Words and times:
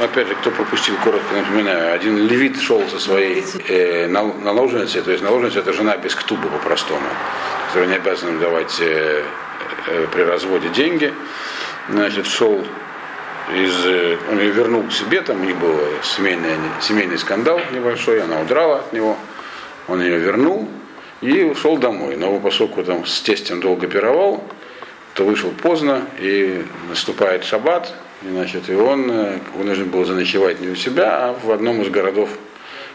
опять 0.00 0.28
же, 0.28 0.34
кто 0.34 0.50
пропустил, 0.50 0.96
коротко 1.02 1.34
напоминаю, 1.34 1.94
один 1.94 2.26
левит 2.26 2.60
шел 2.60 2.82
со 2.88 2.98
своей 2.98 3.44
э, 3.68 4.06
наложницей, 4.08 5.02
то 5.02 5.10
есть 5.10 5.22
наложница 5.22 5.60
это 5.60 5.72
жена 5.72 5.96
без 5.96 6.14
ктубы 6.14 6.48
по-простому, 6.48 7.06
которая 7.68 7.88
не 7.88 7.96
обязана 7.96 8.38
давать 8.38 8.78
э, 8.80 9.24
э, 9.86 10.06
при 10.12 10.22
разводе 10.22 10.68
деньги. 10.70 11.12
Значит, 11.88 12.26
шел 12.26 12.64
из, 13.54 13.86
э, 13.86 14.16
он 14.30 14.38
ее 14.38 14.50
вернул 14.50 14.84
к 14.84 14.92
себе, 14.92 15.20
там 15.22 15.40
у 15.40 15.44
них 15.44 15.56
был 15.56 15.76
семейный, 16.02 16.56
семейный 16.80 17.18
скандал 17.18 17.60
небольшой, 17.72 18.22
она 18.22 18.40
удрала 18.40 18.78
от 18.78 18.92
него, 18.92 19.16
он 19.88 20.02
ее 20.02 20.18
вернул 20.18 20.68
и 21.20 21.42
ушел 21.42 21.76
домой. 21.76 22.16
Но 22.16 22.38
поскольку 22.40 22.82
там 22.84 23.06
с 23.06 23.20
тестем 23.20 23.60
долго 23.60 23.86
пировал, 23.86 24.44
то 25.14 25.24
вышел 25.24 25.50
поздно, 25.50 26.06
и 26.18 26.64
наступает 26.88 27.44
шаббат, 27.44 27.92
и, 28.22 28.28
значит, 28.28 28.68
и 28.68 28.74
он 28.74 29.10
э, 29.10 29.38
вынужден 29.54 29.88
был 29.90 30.04
заночевать 30.04 30.60
не 30.60 30.68
у 30.68 30.74
себя, 30.74 31.28
а 31.28 31.32
в 31.32 31.50
одном 31.50 31.82
из 31.82 31.88
городов 31.90 32.30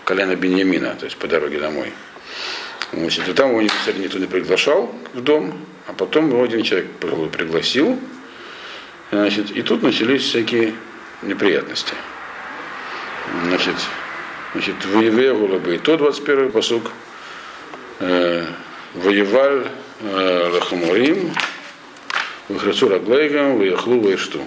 колена 0.04 0.36
Беньямина, 0.36 0.96
то 0.96 1.06
есть 1.06 1.18
по 1.18 1.28
дороге 1.28 1.60
домой. 1.60 1.92
Значит, 2.92 3.28
и 3.28 3.34
там 3.34 3.50
его 3.50 3.62
никто 3.62 4.20
не 4.20 4.28
приглашал 4.28 4.94
в 5.14 5.22
дом, 5.22 5.54
а 5.88 5.94
потом 5.94 6.30
его 6.30 6.44
один 6.44 6.64
человек 6.64 6.88
пригласил, 7.32 8.00
Значит, 9.12 9.52
и 9.52 9.62
тут 9.62 9.84
начались 9.84 10.24
всякие 10.24 10.74
неприятности. 11.22 11.94
Значит, 13.46 13.76
значит 14.54 14.86
воеве 14.86 15.34
гулабы. 15.34 15.78
То 15.78 15.98
21 15.98 16.52
посук. 16.52 16.92
Э, 18.00 18.46
воеваль 18.96 19.68
э, 20.02 20.50
лахамурим. 20.54 21.34
Выхрацу 22.50 22.90
раглейгам, 22.90 23.58
выехлу 23.58 24.00
выешту. 24.00 24.40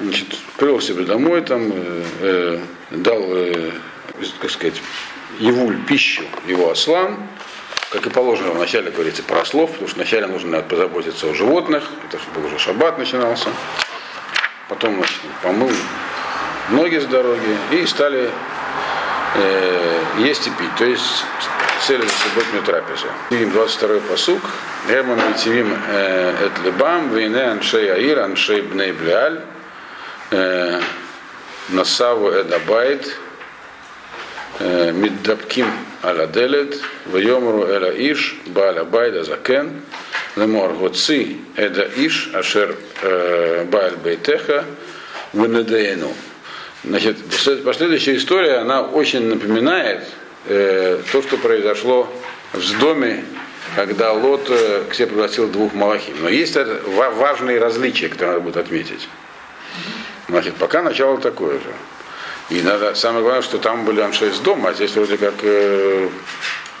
Значит, 0.00 0.28
привел 0.56 0.80
себе 0.80 1.04
домой, 1.04 1.42
там, 1.42 1.70
э, 1.72 2.04
э, 2.20 2.58
дал, 2.90 3.22
э, 3.36 3.70
как 4.40 4.50
сказать, 4.50 4.80
Евуль 5.38 5.76
пищу 5.86 6.22
его 6.46 6.70
ослам, 6.70 7.28
как 7.90 8.06
и 8.06 8.10
положено, 8.10 8.52
вначале 8.52 8.90
говорится 8.90 9.22
про 9.22 9.44
слов, 9.44 9.70
потому 9.72 9.88
что 9.88 9.96
вначале 9.96 10.26
нужно 10.26 10.60
позаботиться 10.62 11.28
о 11.28 11.34
животных, 11.34 11.90
это 12.06 12.18
был 12.34 12.46
уже 12.46 12.58
шаббат 12.58 12.98
начинался. 12.98 13.48
Потом 14.68 14.96
значит, 14.96 15.18
помыл 15.42 15.70
ноги 16.70 16.98
с 16.98 17.04
дороги 17.04 17.56
и 17.70 17.86
стали 17.86 18.30
э, 19.34 20.02
есть 20.18 20.46
и 20.46 20.50
пить. 20.50 20.74
То 20.78 20.84
есть 20.84 21.24
цели 21.86 22.02
на 22.02 22.08
субботнюю 22.08 22.62
трапезу. 22.62 23.06
22 23.30 24.00
посук. 24.08 24.42
Эмон 24.88 25.18
Митивим 25.28 25.76
э, 25.88 26.46
Эт 26.46 26.64
Лебам, 26.64 27.14
Вейне 27.14 27.42
Аншей 27.42 27.92
Аир, 27.92 28.20
Аншей 28.20 28.62
Бней 28.62 28.92
Блиаль, 28.92 29.40
э, 29.40 29.61
Насаву 31.68 32.30
Эдабайт, 32.30 33.16
Миддабким 34.60 35.66
аля 36.02 36.26
делет, 36.26 36.78
вайомру 37.06 37.64
эла 37.64 37.90
иш, 37.90 38.36
баля 38.46 38.84
байда 38.84 39.24
закен, 39.24 39.82
лемор 40.36 40.72
гоци 40.74 41.36
эда 41.56 41.88
иш, 41.96 42.30
ашер 42.32 42.76
баль 43.70 43.96
бейтеха, 43.96 44.64
венедеену. 45.32 46.12
Значит, 46.84 47.16
последующая 47.64 48.16
история, 48.16 48.56
она 48.56 48.82
очень 48.82 49.26
напоминает 49.28 50.02
э, 50.46 51.00
то, 51.12 51.22
что 51.22 51.36
произошло 51.36 52.12
в 52.52 52.78
доме, 52.80 53.24
когда 53.76 54.12
Лот 54.12 54.48
э, 54.50 54.82
к 54.90 54.94
себе 54.94 55.06
пригласил 55.06 55.48
двух 55.48 55.74
малахим. 55.74 56.16
Но 56.20 56.28
есть 56.28 56.56
важные 57.16 57.60
различия, 57.60 58.08
которые 58.08 58.34
надо 58.34 58.44
будет 58.44 58.56
отметить. 58.56 59.08
Значит, 60.32 60.54
пока 60.54 60.80
начало 60.80 61.18
такое 61.18 61.58
же. 61.58 61.74
И 62.48 62.62
надо, 62.62 62.94
самое 62.94 63.22
главное, 63.22 63.42
что 63.42 63.58
там 63.58 63.84
были 63.84 64.00
анши 64.00 64.28
из 64.30 64.38
дома, 64.38 64.70
а 64.70 64.72
здесь 64.72 64.92
вроде 64.92 65.18
как 65.18 65.34
э, 65.42 66.08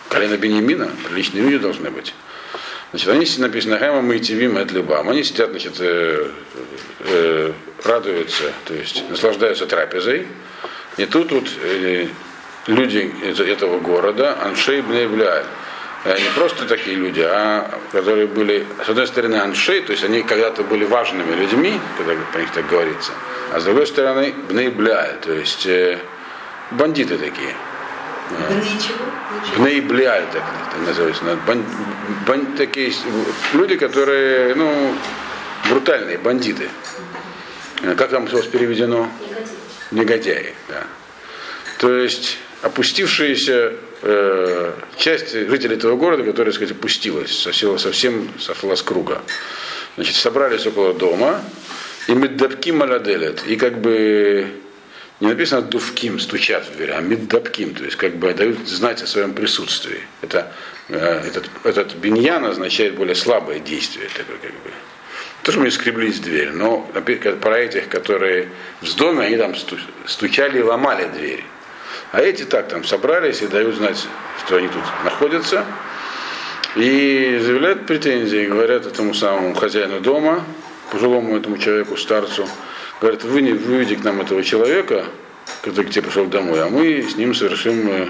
колено 0.08 0.38
Бенемина, 0.38 0.90
приличные 1.06 1.42
люди 1.42 1.58
должны 1.58 1.90
быть. 1.90 2.14
Значит, 2.92 3.08
они 3.08 3.26
написано 3.36 3.78
Хэма 3.78 4.00
Майтивим 4.00 4.56
от 4.56 4.72
Любам. 4.72 5.10
Они 5.10 5.22
сидят, 5.22 5.50
значит, 5.50 5.74
э, 5.80 6.30
э, 7.00 7.52
радуются, 7.84 8.52
то 8.64 8.72
есть 8.72 9.04
наслаждаются 9.10 9.66
трапезой. 9.66 10.26
И 10.96 11.04
тут 11.04 11.30
вот 11.32 11.44
э, 11.62 12.06
люди 12.68 13.14
этого 13.42 13.80
города, 13.80 14.38
Аншей 14.42 14.80
Бнебляй, 14.80 15.44
не 16.04 16.30
просто 16.34 16.66
такие 16.66 16.96
люди, 16.96 17.20
а 17.20 17.78
которые 17.92 18.26
были, 18.26 18.66
с 18.84 18.88
одной 18.88 19.06
стороны, 19.06 19.36
аншей, 19.36 19.82
то 19.82 19.92
есть 19.92 20.02
они 20.04 20.22
когда-то 20.22 20.64
были 20.64 20.84
важными 20.84 21.34
людьми, 21.34 21.80
когда 21.96 22.14
по 22.32 22.38
них 22.38 22.50
так 22.50 22.66
говорится, 22.68 23.12
а 23.52 23.60
с 23.60 23.64
другой 23.64 23.86
стороны, 23.86 24.34
бнейбляй, 24.48 25.14
то 25.22 25.32
есть 25.32 25.64
э, 25.66 25.98
бандиты 26.72 27.18
такие. 27.18 27.54
Бнейбляль, 29.56 30.24
так 30.32 30.42
это 30.68 30.82
называется. 30.86 31.22
Бан, 31.46 31.64
бан, 32.26 32.46
такие 32.56 32.92
люди, 33.52 33.76
которые, 33.76 34.54
ну, 34.54 34.94
брутальные 35.68 36.18
бандиты. 36.18 36.68
Как 37.96 38.10
там 38.10 38.24
у 38.24 38.28
вас 38.28 38.46
переведено? 38.46 39.08
Негодяи. 39.90 40.54
да. 40.68 40.84
То 41.78 41.94
есть 41.94 42.38
опустившиеся 42.62 43.74
э, 44.02 44.72
часть 44.96 45.32
жителей 45.32 45.76
этого 45.76 45.96
города, 45.96 46.22
которая, 46.22 46.52
так 46.52 46.54
сказать, 46.54 46.76
опустилась, 46.76 47.36
совсем, 47.36 47.78
совсем 47.78 48.28
сошла 48.38 48.76
с 48.76 48.82
круга. 48.82 49.22
Значит, 49.96 50.16
собрались 50.16 50.66
около 50.66 50.94
дома, 50.94 51.40
и 52.08 52.14
меддабким 52.14 52.78
маладелет, 52.78 53.44
и 53.46 53.56
как 53.56 53.80
бы 53.80 54.46
не 55.20 55.28
написано 55.28 55.62
дувким, 55.62 56.18
стучат 56.18 56.66
в 56.66 56.76
дверь, 56.76 56.90
а 56.90 57.00
меддабким, 57.00 57.74
то 57.74 57.84
есть 57.84 57.96
как 57.96 58.16
бы 58.16 58.34
дают 58.34 58.68
знать 58.68 59.02
о 59.02 59.06
своем 59.06 59.34
присутствии. 59.34 60.00
Это, 60.20 60.52
э, 60.88 61.22
этот, 61.28 61.48
этот 61.62 61.94
биньян 61.94 62.44
означает 62.44 62.96
более 62.96 63.14
слабое 63.14 63.60
действие, 63.60 64.08
такое 64.08 64.38
как 64.38 64.50
бы. 64.50 64.70
Тоже 65.44 65.60
мы 65.60 65.70
скреблись 65.70 66.16
в 66.16 66.22
дверь, 66.22 66.50
но 66.50 66.88
про 67.40 67.58
этих, 67.58 67.88
которые 67.88 68.48
в 68.80 68.94
доме, 68.96 69.26
они 69.26 69.36
там 69.36 69.54
стучали 70.06 70.58
и 70.58 70.62
ломали 70.62 71.08
дверь. 71.16 71.44
А 72.12 72.20
эти 72.20 72.44
так 72.44 72.68
там 72.68 72.84
собрались 72.84 73.40
и 73.40 73.46
дают 73.46 73.74
знать, 73.74 74.06
что 74.44 74.56
они 74.56 74.68
тут 74.68 74.82
находятся. 75.02 75.64
И 76.76 77.40
заявляют 77.42 77.86
претензии, 77.86 78.46
говорят 78.46 78.86
этому 78.86 79.14
самому 79.14 79.54
хозяину 79.54 80.00
дома, 80.00 80.44
пожилому 80.90 81.36
этому 81.36 81.56
человеку, 81.56 81.96
старцу, 81.96 82.46
говорят, 83.00 83.24
вы 83.24 83.40
не 83.40 83.52
выведите 83.52 84.00
к 84.00 84.04
нам 84.04 84.20
этого 84.20 84.44
человека, 84.44 85.06
который 85.62 85.86
к 85.86 85.90
тебе 85.90 86.02
пришел 86.02 86.26
домой, 86.26 86.62
а 86.62 86.68
мы 86.68 87.02
с 87.02 87.16
ним 87.16 87.34
совершим, 87.34 87.88
э, 87.88 88.08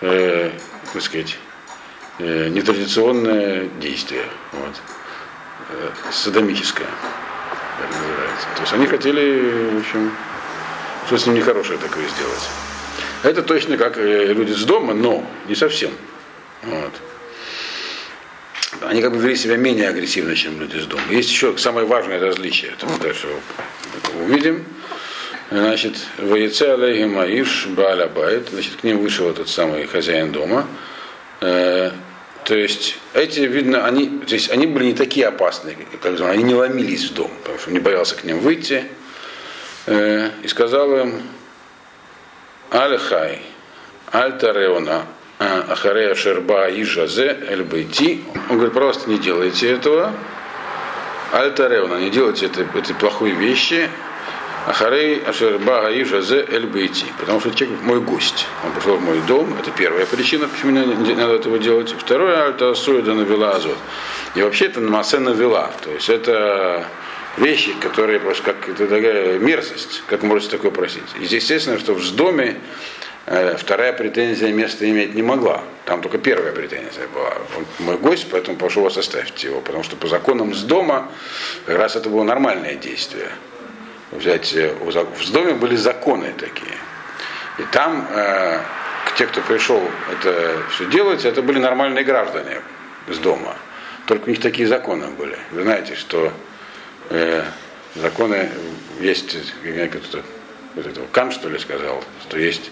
э, 0.00 0.50
так 0.92 1.02
сказать, 1.02 1.38
э, 2.18 2.48
нетрадиционное 2.48 3.68
действие, 3.80 4.24
вот, 4.52 4.74
э, 5.70 5.90
садомическое, 6.10 6.88
так 7.78 7.90
называется. 7.90 8.46
То 8.56 8.60
есть 8.62 8.72
они 8.72 8.86
хотели, 8.86 9.76
в 9.76 9.78
общем, 9.80 10.12
что 11.06 11.18
с 11.18 11.26
ним 11.26 11.36
нехорошее 11.36 11.78
такое 11.78 12.06
сделать. 12.08 12.50
Это 13.24 13.42
точно 13.42 13.76
как 13.76 13.98
э, 13.98 14.32
люди 14.32 14.52
с 14.52 14.62
дома, 14.64 14.94
но 14.94 15.26
не 15.48 15.56
совсем. 15.56 15.90
Вот 16.62 16.92
они 18.82 19.02
как 19.02 19.12
бы 19.12 19.18
вели 19.18 19.36
себя 19.36 19.56
менее 19.56 19.88
агрессивно, 19.88 20.34
чем 20.34 20.60
люди 20.60 20.76
из 20.76 20.86
дома. 20.86 21.02
Есть 21.10 21.30
еще 21.30 21.56
самое 21.58 21.86
важное 21.86 22.20
различие, 22.20 22.72
это 22.72 22.86
мы 22.86 22.98
дальше 22.98 23.28
увидим. 24.20 24.64
Значит, 25.50 25.96
Ваице 26.18 26.62
алейхим 26.62 27.18
аиш 27.18 27.66
бааля 27.66 28.08
байт, 28.08 28.48
значит, 28.50 28.76
к 28.76 28.84
ним 28.84 28.98
вышел 28.98 29.28
этот 29.28 29.48
самый 29.48 29.86
хозяин 29.86 30.32
дома. 30.32 30.66
Э, 31.40 31.90
то 32.44 32.54
есть, 32.54 32.98
эти, 33.14 33.40
видно, 33.40 33.86
они, 33.86 34.20
то 34.26 34.34
есть, 34.34 34.50
они 34.50 34.66
были 34.66 34.86
не 34.86 34.94
такие 34.94 35.26
опасные, 35.26 35.76
как 36.02 36.20
они 36.20 36.42
не 36.42 36.54
ломились 36.54 37.10
в 37.10 37.14
дом, 37.14 37.30
потому 37.42 37.58
что 37.58 37.70
не 37.70 37.78
боялся 37.78 38.16
к 38.16 38.24
ним 38.24 38.40
выйти. 38.40 38.84
Э, 39.86 40.30
и 40.42 40.48
сказал 40.48 40.96
им, 40.96 41.22
Аль-Хай, 42.74 43.40
Аль-Тареона, 44.12 45.06
Ахарея 45.38 46.16
Шерба 46.16 46.68
Ижазе 46.70 47.38
Эльбейти. 47.48 48.24
Он 48.50 48.56
говорит, 48.56 48.74
просто 48.74 49.08
не 49.08 49.18
делайте 49.18 49.70
этого. 49.70 50.12
Альтаревна, 51.32 51.96
не 51.96 52.10
делайте 52.10 52.46
это, 52.46 52.62
этой 52.62 52.94
плохой 52.96 53.30
вещи. 53.30 53.88
Ахарей 54.66 55.22
Ашерба 55.24 55.88
Ижазе 55.92 56.44
Эльбейти. 56.50 57.06
Потому 57.20 57.38
что 57.38 57.54
человек 57.54 57.80
мой 57.82 58.00
гость. 58.00 58.46
Он 58.64 58.72
пришел 58.72 58.96
в 58.96 59.02
мой 59.02 59.20
дом. 59.28 59.56
Это 59.58 59.70
первая 59.70 60.06
причина, 60.06 60.48
почему 60.48 60.72
не 60.72 61.14
надо 61.14 61.34
этого 61.34 61.60
делать. 61.60 61.94
Второе, 61.96 62.44
Альта 62.44 62.74
Суида 62.74 63.14
навела 63.14 63.52
азот. 63.52 63.76
И 64.34 64.42
вообще 64.42 64.66
это 64.66 64.80
Масе 64.80 65.18
навела. 65.20 65.70
То 65.82 65.90
есть 65.90 66.08
это 66.08 66.86
вещи, 67.36 67.74
которые 67.80 68.20
просто 68.20 68.42
как 68.52 68.68
это 68.68 68.86
такая 68.86 69.38
мерзость, 69.38 70.02
как 70.06 70.22
можно 70.22 70.48
такое 70.50 70.70
просить. 70.70 71.02
И 71.20 71.24
естественно, 71.24 71.78
что 71.78 71.94
в 71.94 72.16
доме 72.16 72.56
Э, 73.26 73.56
вторая 73.56 73.94
претензия 73.94 74.52
места 74.52 74.88
иметь 74.88 75.14
не 75.14 75.22
могла. 75.22 75.62
Там 75.86 76.02
только 76.02 76.18
первая 76.18 76.52
претензия 76.52 77.06
была. 77.08 77.32
Он 77.56 77.64
мой 77.78 77.96
гость, 77.96 78.26
поэтому 78.30 78.58
прошу 78.58 78.82
вас 78.82 78.98
оставьте 78.98 79.48
его. 79.48 79.60
Потому 79.60 79.82
что 79.82 79.96
по 79.96 80.08
законам 80.08 80.54
с 80.54 80.62
дома 80.62 81.08
как 81.64 81.78
раз 81.78 81.96
это 81.96 82.10
было 82.10 82.22
нормальное 82.22 82.74
действие. 82.74 83.30
взять, 84.10 84.52
э, 84.54 84.74
в 84.74 85.32
доме 85.32 85.54
были 85.54 85.74
законы 85.76 86.34
такие. 86.38 86.76
И 87.58 87.62
там 87.72 88.06
э, 88.10 88.60
те, 89.16 89.26
кто 89.26 89.40
пришел 89.40 89.80
это 90.12 90.58
все 90.70 90.84
делать, 90.86 91.24
это 91.24 91.40
были 91.40 91.58
нормальные 91.58 92.04
граждане 92.04 92.60
из 93.08 93.18
дома. 93.18 93.56
Только 94.06 94.26
у 94.26 94.30
них 94.30 94.40
такие 94.40 94.68
законы 94.68 95.06
были. 95.06 95.38
Вы 95.50 95.62
знаете, 95.62 95.94
что 95.94 96.30
э, 97.10 97.44
законы 97.94 98.50
есть, 99.00 99.36
вот 100.74 100.86
этого 100.86 101.06
Кан, 101.12 101.30
что 101.30 101.48
ли, 101.48 101.58
сказал, 101.58 102.02
что 102.22 102.38
есть 102.38 102.70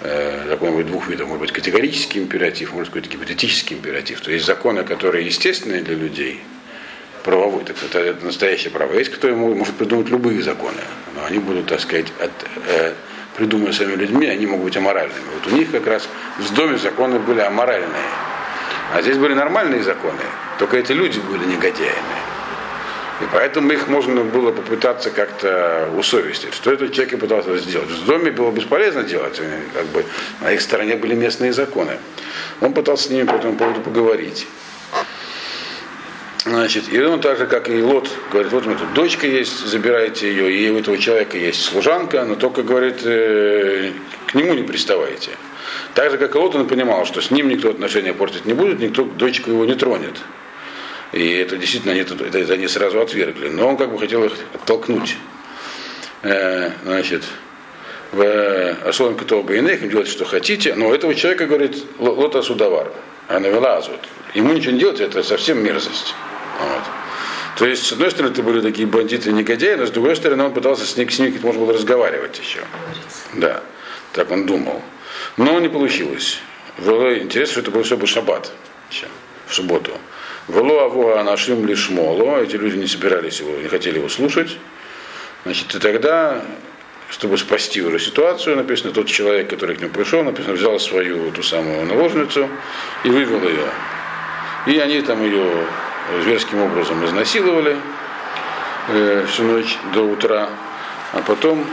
э, 0.00 0.46
закон 0.48 0.84
двух 0.86 1.08
видов. 1.08 1.28
Может 1.28 1.40
быть 1.40 1.52
категорический 1.52 2.20
императив, 2.20 2.72
может 2.72 2.92
быть 2.92 3.08
гипотетический 3.08 3.76
императив. 3.76 4.20
То 4.20 4.30
есть 4.30 4.44
законы, 4.44 4.84
которые 4.84 5.26
естественные 5.26 5.82
для 5.82 5.94
людей, 5.94 6.42
правовой, 7.24 7.64
так 7.64 7.76
это, 7.82 7.98
это 7.98 8.24
настоящее 8.24 8.70
право. 8.70 8.94
Есть 8.94 9.10
кто 9.10 9.28
ему 9.28 9.54
может 9.54 9.74
придумать 9.76 10.08
любые 10.08 10.42
законы, 10.42 10.80
но 11.14 11.24
они 11.24 11.38
будут, 11.38 11.66
так 11.66 11.80
сказать, 11.80 12.06
от, 12.20 12.30
э, 12.66 12.94
придуманные 13.36 13.72
своими 13.72 13.94
людьми, 13.94 14.26
они 14.26 14.46
могут 14.46 14.66
быть 14.66 14.76
аморальными. 14.76 15.24
Вот 15.34 15.52
у 15.52 15.56
них 15.56 15.70
как 15.70 15.86
раз 15.86 16.08
в 16.38 16.54
доме 16.54 16.78
законы 16.78 17.18
были 17.18 17.40
аморальные. 17.40 18.10
А 18.94 19.02
здесь 19.02 19.18
были 19.18 19.34
нормальные 19.34 19.82
законы, 19.82 20.22
только 20.58 20.78
эти 20.78 20.92
люди 20.92 21.20
были 21.20 21.44
негодяями. 21.44 22.27
И 23.20 23.24
поэтому 23.32 23.72
их 23.72 23.88
можно 23.88 24.22
было 24.22 24.52
попытаться 24.52 25.10
как-то 25.10 25.88
усовестить. 25.96 26.54
Что 26.54 26.72
этот 26.72 26.92
человек 26.92 27.14
и 27.14 27.16
пытался 27.16 27.58
сделать. 27.58 27.88
В 27.88 28.06
доме 28.06 28.30
было 28.30 28.52
бесполезно 28.52 29.02
делать, 29.02 29.40
как 29.74 29.86
бы 29.86 30.04
на 30.40 30.52
их 30.52 30.60
стороне 30.60 30.96
были 30.96 31.14
местные 31.14 31.52
законы. 31.52 31.98
Он 32.60 32.72
пытался 32.72 33.08
с 33.08 33.10
ними 33.10 33.24
по 33.24 33.34
этому 33.34 33.56
поводу 33.56 33.80
поговорить. 33.80 34.46
Значит, 36.44 36.84
и 36.92 37.00
он 37.00 37.20
так 37.20 37.36
же, 37.36 37.46
как 37.46 37.68
и 37.68 37.82
Лот, 37.82 38.08
говорит, 38.30 38.52
вот 38.52 38.64
у 38.64 38.68
меня 38.70 38.78
тут 38.78 38.94
дочка 38.94 39.26
есть, 39.26 39.66
забирайте 39.66 40.28
ее, 40.28 40.50
и 40.50 40.70
у 40.70 40.78
этого 40.78 40.96
человека 40.96 41.36
есть 41.36 41.62
служанка, 41.62 42.24
но 42.24 42.36
только, 42.36 42.62
говорит, 42.62 43.00
э, 43.04 43.92
к 44.26 44.34
нему 44.34 44.54
не 44.54 44.62
приставайте. 44.62 45.32
Так 45.94 46.10
же, 46.10 46.16
как 46.16 46.34
и 46.34 46.38
Лот, 46.38 46.54
он 46.54 46.66
понимал, 46.66 47.04
что 47.04 47.20
с 47.20 47.30
ним 47.30 47.48
никто 47.48 47.70
отношения 47.70 48.14
портить 48.14 48.46
не 48.46 48.54
будет, 48.54 48.78
никто 48.78 49.04
дочку 49.04 49.50
его 49.50 49.64
не 49.64 49.74
тронет. 49.74 50.14
И 51.12 51.30
это 51.30 51.56
действительно 51.56 51.92
они, 51.92 52.02
это, 52.02 52.14
это 52.22 52.52
они 52.52 52.68
сразу 52.68 53.00
отвергли. 53.00 53.48
Но 53.48 53.68
он 53.68 53.76
как 53.76 53.90
бы 53.90 53.98
хотел 53.98 54.24
их 54.24 54.32
оттолкнуть. 54.54 55.16
Э, 56.22 56.70
значит, 56.84 57.24
в 58.12 58.88
Асолом 58.88 59.16
Китоба 59.16 59.54
и 59.54 59.58
им 59.58 59.90
делать, 59.90 60.08
что 60.08 60.24
хотите, 60.24 60.74
но 60.74 60.88
у 60.88 60.94
этого 60.94 61.14
человека, 61.14 61.46
говорит, 61.46 61.84
лота 61.98 62.42
судовар, 62.42 62.92
а 63.28 63.38
навела 63.38 63.76
азот. 63.76 64.00
Ему 64.34 64.52
ничего 64.52 64.72
не 64.72 64.80
делать, 64.80 65.00
это 65.00 65.22
совсем 65.22 65.62
мерзость. 65.62 66.14
Вот. 66.60 66.82
То 67.58 67.66
есть, 67.66 67.86
с 67.86 67.92
одной 67.92 68.10
стороны, 68.10 68.32
это 68.32 68.42
были 68.42 68.60
такие 68.60 68.86
бандиты 68.86 69.32
негодяи, 69.32 69.74
но 69.74 69.86
с 69.86 69.90
другой 69.90 70.16
стороны, 70.16 70.44
он 70.44 70.54
пытался 70.54 70.86
с 70.86 70.96
ним, 70.96 71.10
с 71.10 71.18
ним 71.18 71.36
можно 71.42 71.60
было 71.60 71.72
разговаривать 71.74 72.38
еще. 72.38 72.60
Да, 73.34 73.62
так 74.12 74.30
он 74.30 74.46
думал. 74.46 74.82
Но 75.36 75.58
не 75.60 75.68
получилось. 75.68 76.38
Было 76.78 77.18
интересно, 77.18 77.52
что 77.52 77.60
это 77.62 77.70
был 77.72 77.82
все 77.82 77.96
бы 77.96 78.06
шаббат 78.06 78.52
в 79.46 79.54
субботу. 79.54 79.92
Вело 80.48 80.84
авуа 80.84 81.22
нашим 81.24 81.66
лишь 81.66 81.90
моло, 81.90 82.40
эти 82.40 82.56
люди 82.56 82.78
не 82.78 82.86
собирались 82.86 83.40
его, 83.40 83.52
не 83.60 83.68
хотели 83.68 83.98
его 83.98 84.08
слушать. 84.08 84.56
Значит, 85.44 85.74
и 85.74 85.78
тогда, 85.78 86.42
чтобы 87.10 87.36
спасти 87.36 87.82
уже 87.82 87.98
ситуацию, 87.98 88.56
написано, 88.56 88.92
тот 88.92 89.08
человек, 89.08 89.50
который 89.50 89.76
к 89.76 89.80
нему 89.80 89.92
пришел, 89.92 90.24
написано, 90.24 90.54
взял 90.54 90.80
свою 90.80 91.30
ту 91.32 91.42
самую 91.42 91.84
наложницу 91.84 92.48
и 93.04 93.10
вывел 93.10 93.42
ее. 93.46 93.68
И 94.66 94.78
они 94.78 95.02
там 95.02 95.22
ее 95.22 95.66
зверским 96.22 96.62
образом 96.62 97.04
изнасиловали 97.04 97.76
э, 98.88 99.26
всю 99.28 99.42
ночь 99.42 99.76
до 99.92 100.00
утра, 100.00 100.48
а 101.12 101.20
потом 101.26 101.66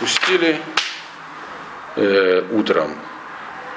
пустили 0.00 0.58
э, 1.96 2.42
утром. 2.52 2.94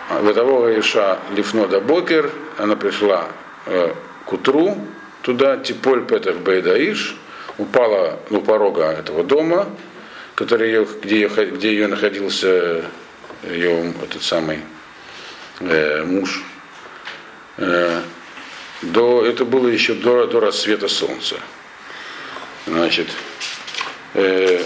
Ватового 0.10 0.80
Иша 0.80 1.20
Лифно 1.36 1.68
до 1.68 1.82
Бокер, 1.82 2.32
она 2.58 2.78
пришла 2.78 3.28
э, 3.66 3.94
к 4.26 4.34
утру 4.34 4.78
туда, 5.22 5.58
Типоль 5.58 6.06
Петер 6.06 6.36
Бейдаиш, 6.36 7.16
упала 7.58 8.20
у 8.30 8.42
порога 8.42 8.92
этого 8.92 9.24
дома, 9.24 9.70
который 10.36 10.68
ее, 10.68 10.88
где, 11.02 11.22
ее, 11.22 11.30
где 11.52 11.70
ее 11.70 11.88
находился 11.88 12.86
ее 13.44 13.94
этот 14.04 14.24
самый 14.24 14.60
э, 15.60 16.04
муж. 16.04 16.44
Э, 17.58 18.02
до, 18.82 19.26
это 19.26 19.46
было 19.46 19.68
еще 19.68 19.94
до, 19.94 20.28
до 20.28 20.40
рассвета 20.40 20.88
солнца. 20.88 21.38
Значит, 22.68 23.08
э, 24.14 24.62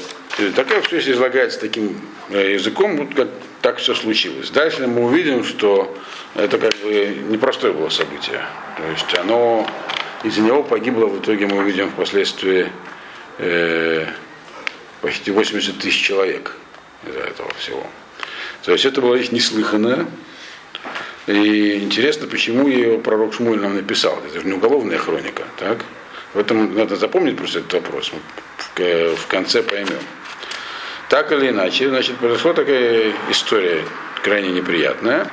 такая 0.56 0.82
все 0.82 1.00
излагается 1.00 1.60
таким 1.60 2.02
э, 2.30 2.54
языком, 2.54 2.98
вот 2.98 3.14
как 3.14 3.30
так 3.62 3.78
все 3.78 3.94
случилось. 3.94 4.50
Дальше 4.52 4.88
мы 4.88 5.06
увидим, 5.06 5.44
что 5.44 5.96
это 6.36 6.58
как 6.58 6.74
бы 6.78 7.18
непростое 7.30 7.74
было 7.74 7.90
событие. 7.90 8.42
То 8.78 8.84
есть 8.92 9.18
оно 9.18 9.68
из-за 10.24 10.42
него 10.42 10.64
погибло, 10.64 11.08
в 11.08 11.20
итоге 11.20 11.48
мы 11.48 11.58
увидим 11.60 11.90
впоследствии 11.90 12.72
э, 13.38 14.06
почти 15.02 15.32
80 15.32 15.80
тысяч 15.80 16.02
человек 16.02 16.56
из-за 17.06 17.20
этого 17.20 17.54
всего. 17.56 17.86
То 18.64 18.72
есть 18.72 18.86
это 18.86 19.02
было 19.02 19.16
вещь 19.16 19.32
неслыханная. 19.32 20.06
И 21.28 21.76
интересно, 21.84 22.28
почему 22.28 22.68
ее 22.68 22.98
пророк 23.00 23.34
Шмуль 23.34 23.60
нам 23.60 23.76
написал. 23.76 24.20
Это 24.26 24.42
же 24.42 24.48
не 24.48 24.54
уголовная 24.54 24.98
хроника. 24.98 25.44
Так? 25.58 25.86
В 26.34 26.40
этом 26.40 26.76
надо 26.76 26.96
запомнить 26.96 27.38
просто 27.38 27.60
этот 27.60 27.74
вопрос. 27.74 28.12
Мы 28.14 29.14
в, 29.14 29.16
в 29.16 29.28
конце 29.28 29.64
поймем. 29.64 30.00
Так 31.10 31.32
или 31.32 31.50
иначе, 31.50 31.90
значит, 31.90 32.18
произошла 32.18 32.54
такая 32.54 33.14
история 33.32 33.84
крайне 34.24 34.50
неприятная. 34.52 35.28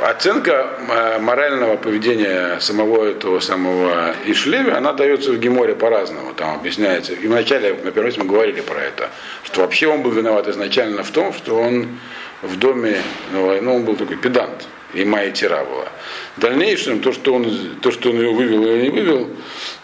Оценка 0.00 0.78
э, 0.88 1.18
морального 1.18 1.76
поведения 1.76 2.58
самого 2.60 3.04
этого 3.04 3.40
самого 3.40 4.14
Ишлеви, 4.24 4.70
она 4.70 4.92
дается 4.92 5.32
в 5.32 5.38
Геморе 5.38 5.74
по-разному. 5.74 6.32
Там 6.34 6.54
объясняется. 6.54 7.12
И 7.12 7.26
вначале, 7.26 7.76
например, 7.82 8.12
мы 8.16 8.24
говорили 8.24 8.60
про 8.60 8.80
это, 8.80 9.10
что 9.44 9.62
вообще 9.62 9.88
он 9.88 10.02
был 10.02 10.12
виноват 10.12 10.48
изначально 10.48 11.02
в 11.02 11.10
том, 11.10 11.32
что 11.32 11.60
он 11.60 11.98
в 12.42 12.56
доме, 12.56 13.02
ну, 13.32 13.60
ну 13.60 13.76
он 13.76 13.84
был 13.84 13.96
такой 13.96 14.16
педант, 14.16 14.66
и 14.94 15.04
Майя 15.04 15.30
Тира 15.32 15.64
была. 15.64 15.88
В 16.36 16.40
дальнейшем, 16.40 17.00
то, 17.00 17.12
что 17.12 17.34
он, 17.34 17.76
то, 17.82 17.90
что 17.90 18.10
он 18.10 18.16
ее 18.16 18.32
вывел 18.32 18.64
или 18.64 18.82
не 18.82 18.90
вывел, 18.90 19.30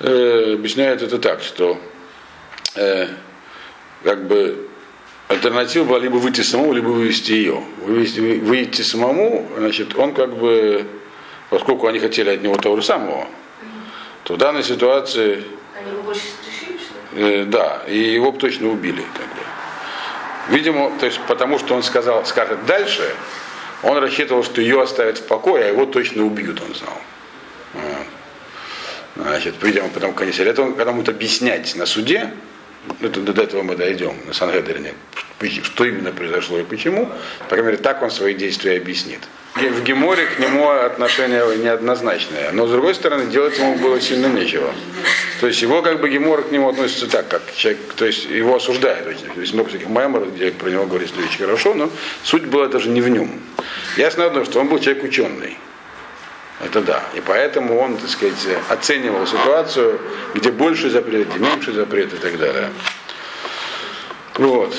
э, 0.01 0.55
объясняет 0.55 1.03
это 1.03 1.19
так, 1.19 1.43
что 1.43 1.79
э, 2.77 3.09
как 4.03 4.27
бы 4.27 4.66
альтернатива 5.29 5.85
была 5.85 5.99
либо 5.99 6.17
выйти 6.17 6.43
самому, 6.43 6.73
либо 6.73 6.89
вывести 6.89 7.33
ее. 7.33 7.63
Вывести, 7.83 8.21
выйти 8.21 8.83
самому, 8.83 9.49
значит, 9.57 9.97
он 9.97 10.15
как 10.15 10.37
бы, 10.37 10.87
поскольку 11.51 11.87
они 11.87 11.99
хотели 11.99 12.31
от 12.31 12.43
него 12.43 12.57
того 12.57 12.77
же 12.77 12.83
самого, 12.83 13.27
то 14.25 14.35
в 14.35 14.39
данной 14.39 14.63
ситуации... 14.63 15.45
Они 15.79 15.93
его 15.93 16.03
больше 16.03 16.23
решили, 16.47 16.79
что 16.79 17.19
ли? 17.19 17.43
Э, 17.43 17.45
да, 17.45 17.83
и 17.87 17.99
его 17.99 18.33
бы 18.33 18.39
точно 18.39 18.69
убили. 18.69 19.05
Как 19.15 19.27
бы. 19.27 20.57
Видимо, 20.57 20.93
то 20.99 21.07
есть 21.07 21.21
потому 21.27 21.59
что 21.59 21.75
он 21.75 21.83
сказал, 21.83 22.25
скажет 22.25 22.65
дальше, 22.67 23.15
он 23.83 23.99
рассчитывал, 23.99 24.45
что 24.45 24.61
ее 24.61 24.83
оставят 24.83 25.19
в 25.19 25.27
покое, 25.27 25.65
а 25.65 25.69
его 25.69 25.87
точно 25.87 26.25
убьют, 26.25 26.61
он 26.61 26.75
знал. 26.75 27.01
Вот. 27.75 28.07
Значит, 29.17 29.55
видимо, 29.63 29.89
потом, 29.89 30.13
конечно, 30.13 30.43
это 30.43 30.63
он, 30.63 30.75
когда 30.75 30.93
будет 30.93 31.09
объяснять 31.09 31.75
на 31.75 31.87
суде, 31.87 32.33
это, 33.01 33.21
до 33.21 33.43
этого 33.43 33.63
мы 33.63 33.77
дойдем, 33.77 34.15
на 34.27 34.33
Сангедрине, 34.33 34.95
что 35.63 35.85
именно 35.85 36.13
произошло 36.13 36.59
и 36.59 36.65
почему, 36.65 37.07
по 37.41 37.49
крайней 37.49 37.67
мере, 37.67 37.79
так 37.79 38.03
он 38.03 38.11
свои 38.11 38.35
действия 38.35 38.77
объяснит. 38.77 39.21
В 39.55 39.83
Геморе 39.85 40.27
к 40.27 40.39
нему 40.39 40.69
отношение 40.69 41.43
неоднозначное, 41.57 42.53
но 42.53 42.67
с 42.67 42.71
другой 42.71 42.95
стороны, 42.95 43.27
делать 43.27 43.59
ему 43.59 43.77
было 43.77 43.99
сильно 44.03 44.27
нечего. 44.27 44.71
То 45.41 45.47
есть 45.47 45.63
его 45.63 45.81
как 45.81 46.01
бы 46.01 46.11
Гемор 46.11 46.43
к 46.43 46.51
нему 46.51 46.69
относится 46.69 47.07
так, 47.07 47.29
как 47.29 47.43
человек, 47.55 47.81
то 47.95 48.05
есть 48.05 48.27
его 48.27 48.57
осуждают. 48.57 49.17
Есть 49.37 49.55
много 49.55 49.71
всяких 49.71 49.89
майморов, 49.89 50.35
где 50.35 50.51
про 50.51 50.69
него 50.69 50.85
говорится 50.85 51.15
очень 51.19 51.39
хорошо, 51.39 51.73
но 51.73 51.91
суть 52.23 52.45
была 52.45 52.69
даже 52.69 52.91
не 52.91 53.01
в 53.01 53.09
нем. 53.09 53.31
Ясно 53.97 54.27
одно, 54.27 54.45
что 54.45 54.61
он 54.61 54.69
был 54.69 54.79
человек 54.79 55.05
ученый. 55.05 55.57
Это 56.65 56.81
да. 56.81 57.05
И 57.15 57.21
поэтому 57.21 57.79
он, 57.79 57.99
так 57.99 58.09
сказать, 58.09 58.35
оценивал 58.71 59.27
ситуацию, 59.27 60.01
где 60.35 60.51
больше 60.51 60.89
запрет, 60.89 61.29
где 61.29 61.39
меньше 61.39 61.73
запрет 61.73 62.15
и 62.15 62.17
так 62.17 62.39
далее. 62.39 62.71
Вот. 64.37 64.75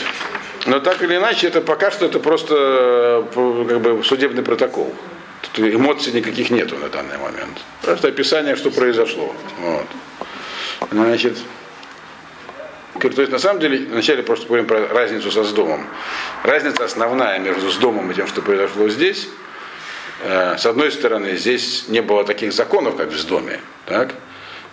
Но 0.66 0.80
так 0.80 1.02
или 1.04 1.16
иначе, 1.16 1.48
это 1.48 1.62
пока 1.62 1.92
что 1.92 2.06
это 2.06 2.20
просто 2.20 3.28
как 3.34 3.82
бы, 3.82 4.04
судебный 4.04 4.44
протокол. 4.44 4.94
Тут 5.42 5.60
эмоций 5.60 6.14
никаких 6.14 6.50
нету 6.50 6.78
на 6.78 6.90
данный 6.90 7.18
момент. 7.20 7.60
Просто 7.84 8.08
описание, 8.08 8.56
что 8.56 8.72
произошло. 8.72 9.36
Вот. 9.60 9.88
Значит, 10.92 11.38
то 13.00 13.22
есть 13.22 13.32
на 13.32 13.40
самом 13.40 13.60
деле 13.60 13.86
вначале 13.86 14.24
просто 14.24 14.48
говорим 14.48 14.66
про 14.66 14.88
разницу 14.88 15.32
со 15.32 15.44
с 15.44 15.52
домом. 15.52 15.86
Разница 16.44 16.84
основная 16.86 17.38
между 17.38 17.70
с 17.70 17.78
домом 17.78 18.10
и 18.10 18.16
тем, 18.16 18.26
что 18.26 18.42
произошло 18.42 18.90
здесь, 18.90 19.28
Э, 19.28 19.57
с 20.24 20.66
одной 20.66 20.92
стороны, 20.92 21.36
здесь 21.38 21.86
не 21.88 22.02
было 22.02 22.24
таких 22.24 22.54
законов, 22.54 22.96
как 22.96 23.10
в 23.10 23.28
доме, 23.28 23.60
так? 23.86 24.14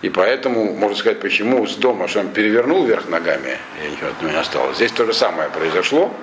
И 0.01 0.09
поэтому, 0.09 0.73
можно 0.73 0.97
сказать, 0.97 1.19
почему 1.19 1.65
с 1.65 1.75
дома 1.75 2.05
Ашем 2.05 2.29
перевернул 2.29 2.85
вверх 2.85 3.07
ногами, 3.09 3.57
и 3.83 3.91
ничего 3.91 4.09
от 4.09 4.21
него 4.21 4.31
не 4.31 4.37
осталось. 4.37 4.77
Здесь 4.77 4.91
то 4.91 5.05
же 5.05 5.13
самое 5.13 5.49
произошло, 5.49 6.13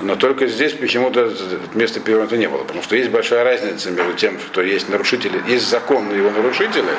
но 0.00 0.16
только 0.16 0.46
здесь 0.46 0.72
почему-то 0.72 1.32
места 1.74 2.00
переворота 2.00 2.36
не 2.36 2.48
было. 2.48 2.64
Потому 2.64 2.82
что 2.82 2.96
есть 2.96 3.10
большая 3.10 3.44
разница 3.44 3.90
между 3.90 4.14
тем, 4.14 4.38
что 4.40 4.62
есть 4.62 4.88
нарушители, 4.88 5.40
есть 5.46 5.68
закон 5.68 6.12
его 6.14 6.30
нарушители, 6.30 6.90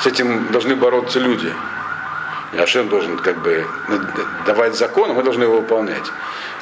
с 0.00 0.06
этим 0.06 0.52
должны 0.52 0.76
бороться 0.76 1.18
люди. 1.18 1.52
Ашем 2.52 2.88
должен 2.88 3.18
как 3.18 3.42
бы 3.42 3.66
давать 4.46 4.76
закон, 4.76 5.10
а 5.10 5.14
мы 5.14 5.22
должны 5.22 5.44
его 5.44 5.60
выполнять. 5.60 6.04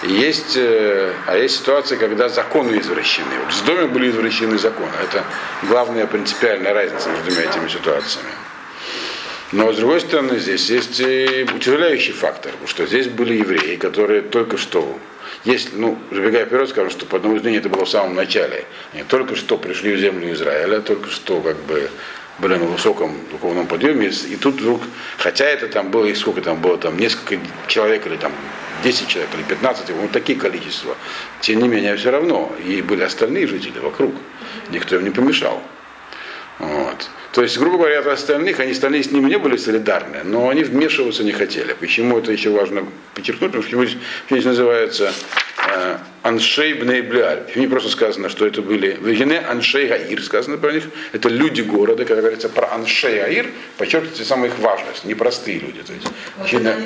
И 0.03 0.13
есть, 0.13 0.57
э, 0.57 1.13
а 1.27 1.37
есть 1.37 1.57
ситуации, 1.57 1.97
когда 1.97 2.29
законы 2.29 2.79
извращены. 2.79 3.39
Вот 3.45 3.55
в 3.55 3.65
доме 3.65 3.87
были 3.87 4.11
извращены 4.11 4.59
законы. 4.59 4.93
Это 5.03 5.25
главная 5.63 6.07
принципиальная 6.07 6.75
разница 6.75 7.11
между 7.11 7.41
этими 7.41 7.69
ситуациями. 7.69 8.31
Но 9.53 9.73
с 9.73 9.77
другой 9.77 10.01
стороны, 10.01 10.39
здесь 10.39 10.69
есть 10.69 11.01
и 11.01 11.47
утяжеляющий 11.55 12.13
фактор, 12.13 12.53
что 12.67 12.87
здесь 12.87 13.07
были 13.07 13.35
евреи, 13.35 13.77
которые 13.77 14.23
только 14.23 14.57
что, 14.57 14.99
если, 15.45 15.77
ну, 15.77 15.97
забегая 16.11 16.45
вперед, 16.47 16.69
скажем, 16.71 16.91
что 16.91 17.07
по 17.07 17.19
одному 17.19 17.37
из 17.37 17.43
мнений 17.43 17.59
это 17.59 17.69
было 17.69 17.85
в 17.85 17.89
самом 17.89 18.15
начале, 18.15 18.65
они 18.93 19.05
только 19.05 19.37
что 19.37 19.57
пришли 19.57 19.95
в 19.95 20.01
землю 20.01 20.33
Израиля, 20.33 20.81
только 20.81 21.09
что 21.09 21.41
как 21.41 21.57
бы 21.59 21.89
были 22.39 22.57
на 22.57 22.65
высоком 22.65 23.13
духовном 23.31 23.67
подъеме, 23.67 24.09
и 24.09 24.37
тут 24.37 24.57
вдруг, 24.57 24.83
хотя 25.19 25.45
это 25.45 25.69
там 25.69 25.91
было, 25.91 26.07
и 26.07 26.15
сколько 26.15 26.41
там 26.41 26.61
было, 26.61 26.77
там 26.77 26.99
несколько 26.99 27.39
человек, 27.69 28.07
или 28.07 28.17
там 28.17 28.33
10 28.83 29.09
человек, 29.09 29.31
или 29.35 29.43
15, 29.43 29.91
вот 29.91 30.11
такие 30.11 30.39
количества, 30.39 30.97
тем 31.41 31.61
не 31.61 31.69
менее, 31.69 31.97
все 31.97 32.11
равно, 32.11 32.53
и 32.65 32.83
были 32.83 33.03
остальные 33.03 33.47
жители 33.47 33.79
вокруг, 33.79 34.15
никто 34.71 34.97
им 34.97 35.05
не 35.05 35.11
помешал. 35.11 35.63
Вот. 36.59 37.09
То 37.35 37.43
есть, 37.43 37.59
грубо 37.59 37.79
говоря, 37.79 37.99
от 37.99 38.07
остальных, 38.07 38.61
они 38.61 38.71
остальные 38.71 39.03
с 39.03 39.11
ними 39.11 39.29
не 39.29 39.39
были 39.39 39.57
солидарны, 39.57 40.19
но 40.23 40.51
они 40.51 40.63
вмешиваться 40.63 41.25
не 41.25 41.33
хотели. 41.33 41.73
Почему 41.73 42.17
это 42.21 42.31
еще 42.31 42.51
важно 42.51 42.87
подчеркнуть? 43.17 43.51
Потому 43.51 43.65
что 43.65 43.99
здесь 44.31 44.45
называется 44.45 45.13
э, 45.69 45.99
Аншей 46.23 46.75
Бней 46.75 47.01
Бляль. 47.01 47.43
Не 47.57 47.67
просто 47.67 47.91
сказано, 47.91 48.29
что 48.29 48.47
это 48.47 48.63
были 48.63 48.97
Вегене 49.03 49.41
Аншей 49.41 49.89
Гаир, 49.89 50.23
сказано 50.23 50.59
про 50.59 50.71
них. 50.71 50.85
Это 51.13 51.29
люди 51.29 51.63
города, 51.63 52.05
когда 52.05 52.21
говорится 52.21 52.49
про 52.49 52.73
Аншей 52.73 53.19
Гаир, 53.19 53.51
подчеркивается 53.79 54.25
самая 54.25 54.51
их 54.51 54.59
важность, 54.61 55.05
непростые 55.05 55.59
люди. 55.59 55.83
То 55.83 55.93
есть, 55.93 56.07
очевидно, 56.41 56.77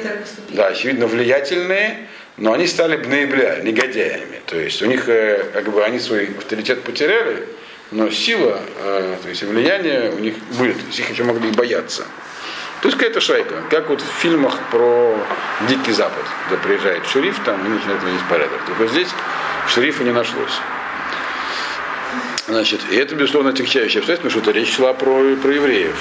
да, 0.48 0.68
очевидно, 0.68 1.08
влиятельные, 1.08 2.08
но 2.38 2.54
они 2.54 2.66
стали 2.66 2.96
Бней 2.96 3.26
Бляль, 3.26 3.64
негодяями. 3.64 4.40
То 4.46 4.58
есть 4.58 4.80
у 4.80 4.86
них, 4.86 5.10
э, 5.10 5.44
как 5.52 5.70
бы, 5.70 5.84
они 5.84 5.98
свой 5.98 6.30
авторитет 6.38 6.84
потеряли, 6.84 7.44
но 7.90 8.10
сила, 8.10 8.60
э, 8.76 9.16
то 9.22 9.28
есть 9.28 9.42
влияние 9.42 10.10
у 10.10 10.18
них 10.18 10.34
будет, 10.58 10.76
их 10.96 11.10
еще 11.10 11.24
могли 11.24 11.50
бояться. 11.50 12.04
То 12.82 12.88
есть 12.88 12.98
какая-то 12.98 13.20
шайка, 13.20 13.62
как 13.70 13.88
вот 13.88 14.00
в 14.00 14.20
фильмах 14.20 14.54
про 14.70 15.18
Дикий 15.68 15.92
Запад, 15.92 16.24
где 16.46 16.56
приезжает 16.58 17.06
шериф 17.06 17.40
там 17.44 17.64
и 17.66 17.68
начинает 17.68 18.02
вводить 18.02 18.22
порядок. 18.28 18.60
Только 18.66 18.86
здесь 18.86 19.08
шерифа 19.68 20.04
не 20.04 20.12
нашлось. 20.12 20.60
Значит, 22.46 22.80
и 22.90 22.96
это, 22.96 23.14
безусловно, 23.14 23.50
отягчающее 23.50 23.98
обстоятельство, 23.98 24.28
потому 24.28 24.30
что 24.30 24.50
это 24.50 24.58
речь 24.58 24.74
шла 24.74 24.94
про, 24.94 25.36
про 25.36 25.52
евреев. 25.52 25.96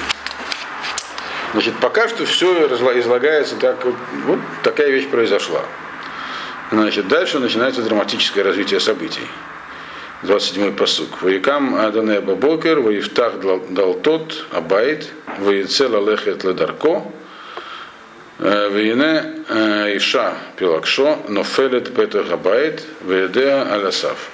Значит, 1.54 1.74
пока 1.80 2.08
что 2.08 2.26
все 2.26 2.68
излагается 3.00 3.56
так, 3.56 3.84
вот 4.26 4.40
такая 4.64 4.90
вещь 4.90 5.08
произошла. 5.08 5.64
Значит, 6.72 7.08
дальше 7.08 7.40
начинается 7.40 7.82
драматическое 7.82 8.44
развитие 8.44 8.80
событий. 8.80 9.28
27-й 10.24 10.72
посук. 10.72 11.22
Ваикам 11.22 11.76
Адане 11.76 12.22
Бабокер, 12.22 12.80
Ваифтах 12.80 13.34
Далтот, 13.70 14.46
Абайт, 14.52 15.12
Ваицел 15.40 15.96
Алехет 15.96 16.44
Ледарко, 16.44 17.04
Вейне 18.40 19.24
Иша 19.96 20.34
Пилакшо, 20.58 21.20
Нофелет 21.28 21.94
Петах 21.96 22.32
Абайт, 22.32 22.84
Вейдеа 23.02 23.74
Алясав. 23.74 24.30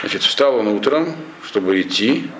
Значит, 0.00 0.22
встал 0.22 0.56
он 0.56 0.66
утром, 0.68 1.14
чтобы 1.44 1.80
идти, 1.80 2.30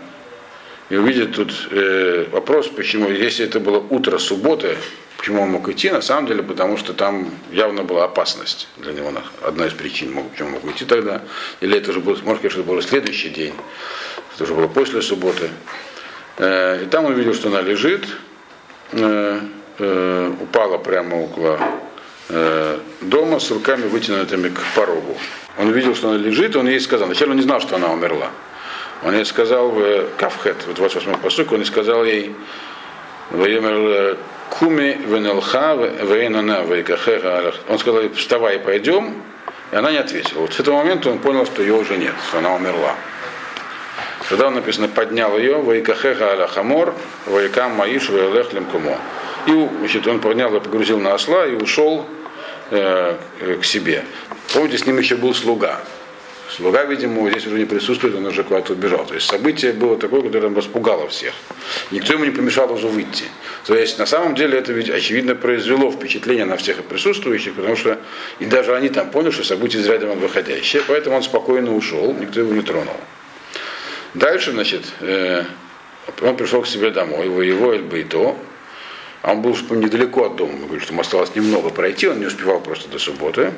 и 0.89 0.97
увидит 0.97 1.37
тут 1.37 1.53
э, 1.71 2.27
вопрос, 2.33 2.67
почему, 2.67 3.09
если 3.11 3.45
это 3.45 3.61
было 3.61 3.79
утро 3.79 4.19
субботы, 4.19 4.77
Почему 5.21 5.43
он 5.43 5.51
мог 5.51 5.69
идти? 5.69 5.91
На 5.91 6.01
самом 6.01 6.27
деле, 6.27 6.43
потому 6.43 6.79
что 6.79 6.95
там 6.95 7.31
явно 7.53 7.83
была 7.83 8.05
опасность 8.05 8.69
для 8.79 8.95
него. 8.95 9.13
Одна 9.43 9.67
из 9.67 9.75
причин, 9.75 10.15
почему 10.31 10.49
он 10.49 10.55
мог 10.55 10.65
уйти 10.65 10.87
тогда. 10.87 11.21
Или 11.61 11.77
это 11.77 11.91
уже 11.91 12.01
был, 12.01 12.17
может 12.23 12.43
быть, 12.43 12.51
это 12.55 12.63
был 12.63 12.81
следующий 12.81 13.29
день. 13.29 13.53
Это 14.35 14.45
уже 14.45 14.55
было 14.55 14.67
после 14.67 15.03
субботы. 15.03 15.51
Э, 16.39 16.85
и 16.85 16.87
там 16.87 17.05
он 17.05 17.13
увидел, 17.13 17.35
что 17.35 17.49
она 17.49 17.61
лежит, 17.61 18.07
э, 18.93 19.41
э, 19.79 20.33
упала 20.41 20.79
прямо 20.79 21.17
около 21.17 21.61
дома 23.03 23.41
с 23.41 23.51
руками 23.51 23.89
вытянутыми 23.89 24.49
к 24.49 24.61
порогу. 24.75 25.19
Он 25.59 25.69
увидел, 25.69 25.95
что 25.95 26.09
она 26.09 26.17
лежит, 26.17 26.57
он 26.57 26.67
ей 26.67 26.81
сказал. 26.81 27.09
Вначале 27.09 27.33
он 27.33 27.37
не 27.37 27.43
знал, 27.43 27.61
что 27.61 27.77
она 27.77 27.93
умерла. 27.93 28.31
Он 29.03 29.15
ей 29.15 29.27
сказал 29.27 29.69
в 29.69 30.07
Кавхет, 30.17 30.63
в 30.67 30.71
28-м 30.71 31.21
посылке, 31.21 31.57
он 31.57 31.61
ей 31.61 31.67
сказал 31.67 32.05
ей, 32.05 32.35
Куми 34.51 34.99
венелха 35.07 35.75
вейнана 35.75 36.63
вейкахеха 36.65 37.55
Он 37.69 37.79
сказал, 37.79 38.03
вставай, 38.15 38.59
пойдем. 38.59 39.23
И 39.73 39.77
она 39.77 39.93
не 39.93 39.99
ответила. 39.99 40.41
Вот 40.41 40.53
с 40.53 40.61
этого 40.61 40.79
момента 40.79 41.11
он 41.11 41.19
понял, 41.21 41.47
что 41.47 41.63
ее 41.63 41.75
уже 41.75 41.97
нет, 41.97 42.15
что 42.29 42.39
она 42.39 42.55
умерла. 42.55 42.95
Тогда 44.29 44.49
он 44.49 44.55
написано, 44.55 44.89
поднял 44.89 45.39
ее, 45.39 45.63
вейкахеха 45.63 46.33
аля 46.33 46.47
хамор, 46.47 46.95
вейкам 47.27 47.73
маиш 47.73 48.09
вейлех 48.09 48.53
лемкумо. 48.53 48.99
И 49.47 49.69
значит, 49.79 50.07
он 50.07 50.21
поднял 50.21 50.55
и 50.55 50.61
погрузил 50.61 50.99
на 50.99 51.15
осла 51.15 51.47
и 51.47 51.55
ушел 51.55 52.07
э, 52.71 53.17
к 53.61 53.65
себе. 53.65 54.05
Помните, 54.53 54.79
с 54.79 54.87
ним 54.87 54.99
еще 54.99 55.17
был 55.17 55.35
слуга. 55.35 55.81
Слуга, 56.51 56.85
видимо, 56.85 57.31
здесь 57.31 57.47
уже 57.47 57.59
не 57.59 57.65
присутствует, 57.65 58.17
он 58.17 58.27
уже 58.27 58.43
куда-то 58.43 58.73
убежал. 58.73 59.07
То 59.07 59.15
есть 59.15 59.27
событие 59.27 59.73
было 59.73 59.97
такое, 59.97 60.21
которое 60.23 60.53
распугало 60.53 61.07
всех. 61.09 61.33
Никто 61.93 62.15
ему 62.15 62.25
не 62.25 62.33
помешал 62.33 62.73
уже 62.73 62.89
выйти. 62.89 63.25
То 63.67 63.77
есть 63.77 63.99
на 63.99 64.07
самом 64.07 64.35
деле 64.35 64.59
это 64.59 64.73
ведь 64.73 64.91
очевидно 64.91 65.37
произвело 65.37 65.93
впечатление 65.93 66.47
на 66.47 66.57
всех 66.57 66.83
присутствующих, 66.85 67.55
потому 67.55 67.77
что 67.77 67.99
и 68.41 68.47
даже 68.47 68.75
они 68.75 68.89
там 68.89 69.11
поняли, 69.11 69.31
что 69.31 69.45
событие 69.45 69.81
из 69.81 69.87
ряда 69.87 70.07
выходящее, 70.07 70.83
поэтому 70.89 71.17
он 71.17 71.23
спокойно 71.23 71.75
ушел, 71.75 72.13
никто 72.15 72.41
его 72.41 72.53
не 72.53 72.63
тронул. 72.63 72.97
Дальше, 74.15 74.51
значит, 74.51 74.83
э, 75.01 75.45
он 76.21 76.37
пришел 76.37 76.63
к 76.63 76.67
себе 76.67 76.91
домой, 76.91 77.27
его, 77.27 77.43
его 77.43 77.75
Эльбейто, 77.75 78.35
а 79.23 79.33
он 79.33 79.43
был 79.43 79.57
недалеко 79.71 80.27
от 80.27 80.37
дома, 80.37 80.55
мы 80.55 80.65
говорим, 80.65 80.81
что 80.81 80.93
ему 80.93 81.03
осталось 81.03 81.35
немного 81.37 81.71
пройти, 81.71 82.09
он 82.09 82.19
не 82.19 82.27
успевал 82.27 82.61
просто 82.61 82.89
до 82.89 82.99
субботы. 82.99 83.53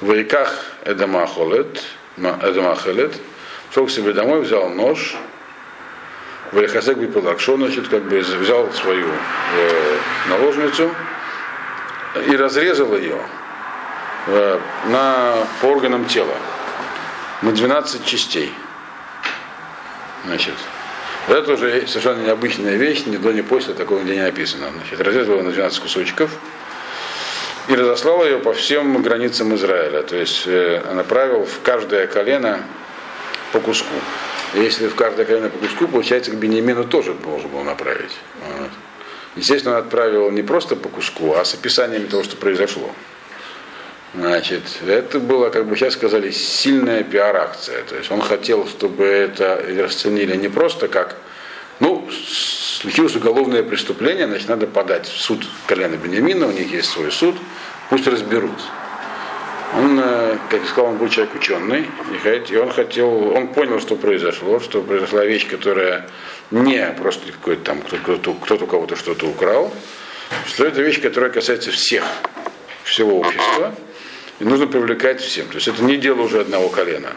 В 0.00 0.12
реках 0.12 0.64
Эдамахолет, 0.84 1.82
Эдамахелет, 2.16 3.14
шел 3.72 3.86
к 3.86 3.90
себе 3.90 4.12
домой, 4.12 4.42
взял 4.42 4.68
нож, 4.68 5.16
Валихасек 6.52 6.98
Бипалакшо, 6.98 7.56
значит, 7.56 7.88
как 7.88 8.04
бы 8.04 8.18
взял 8.20 8.72
свою 8.72 9.08
э, 9.08 9.96
наложницу 10.28 10.90
и 12.28 12.36
разрезал 12.36 12.96
ее 12.96 13.18
э, 14.26 14.60
на, 14.86 15.34
по 15.60 15.66
органам 15.66 16.04
тела 16.04 16.34
на 17.42 17.52
12 17.52 18.04
частей. 18.04 18.52
Значит, 20.24 20.54
это 21.28 21.52
уже 21.52 21.86
совершенно 21.86 22.22
необычная 22.22 22.76
вещь, 22.76 23.04
ни 23.06 23.16
до, 23.16 23.32
ни 23.32 23.42
после 23.42 23.74
такого 23.74 23.98
нигде 24.00 24.16
не 24.16 24.22
написано. 24.22 24.70
Значит, 24.70 25.00
разрезал 25.00 25.36
ее 25.36 25.42
на 25.42 25.52
12 25.52 25.80
кусочков, 25.80 26.30
и 27.68 27.74
разослал 27.74 28.24
ее 28.24 28.38
по 28.38 28.52
всем 28.52 29.02
границам 29.02 29.54
Израиля. 29.54 30.02
То 30.02 30.16
есть 30.16 30.44
э, 30.46 30.82
направил 30.94 31.44
в 31.44 31.60
каждое 31.62 32.06
колено 32.06 32.60
по 33.52 33.60
куску. 33.60 33.94
Если 34.54 34.86
в 34.86 34.94
каждое 34.94 35.26
колено 35.26 35.48
по 35.48 35.58
куску, 35.58 35.88
получается, 35.88 36.30
к 36.30 36.34
Бенемину 36.34 36.84
тоже 36.84 37.14
должен 37.14 37.50
был 37.50 37.62
направить. 37.62 38.12
Вот. 38.58 38.70
Естественно, 39.34 39.76
он 39.76 39.82
отправил 39.82 40.30
не 40.30 40.42
просто 40.42 40.76
по 40.76 40.88
куску, 40.88 41.34
а 41.34 41.44
с 41.44 41.54
описаниями 41.54 42.06
того, 42.06 42.22
что 42.22 42.36
произошло. 42.36 42.90
Значит, 44.14 44.62
это 44.86 45.18
было, 45.18 45.50
как 45.50 45.66
бы 45.66 45.76
сейчас 45.76 45.92
сказали, 45.92 46.30
сильная 46.30 47.02
пиар-акция. 47.02 47.82
То 47.82 47.96
есть 47.96 48.10
он 48.10 48.22
хотел, 48.22 48.66
чтобы 48.66 49.04
это 49.04 49.62
расценили 49.78 50.36
не 50.36 50.48
просто 50.48 50.88
как, 50.88 51.16
ну, 51.80 52.08
случилось 52.10 53.16
уголовное 53.16 53.62
преступление, 53.62 54.26
значит, 54.26 54.48
надо 54.48 54.66
подать 54.66 55.06
в 55.06 55.20
суд 55.20 55.46
колена 55.66 55.96
Бениамина, 55.96 56.46
у 56.48 56.52
них 56.52 56.72
есть 56.72 56.90
свой 56.90 57.12
суд, 57.12 57.36
пусть 57.90 58.06
разберут. 58.06 58.58
Он, 59.74 59.98
э, 59.98 60.38
как 60.48 60.60
я 60.60 60.66
сказал, 60.66 60.92
он 60.92 60.96
был 60.96 61.08
человек 61.08 61.34
ученый, 61.34 61.86
и 62.48 62.56
он 62.56 62.70
хотел, 62.70 63.34
он 63.34 63.48
понял, 63.48 63.80
что 63.80 63.96
произошло, 63.96 64.60
что 64.60 64.80
произошла 64.80 65.24
вещь, 65.24 65.48
которая 65.48 66.08
не 66.50 66.86
просто 66.98 67.32
какой-то 67.32 67.62
там 67.62 67.82
кто-то, 67.82 68.34
кто-то 68.34 68.64
у 68.64 68.66
кого-то 68.66 68.96
что-то 68.96 69.26
украл, 69.26 69.74
что 70.46 70.64
это 70.64 70.80
вещь, 70.80 71.00
которая 71.02 71.30
касается 71.30 71.72
всех, 71.72 72.04
всего 72.84 73.18
общества, 73.18 73.74
и 74.38 74.44
нужно 74.44 74.66
привлекать 74.66 75.20
всем. 75.20 75.46
То 75.48 75.56
есть 75.56 75.68
это 75.68 75.82
не 75.82 75.96
дело 75.96 76.22
уже 76.22 76.40
одного 76.40 76.68
колена. 76.68 77.12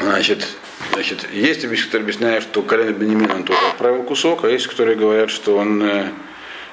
Значит, 0.00 0.46
Значит, 0.92 1.26
есть 1.32 1.64
вещи, 1.64 1.86
которые 1.86 2.04
объясняют, 2.04 2.44
что 2.44 2.62
колено 2.62 2.90
Бенемин 2.90 3.30
он 3.30 3.44
тоже 3.44 3.60
отправил 3.72 4.02
кусок, 4.02 4.44
а 4.44 4.48
есть, 4.48 4.66
которые 4.66 4.94
говорят, 4.94 5.30
что 5.30 5.56
он 5.56 5.82
э, 5.82 6.12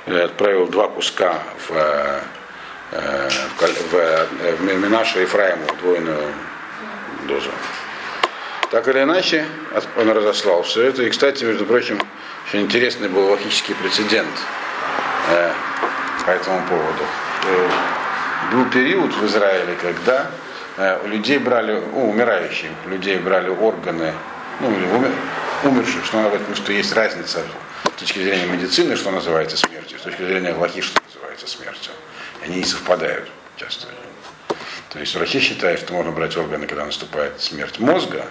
отправил 0.08 0.68
два 0.68 0.90
куска 0.90 1.42
в, 1.68 1.72
э, 1.72 2.22
в, 2.92 3.62
в, 3.92 4.58
в 4.58 4.62
Минаша 4.62 5.20
и 5.20 5.22
Ефраиму 5.22 5.66
двойную 5.82 6.34
дозу. 7.30 7.50
Так 8.72 8.90
или 8.90 9.04
иначе, 9.04 9.46
он 9.96 10.10
разослал 10.10 10.64
все 10.64 10.84
это. 10.84 11.04
И, 11.04 11.10
кстати, 11.10 11.46
между 11.46 11.66
прочим, 11.66 12.00
очень 12.48 12.64
интересный 12.64 13.08
был 13.08 13.30
логический 13.30 13.74
прецедент 13.74 14.36
э, 15.30 15.52
по 16.26 16.32
этому 16.32 16.62
поводу. 16.68 17.04
Э, 17.46 17.70
был 18.52 18.66
период 18.66 19.14
в 19.14 19.26
Израиле, 19.26 19.78
когда 19.82 20.24
э, 20.24 20.49
у 21.04 21.08
людей 21.08 21.38
брали, 21.40 21.74
у 21.74 22.10
умирающих 22.10 22.70
людей 22.86 23.18
брали 23.18 23.50
органы, 23.50 24.14
ну 24.62 24.72
или 24.72 24.86
умер, 24.88 25.12
умерших, 25.64 26.06
что 26.06 26.22
надо 26.22 26.40
что 26.56 26.72
есть 26.72 26.94
разница 26.94 27.42
с 27.84 28.00
точки 28.00 28.20
зрения 28.20 28.46
медицины, 28.46 28.96
что 28.96 29.12
называется 29.12 29.58
смертью, 29.58 30.00
с 30.00 30.04
точки 30.04 30.22
зрения 30.22 30.54
лохи, 30.54 30.82
что 30.82 31.02
называется 31.06 31.48
смертью. 31.48 31.92
Они 32.42 32.58
не 32.58 32.64
совпадают 32.64 33.30
часто. 33.58 33.88
То 34.90 35.00
есть 35.00 35.14
врачи 35.16 35.40
считают, 35.40 35.82
что 35.82 35.94
можно 35.94 36.12
брать 36.12 36.38
органы, 36.38 36.66
когда 36.66 36.86
наступает 36.86 37.42
смерть 37.42 37.80
мозга, 37.80 38.26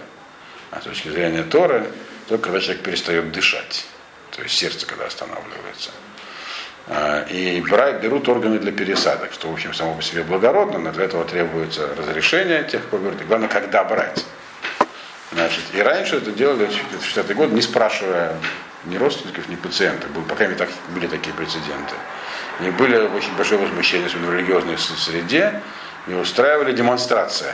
а 0.71 0.81
с 0.81 0.85
точки 0.85 1.09
зрения 1.09 1.43
Торы, 1.43 1.87
только 2.29 2.45
когда 2.45 2.61
человек 2.61 2.83
перестает 2.83 3.31
дышать, 3.31 3.87
то 4.35 4.43
есть 4.43 4.57
сердце, 4.57 4.87
когда 4.87 5.07
останавливается. 5.07 5.91
А, 6.91 7.23
и 7.29 7.61
берут 7.61 8.29
органы 8.29 8.59
для 8.59 8.73
пересадок, 8.73 9.33
что, 9.33 9.49
в 9.49 9.53
общем, 9.53 9.75
само 9.75 9.95
по 9.95 10.03
себе 10.03 10.23
благородно, 10.23 10.79
но 10.79 10.91
для 10.91 11.05
этого 11.05 11.25
требуется 11.25 11.89
разрешение 11.97 12.65
тех, 12.65 12.87
кто 12.87 12.97
и 12.97 13.25
главное, 13.27 13.49
когда 13.49 13.85
брать. 13.85 14.25
Значит, 15.33 15.65
и 15.75 15.83
раньше 15.83 16.17
это 16.17 16.33
делали 16.33 16.67
в 16.67 17.17
60-е 17.17 17.35
годы, 17.35 17.55
не 17.55 17.61
спрашивая 17.61 18.37
ни 18.87 18.97
родственников, 18.97 19.49
ни 19.49 19.57
пациентов. 19.57 20.11
Был, 20.13 20.23
по 20.23 20.35
крайней 20.35 20.55
так, 20.55 20.71
были 20.95 21.07
такие 21.07 21.35
прецеденты. 21.35 21.95
И 22.61 22.71
были 22.71 22.97
очень 22.97 23.37
большое 23.37 23.61
возмущение 23.61 24.09
в 24.09 24.35
религиозной 24.35 24.79
среде, 24.79 25.61
и 26.07 26.15
устраивали 26.15 26.73
демонстрации 26.73 27.53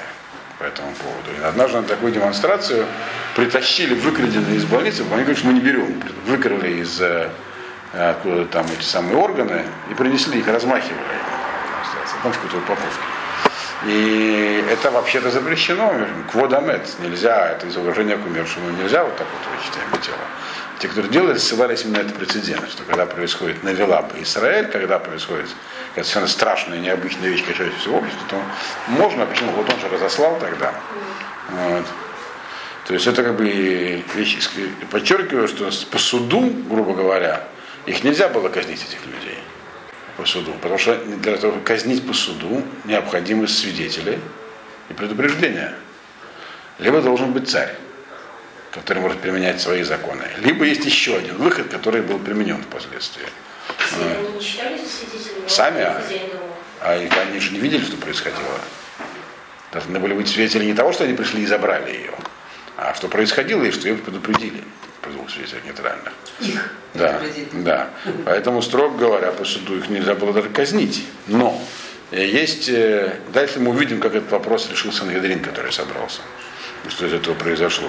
по 0.59 0.65
этому 0.65 0.95
поводу. 0.95 1.31
И 1.41 1.45
однажды 1.45 1.81
на 1.81 1.83
такую 1.85 2.13
демонстрацию 2.13 2.87
притащили 3.35 3.95
выкраденные 3.95 4.57
из 4.57 4.65
больницы, 4.65 5.03
они 5.03 5.23
говорят, 5.23 5.39
что 5.39 5.49
мы 5.49 5.55
не 5.55 5.61
берем, 5.61 6.01
выкрали 6.27 6.81
из 6.81 7.01
э, 7.01 7.31
там 8.51 8.67
эти 8.67 8.85
самые 8.85 9.17
органы 9.17 9.65
и 9.91 9.95
принесли 9.95 10.41
их, 10.41 10.49
размахивали 10.49 10.99
там 12.25 12.33
в 12.33 12.37
какой-то 12.37 12.59
упаковке. 12.59 13.03
И 13.87 14.65
это 14.71 14.91
вообще-то 14.91 15.31
запрещено, 15.31 15.93
кводамет, 16.33 16.89
нельзя, 17.01 17.51
это 17.51 17.67
из 17.67 17.77
уважения 17.77 18.17
к 18.17 18.25
умершему, 18.27 18.71
нельзя 18.71 19.05
вот 19.05 19.15
так 19.17 19.27
вот 19.27 19.59
вычитаем 19.59 19.91
тело. 20.03 20.17
Те, 20.79 20.89
кто 20.89 21.03
делали, 21.03 21.37
ссылались 21.37 21.85
именно 21.85 21.99
на 21.99 22.07
этот 22.07 22.17
прецедент, 22.17 22.69
что 22.71 22.83
когда 22.85 23.05
происходит 23.05 23.63
Навилаб 23.63 24.17
Израиль, 24.23 24.69
когда 24.69 24.99
происходит 24.99 25.49
это 25.95 26.05
совершенно 26.05 26.29
страшная, 26.29 26.79
необычная 26.79 27.29
вещь, 27.29 27.45
касающаяся 27.45 27.79
всего 27.79 27.99
общества, 27.99 28.23
то 28.31 28.37
можно, 28.89 29.27
почему 29.27 29.53
вот 29.53 29.71
он 29.71 29.79
же 29.79 29.89
разослал 29.89 30.39
тогда. 30.41 30.73
Вот. 31.51 31.85
То 32.87 32.95
есть 32.95 33.07
это 33.07 33.23
как 33.23 33.37
бы 33.37 34.03
вещь, 34.15 34.39
подчеркиваю, 34.91 35.47
что 35.47 35.71
по 35.91 35.99
суду, 35.99 36.53
грубо 36.69 36.95
говоря, 36.95 37.45
их 37.87 38.03
нельзя 38.03 38.29
было 38.29 38.49
казнить, 38.49 38.83
этих 38.83 39.05
людей, 39.07 39.39
по 40.17 40.25
суду. 40.25 40.53
Потому 40.55 40.79
что 40.79 40.97
для 40.97 41.37
того, 41.37 41.53
чтобы 41.53 41.65
казнить 41.65 42.07
по 42.07 42.15
суду, 42.15 42.63
необходимы 42.85 43.47
свидетели 43.47 44.19
и 44.89 44.95
предупреждения. 44.95 45.75
Либо 46.79 47.01
должен 47.03 47.33
быть 47.33 47.49
царь, 47.49 47.75
который 48.73 49.01
может 49.01 49.21
применять 49.21 49.61
свои 49.61 49.83
законы. 49.83 50.25
Либо 50.39 50.65
есть 50.65 50.85
еще 50.85 51.17
один 51.17 51.37
выход, 51.37 51.69
который 51.69 52.03
был 52.03 52.19
применен 52.19 52.63
впоследствии. 52.63 53.27
Они 53.93 54.83
не 54.83 54.87
свидетелями? 54.87 55.49
Сами? 55.49 55.83
А, 55.83 56.03
а 56.81 56.93
они 56.93 57.39
же 57.39 57.53
не 57.53 57.61
видели, 57.61 57.85
что 57.85 57.97
происходило. 57.97 58.61
Должны 59.73 59.99
были 59.99 60.15
быть 60.15 60.29
свидетели 60.29 60.65
не 60.65 60.75
того, 60.75 60.93
что 60.93 61.05
они 61.05 61.15
пришли 61.15 61.43
и 61.43 61.47
забрали 61.47 61.91
ее, 61.91 62.15
а 62.77 62.95
что 62.95 63.09
происходило 63.09 63.63
и 63.65 63.71
что 63.71 63.89
ее 63.89 63.97
предупредили 63.97 64.63
при 65.05 65.13
двух 65.13 65.31
свидетелях 65.31 65.65
нейтральных. 65.65 66.13
Их 66.41 66.73
да, 66.95 67.21
да. 67.53 67.91
Поэтому, 68.25 68.63
строго 68.63 68.97
говоря, 68.97 69.33
по 69.33 69.45
суду 69.45 69.77
их 69.77 69.89
нельзя 69.89 70.15
было 70.15 70.33
даже 70.33 70.49
казнить. 70.49 71.05
Но 71.27 71.61
есть... 72.13 72.69
Э, 72.69 73.19
дальше 73.33 73.61
мы 73.61 73.73
увидим, 73.73 74.01
как 74.01 74.15
этот 74.15 74.31
вопрос 74.31 74.69
решился 74.71 75.01
Сангедрин, 75.01 75.41
который 75.41 75.73
собрался. 75.73 76.21
Что 76.89 77.07
из 77.07 77.15
этого 77.15 77.35
произошло. 77.35 77.89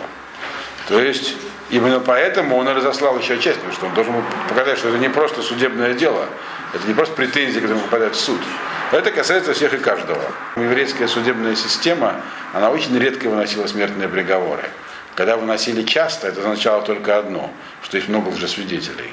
То 0.87 0.99
есть 0.99 1.35
Именно 1.71 1.99
поэтому 1.99 2.57
он 2.57 2.67
разослал 2.67 3.17
еще 3.17 3.39
часть, 3.39 3.57
потому 3.57 3.73
что 3.73 3.85
он 3.87 3.93
должен 3.95 4.13
показать, 4.49 4.77
что 4.77 4.89
это 4.89 4.99
не 4.99 5.09
просто 5.09 5.41
судебное 5.41 5.93
дело, 5.93 6.27
это 6.73 6.87
не 6.87 6.93
просто 6.93 7.15
претензии, 7.15 7.59
которые 7.59 7.81
попадают 7.81 8.15
в 8.15 8.19
суд. 8.19 8.39
Это 8.91 9.09
касается 9.09 9.53
всех 9.53 9.73
и 9.73 9.77
каждого. 9.77 10.21
Еврейская 10.55 11.07
судебная 11.07 11.55
система, 11.55 12.21
она 12.53 12.69
очень 12.69 12.95
редко 12.99 13.29
выносила 13.29 13.65
смертные 13.65 14.07
приговоры. 14.07 14.63
Когда 15.15 15.37
выносили 15.37 15.83
часто, 15.83 16.27
это 16.27 16.41
означало 16.41 16.81
только 16.83 17.17
одно, 17.17 17.49
что 17.81 17.97
есть 17.97 18.09
много 18.09 18.29
лжесвидетелей. 18.29 19.11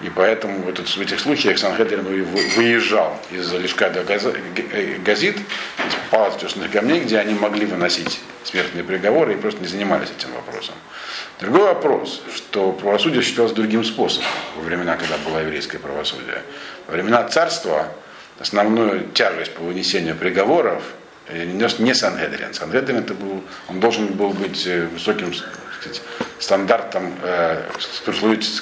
И 0.00 0.10
поэтому 0.10 0.62
в, 0.62 0.68
этот, 0.68 0.88
в 0.88 1.00
этих 1.00 1.20
случаях 1.20 1.58
Санхедрин 1.58 2.02
выезжал 2.02 3.20
из 3.30 3.52
Лешкада 3.52 4.02
Газит, 4.02 5.36
из 5.36 5.94
палат 6.10 6.38
тесных 6.38 6.72
камней, 6.72 7.00
где 7.00 7.18
они 7.18 7.34
могли 7.34 7.66
выносить 7.66 8.20
смертные 8.42 8.82
приговоры 8.82 9.34
и 9.34 9.36
просто 9.36 9.60
не 9.60 9.68
занимались 9.68 10.08
этим 10.16 10.32
вопросом. 10.32 10.74
Другой 11.40 11.62
вопрос, 11.62 12.22
что 12.34 12.72
правосудие 12.72 13.22
считалось 13.22 13.52
другим 13.52 13.84
способом 13.84 14.26
во 14.56 14.62
времена, 14.62 14.96
когда 14.96 15.16
было 15.18 15.38
еврейское 15.38 15.78
правосудие. 15.78 16.42
Во 16.88 16.94
времена 16.94 17.22
царства 17.28 17.88
основную 18.40 19.08
тяжесть 19.10 19.54
по 19.54 19.62
вынесению 19.62 20.16
приговоров 20.16 20.82
не 21.30 21.94
Сангедрин. 21.94 22.52
Сангедрин 22.52 22.98
это 22.98 23.14
был, 23.14 23.42
он 23.68 23.80
должен 23.80 24.06
был 24.08 24.30
быть 24.30 24.66
э, 24.66 24.86
высоким 24.86 25.32
сказать, 25.34 26.02
стандартом, 26.38 27.14
э, 27.22 27.62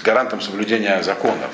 гарантом 0.02 0.40
соблюдения 0.40 1.02
законов. 1.02 1.50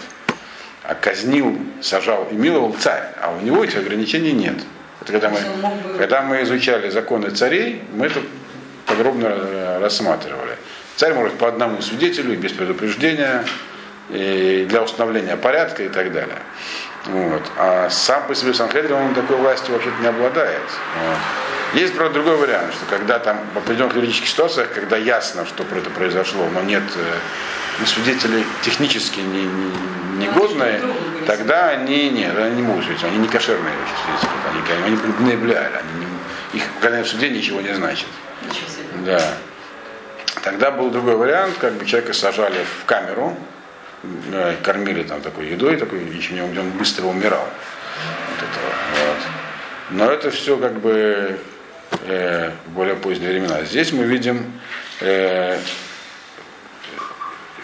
А 0.82 0.94
казнил, 0.94 1.58
сажал 1.80 2.28
и 2.30 2.34
миловал 2.34 2.74
царь, 2.78 3.02
а 3.20 3.32
у 3.32 3.40
него 3.44 3.64
этих 3.64 3.78
ограничений 3.78 4.32
нет. 4.32 4.56
Это 5.00 5.12
когда 5.12 5.30
мы, 5.30 5.38
когда 5.98 6.22
мы 6.22 6.42
изучали 6.42 6.90
законы 6.90 7.30
царей, 7.30 7.82
мы 7.92 8.06
это 8.06 8.20
подробно 8.86 9.26
э, 9.26 9.78
рассматривали. 9.80 10.56
Царь 10.96 11.14
может 11.14 11.34
по 11.34 11.48
одному 11.48 11.82
свидетелю 11.82 12.36
без 12.38 12.52
предупреждения, 12.52 13.44
и 14.08 14.66
для 14.68 14.82
установления 14.82 15.36
порядка 15.36 15.82
и 15.82 15.88
так 15.88 16.12
далее. 16.12 16.38
Вот. 17.06 17.42
А 17.56 17.88
сам 17.90 18.26
по 18.26 18.34
себе 18.34 18.52
Санхедрин, 18.54 18.94
он 18.94 19.14
такой 19.14 19.36
властью 19.36 19.74
вообще-то 19.74 20.00
не 20.00 20.08
обладает. 20.08 20.62
Вот. 20.62 21.18
Есть, 21.74 21.94
правда, 21.94 22.14
другой 22.14 22.36
вариант, 22.36 22.72
что 22.72 22.86
когда 22.86 23.18
там 23.18 23.38
в 23.54 23.58
определенных 23.58 23.96
юридических 23.96 24.28
ситуациях, 24.28 24.72
когда 24.72 24.96
ясно, 24.96 25.44
что 25.46 25.64
это 25.64 25.90
произошло, 25.90 26.46
но 26.52 26.62
нет 26.62 26.82
э, 26.96 27.14
ну, 27.80 27.86
свидетелей 27.86 28.44
технически 28.62 29.20
не, 29.20 29.44
не, 29.44 30.26
негодные, 30.26 30.80
тогда 31.26 31.68
они, 31.68 32.10
нет, 32.10 32.36
они 32.36 32.56
не 32.56 32.62
могут 32.62 32.84
свидетельствовать, 32.84 33.14
они 33.14 33.26
не 33.26 33.28
кошерные 33.28 33.74
свидетели, 34.04 34.82
они, 34.84 34.98
они 35.18 35.32
наблюдали, 35.32 35.72
они 35.74 36.06
не, 36.06 36.58
их 36.58 36.64
показания 36.74 37.04
в 37.04 37.08
суде 37.08 37.30
ничего 37.30 37.60
не 37.60 37.74
значит. 37.74 38.06
Да. 39.04 39.20
Тогда 40.42 40.70
был 40.70 40.90
другой 40.90 41.16
вариант, 41.16 41.56
как 41.60 41.74
бы 41.74 41.84
человека 41.84 42.12
сажали 42.12 42.64
в 42.80 42.84
камеру, 42.84 43.36
кормили 44.62 45.02
там 45.02 45.20
такой 45.20 45.48
едой, 45.48 45.76
такой, 45.76 46.00
где 46.00 46.42
он 46.42 46.70
быстро 46.70 47.06
умирал. 47.06 47.48
Вот 48.30 48.38
этого, 48.38 49.06
вот. 49.06 49.18
Но 49.90 50.10
это 50.10 50.30
все 50.30 50.56
как 50.56 50.80
бы 50.80 51.38
э, 52.06 52.50
более 52.68 52.96
поздние 52.96 53.30
времена. 53.30 53.64
Здесь 53.64 53.92
мы 53.92 54.04
видим 54.04 54.52
э, 55.00 55.58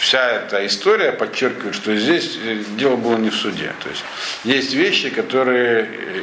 вся 0.03 0.31
эта 0.31 0.66
история 0.66 1.12
подчеркивает, 1.12 1.77
что 1.77 1.95
здесь 1.95 2.37
э, 2.45 2.62
дело 2.77 2.97
было 2.97 3.16
не 3.16 3.31
в 3.31 3.37
суде. 3.37 3.73
То 3.83 3.88
есть 3.88 4.05
есть 4.45 4.75
вещи, 4.75 5.11
которые, 5.11 5.88
э, 5.88 6.23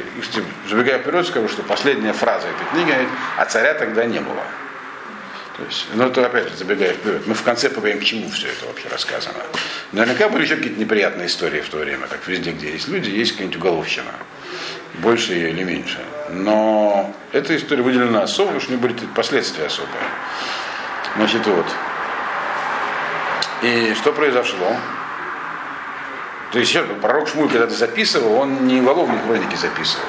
забегая 0.68 0.98
вперед, 0.98 1.26
скажу, 1.26 1.48
что 1.48 1.62
последняя 1.62 2.12
фраза 2.12 2.46
этой 2.46 2.66
книги, 2.72 2.94
а 3.38 3.44
царя 3.46 3.74
тогда 3.74 4.04
не 4.04 4.20
было. 4.20 4.44
То 5.60 5.66
есть, 5.66 5.86
ну 5.92 6.06
это 6.06 6.24
опять 6.24 6.48
же 6.48 6.56
забегая 6.56 6.94
вперед, 6.94 7.26
мы 7.26 7.34
в 7.34 7.42
конце 7.42 7.68
поговорим, 7.68 8.00
к 8.00 8.04
чему 8.04 8.30
все 8.30 8.48
это 8.48 8.64
вообще 8.64 8.88
рассказано. 8.88 9.40
Наверняка 9.92 10.30
были 10.30 10.44
еще 10.44 10.56
какие-то 10.56 10.80
неприятные 10.80 11.26
истории 11.26 11.60
в 11.60 11.68
то 11.68 11.76
время, 11.76 12.06
как 12.06 12.26
везде, 12.26 12.52
где 12.52 12.72
есть 12.72 12.88
люди, 12.88 13.10
есть 13.10 13.32
какая-нибудь 13.32 13.58
уголовщина. 13.58 14.10
Больше 15.00 15.34
ее 15.34 15.50
или 15.50 15.62
меньше. 15.62 15.98
Но 16.30 17.14
эта 17.32 17.54
история 17.54 17.82
выделена 17.82 18.22
особо, 18.22 18.46
потому 18.46 18.60
что 18.62 18.72
у 18.72 18.76
нее 18.76 18.88
были 18.88 18.94
последствия 19.14 19.66
особые. 19.66 20.02
Значит, 21.16 21.46
вот. 21.46 21.66
И 23.60 23.92
что 24.00 24.14
произошло? 24.14 24.74
То 26.52 26.58
есть 26.58 26.74
пророк 27.02 27.28
Шмуль 27.28 27.50
когда-то 27.50 27.74
записывал, 27.74 28.32
он 28.32 28.66
не 28.66 28.80
уголовные 28.80 29.20
хроники 29.26 29.56
записывал. 29.56 30.06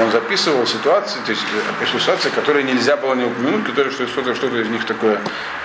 Он 0.00 0.10
записывал 0.10 0.66
ситуации, 0.66 1.18
то 1.24 1.30
есть 1.30 1.42
описывал 1.70 2.00
ситуации, 2.00 2.30
которые 2.30 2.64
нельзя 2.64 2.96
было 2.96 3.14
не 3.14 3.24
упомянуть, 3.24 3.66
которые 3.66 3.92
что- 3.92 4.06
что-то, 4.06 4.34
что-то 4.34 4.56
из 4.56 4.68
них 4.68 4.86
такое 4.86 5.20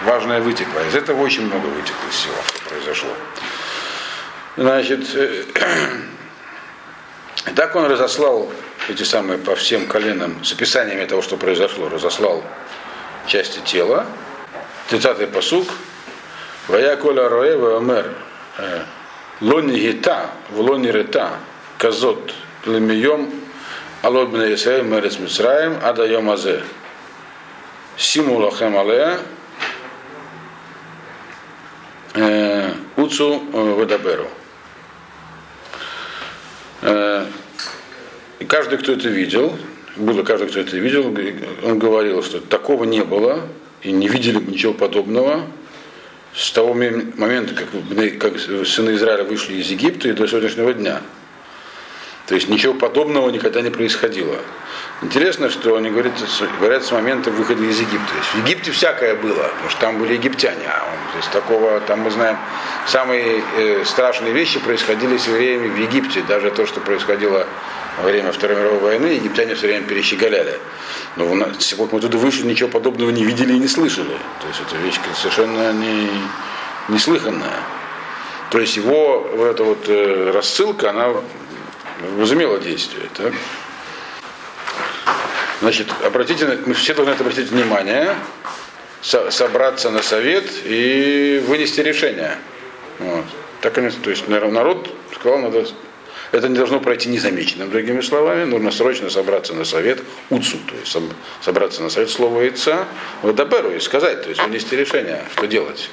важное 0.06 0.42
вытекло. 0.42 0.80
Из 0.88 0.96
этого 0.96 1.22
очень 1.22 1.46
много 1.46 1.66
вытекло 1.66 2.08
из 2.10 2.16
всего, 2.16 2.36
что 2.48 2.70
произошло. 2.70 3.10
Значит, 4.58 5.16
э, 5.16 5.44
так 7.56 7.76
он 7.76 7.86
разослал 7.86 8.52
эти 8.90 9.04
самые 9.04 9.40
по 9.40 9.56
всем 9.56 9.88
коленам 9.88 10.44
с 10.44 10.54
описаниями 10.54 11.06
того, 11.06 11.22
что 11.22 11.38
произошло, 11.38 11.90
разослал 11.90 12.44
части 13.28 13.60
тела. 13.66 14.06
30-й 14.90 15.28
посук. 15.28 15.68
Вая 16.68 16.96
коля 16.98 17.30
роэ 17.30 17.58
ваомер 17.58 18.14
лони 19.42 19.76
гита, 19.78 20.30
в 20.50 20.60
лони 20.60 20.88
рета, 20.88 21.32
казот 21.78 22.34
лемием, 22.66 23.43
алот 24.04 24.30
бне 24.30 24.54
Исраэль 24.54 24.84
мерец 24.84 25.18
Мицраем, 25.18 25.80
ада 25.82 26.06
йом 26.06 26.30
азе. 26.30 26.62
Симу 27.98 28.38
лохем 28.38 28.78
алея, 28.78 29.20
уцу 32.98 33.40
вадаберу. 33.52 34.28
Э, 36.82 37.26
И 38.40 38.46
каждый, 38.46 38.78
кто 38.78 38.92
это 38.92 39.08
видел, 39.08 39.58
было 39.96 40.24
каждый, 40.24 40.50
кто 40.50 40.60
это 40.60 40.76
видел, 40.76 41.16
он 41.64 41.80
говорил, 41.80 42.22
что 42.24 42.42
такого 42.42 42.84
не 42.84 43.04
было, 43.04 43.48
и 43.84 43.92
не 43.92 44.10
видели 44.10 44.38
бы 44.38 44.52
ничего 44.52 44.74
подобного 44.74 45.46
с 46.36 46.52
того 46.52 46.74
момента, 46.74 47.54
как, 47.54 47.70
как 48.20 48.40
сыны 48.40 48.96
Израиля 48.96 49.24
вышли 49.24 49.54
из 49.56 49.70
Египта 49.70 50.10
и 50.10 50.12
до 50.12 50.28
сегодняшнего 50.28 50.74
дня. 50.74 51.02
То 52.28 52.36
есть 52.36 52.48
ничего 52.48 52.74
подобного 52.74 53.30
никогда 53.30 53.62
не 53.62 53.70
происходило. 53.70 54.38
Интересно, 55.02 55.50
что 55.50 55.76
они 55.76 55.90
говорят, 55.90 56.14
говорят 56.58 56.86
с 56.86 56.92
момента 56.92 57.30
выхода 57.32 57.62
из 57.64 57.78
Египта. 57.82 58.08
То 58.08 58.18
есть 58.18 58.30
в 58.30 58.48
Египте 58.48 58.72
всякое 58.72 59.16
было, 59.16 59.44
потому 59.44 59.70
что 59.70 59.82
там 59.82 60.00
были 60.00 60.14
египтяне. 60.14 60.66
А 60.66 60.84
он, 60.84 61.12
то 61.12 61.18
есть 61.18 61.32
такого, 61.32 61.82
там 61.82 62.00
мы 62.00 62.12
знаем, 62.12 62.38
самые 62.88 63.44
э, 63.58 63.84
страшные 63.84 64.32
вещи 64.32 64.60
происходили 64.60 65.18
с 65.18 65.28
евреями 65.28 65.68
в 65.68 65.78
Египте. 65.78 66.22
Даже 66.22 66.52
то, 66.52 66.66
что 66.66 66.80
происходило 66.80 67.46
во 68.02 68.04
время 68.10 68.32
Второй 68.32 68.56
мировой 68.56 68.80
войны, 68.80 69.08
египтяне 69.08 69.56
все 69.56 69.68
время 69.68 69.86
перещеголяли. 69.86 70.58
Но 71.18 71.30
у 71.30 71.36
нас, 71.36 71.74
вот 71.74 71.92
мы 71.92 72.00
туда 72.00 72.18
вышли, 72.18 72.46
ничего 72.46 72.70
подобного 72.70 73.10
не 73.10 73.26
видели 73.26 73.54
и 73.54 73.60
не 73.60 73.68
слышали. 73.68 74.18
То 74.40 74.48
есть 74.48 74.62
это 74.66 74.78
вещь 74.78 74.96
совершенно 75.16 75.74
не, 75.74 76.08
неслыханная. 76.88 77.60
То 78.50 78.60
есть 78.60 78.78
его 78.78 79.28
вот 79.36 79.46
эта 79.46 79.64
вот 79.64 79.90
э, 79.90 80.32
рассылка, 80.32 80.92
она 80.92 81.10
возымела 82.18 82.60
действие. 82.60 83.10
Так? 83.16 83.34
Значит, 85.62 85.88
обратите, 86.04 86.60
мы 86.66 86.74
все 86.74 86.94
должны 86.94 87.12
обратить 87.12 87.50
внимание, 87.50 88.16
со- 89.02 89.32
собраться 89.32 89.90
на 89.92 90.02
совет 90.02 90.46
и 90.66 91.44
вынести 91.48 91.82
решение. 91.82 92.38
Вот. 93.00 93.26
Так 93.62 93.78
они, 93.78 93.90
то 93.90 94.10
есть 94.10 94.28
народ 94.28 94.94
сказал, 95.16 95.40
надо, 95.40 95.66
это 96.32 96.50
не 96.50 96.56
должно 96.56 96.80
пройти 96.82 97.08
незамеченным, 97.10 97.70
другими 97.70 98.02
словами, 98.02 98.44
нужно 98.44 98.72
срочно 98.72 99.10
собраться 99.10 99.54
на 99.54 99.64
совет 99.64 100.02
УЦУ, 100.30 100.58
то 100.68 100.76
есть 100.76 100.94
соб- 100.94 101.14
собраться 101.42 101.82
на 101.82 101.90
совет 101.90 102.10
слова 102.10 102.42
яйца, 102.42 102.86
Вадаберу 103.22 103.72
и 103.72 103.80
сказать, 103.80 104.24
то 104.24 104.30
есть 104.30 104.42
вынести 104.44 104.76
решение, 104.76 105.24
что 105.34 105.48
делать. 105.48 105.90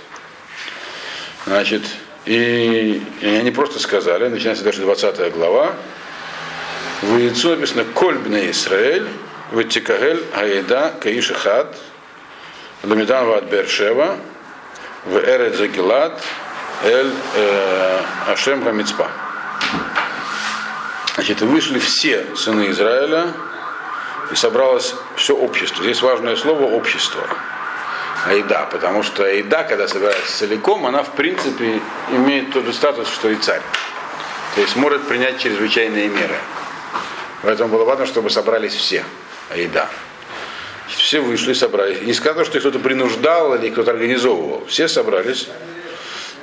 Значит, 1.47 1.83
и, 2.27 3.03
они 3.23 3.51
просто 3.51 3.79
сказали, 3.79 4.29
начинается 4.29 4.65
даже 4.65 4.81
20 4.83 5.33
глава, 5.33 5.75
в 7.03 7.17
яйцу 7.17 7.51
написано 7.51 7.85
Кольбне 7.85 8.51
Исраэль, 8.51 9.09
Ватикагель 9.53 10.23
Аида 10.35 10.95
Каишахат, 11.01 11.75
Ламидан 12.83 13.27
Ват 13.27 13.45
Бершева, 13.45 14.19
в 15.07 15.17
Эред 15.17 15.57
Загилат, 15.57 16.21
Эль 16.85 17.13
э, 17.37 18.01
Ашем 18.29 18.63
Хамицпа. 18.65 19.09
Значит, 21.15 21.41
вышли 21.41 21.79
все 21.79 22.27
сыны 22.37 22.71
Израиля, 22.71 23.33
и 24.31 24.35
собралось 24.35 24.95
все 25.17 25.37
общество. 25.37 25.83
Здесь 25.83 26.03
важное 26.03 26.37
слово 26.37 26.65
общество. 26.65 27.23
Айда, 28.27 28.67
потому 28.67 29.03
что 29.03 29.25
Айда, 29.25 29.65
когда 29.65 29.89
собирается 29.89 30.39
целиком, 30.39 30.87
она 30.87 31.03
в 31.03 31.13
принципе 31.13 31.81
имеет 32.11 32.53
тот 32.53 32.65
же 32.65 32.73
статус, 32.73 33.09
что 33.09 33.31
и 33.31 33.37
царь. 33.37 33.63
То 34.55 34.61
есть 34.61 34.77
может 34.77 35.07
принять 35.09 35.39
чрезвычайные 35.39 36.09
меры. 36.09 36.37
Поэтому 37.43 37.71
было 37.71 37.85
важно, 37.85 38.07
чтобы 38.07 38.31
собрались 38.31 38.75
все. 38.75 39.05
Айда. 39.51 39.89
Все 40.89 41.21
вышли, 41.21 41.53
собрались. 41.53 42.03
Не 42.03 42.13
сказано, 42.13 42.45
что 42.45 42.59
кто-то 42.59 42.79
принуждал 42.79 43.55
или 43.55 43.71
кто-то 43.71 43.93
организовывал. 43.93 44.67
Все 44.67 44.89
собрались, 44.89 45.49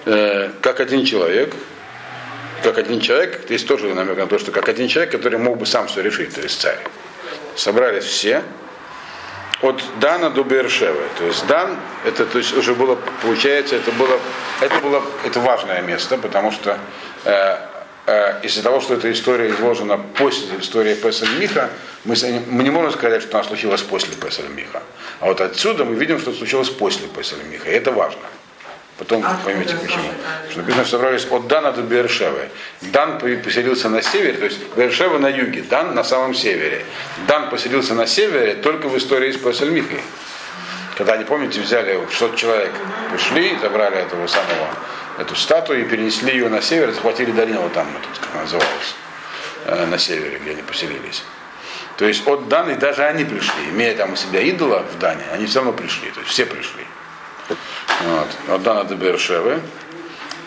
э, 0.05 0.49
как 0.61 0.79
один 0.79 1.05
человек. 1.05 1.53
Как 2.63 2.79
один 2.79 2.99
человек, 2.99 3.41
здесь 3.45 3.63
тоже 3.63 3.93
намек 3.93 4.17
на 4.17 4.25
то, 4.25 4.39
что 4.39 4.51
как 4.51 4.67
один 4.67 4.87
человек, 4.87 5.11
который 5.11 5.37
мог 5.37 5.59
бы 5.59 5.67
сам 5.67 5.87
все 5.87 6.01
решить, 6.01 6.33
то 6.33 6.41
есть 6.41 6.59
царь. 6.59 6.79
Собрались 7.55 8.03
все, 8.03 8.41
от 9.61 9.83
Дана 9.99 10.29
до 10.29 10.43
Бершевы. 10.43 11.03
То 11.17 11.25
есть 11.25 11.45
Дан, 11.47 11.77
это 12.05 12.25
то 12.25 12.37
есть 12.37 12.55
уже 12.55 12.75
было, 12.75 12.97
получается, 13.21 13.75
это 13.75 13.91
было, 13.91 14.19
это 14.61 14.79
было, 14.79 15.03
это 15.25 15.39
важное 15.39 15.81
место, 15.81 16.17
потому 16.17 16.51
что 16.51 16.77
э, 17.25 17.57
э, 18.05 18.41
из-за 18.43 18.61
того, 18.61 18.81
что 18.81 18.93
эта 18.93 19.11
история 19.11 19.49
изложена 19.49 19.97
после 19.97 20.59
истории 20.59 20.93
Песель 20.93 21.39
Миха, 21.39 21.69
мы, 22.05 22.15
мы 22.47 22.63
не 22.63 22.69
можем 22.69 22.91
сказать, 22.91 23.23
что 23.23 23.39
она 23.39 23.47
случилась 23.47 23.81
после 23.81 24.13
Песель 24.15 24.49
Миха. 24.49 24.83
А 25.19 25.25
вот 25.25 25.41
отсюда 25.41 25.85
мы 25.85 25.95
видим, 25.95 26.19
что 26.19 26.33
случилось 26.33 26.69
после 26.69 27.07
Песель 27.07 27.43
Миха, 27.49 27.69
и 27.69 27.73
это 27.73 27.91
важно. 27.91 28.21
Потом 28.97 29.23
А 29.23 29.39
поймете 29.43 29.75
почему. 29.75 30.03
Что 30.49 30.59
написано, 30.59 30.83
что 30.83 30.97
собрались 30.97 31.27
от 31.29 31.47
Дана 31.47 31.71
до 31.71 31.83
Бершевы. 31.83 32.49
Дан 32.81 33.19
поселился 33.19 33.89
на 33.89 34.01
севере, 34.01 34.37
то 34.37 34.45
есть 34.45 34.59
Бершева 34.75 35.19
на 35.19 35.27
юге, 35.27 35.61
Дан 35.61 35.93
на 35.93 36.03
самом 36.03 36.33
севере. 36.33 36.83
Дан 37.27 37.49
поселился 37.49 37.93
на 37.93 38.07
севере 38.07 38.55
только 38.55 38.87
в 38.87 38.97
истории 38.97 39.31
с 39.31 39.37
Пасельмихой. 39.37 40.01
Когда, 40.97 41.15
не 41.15 41.25
помните, 41.25 41.61
взяли 41.61 41.99
600 42.09 42.35
человек, 42.35 42.71
пришли, 43.11 43.55
забрали 43.61 43.97
этого 43.97 44.25
самого, 44.25 44.67
эту 45.19 45.35
статую 45.35 45.81
и 45.81 45.83
перенесли 45.83 46.33
ее 46.33 46.49
на 46.49 46.59
север, 46.59 46.91
захватили 46.91 47.31
долину 47.31 47.69
там, 47.69 47.85
тут, 48.01 48.17
как 48.19 48.33
она 48.33 48.41
называлась, 48.41 48.95
э, 49.65 49.85
на 49.85 49.99
севере, 49.99 50.39
где 50.39 50.51
они 50.51 50.63
поселились. 50.63 51.23
То 51.97 52.05
есть 52.05 52.25
от 52.27 52.47
Даны 52.47 52.75
даже 52.75 53.03
они 53.03 53.25
пришли, 53.25 53.69
имея 53.69 53.95
там 53.95 54.13
у 54.13 54.15
себя 54.15 54.41
идола 54.41 54.83
в 54.91 54.97
Дане, 54.97 55.23
они 55.31 55.45
все 55.45 55.59
равно 55.59 55.73
пришли, 55.73 56.09
то 56.09 56.19
есть 56.19 56.31
все 56.31 56.47
пришли. 56.47 56.83
Вот. 57.49 58.55
От 58.55 58.63
Дана 58.63 58.83
до 58.83 58.95
Бершевы. 58.95 59.59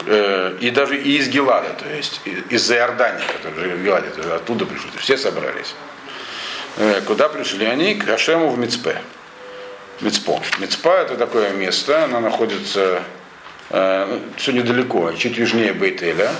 Э, 0.06 0.56
и 0.60 0.70
даже 0.70 0.96
и 0.96 1.18
из 1.18 1.28
Гелада, 1.28 1.74
то 1.74 1.88
есть 1.88 2.20
из 2.24 2.70
Иордании, 2.70 3.24
который 3.26 3.60
жили 3.60 3.74
в 3.74 3.84
Геладе, 3.84 4.08
оттуда 4.34 4.64
пришли, 4.66 4.90
все 4.96 5.16
собрались. 5.18 5.74
Э, 6.76 7.00
куда 7.02 7.28
пришли 7.28 7.66
они? 7.66 7.94
К 7.94 8.06
Хашему 8.06 8.50
в 8.50 8.58
Мицпе. 8.58 9.00
Мицпо. 10.00 10.40
Мицпа 10.58 11.02
это 11.02 11.16
такое 11.16 11.50
место, 11.50 12.04
оно 12.04 12.20
находится 12.20 13.02
э, 13.68 14.06
ну, 14.08 14.20
все 14.36 14.52
недалеко, 14.52 15.12
чуть 15.12 15.36
южнее 15.36 15.74
Бейтеля, 15.74 16.30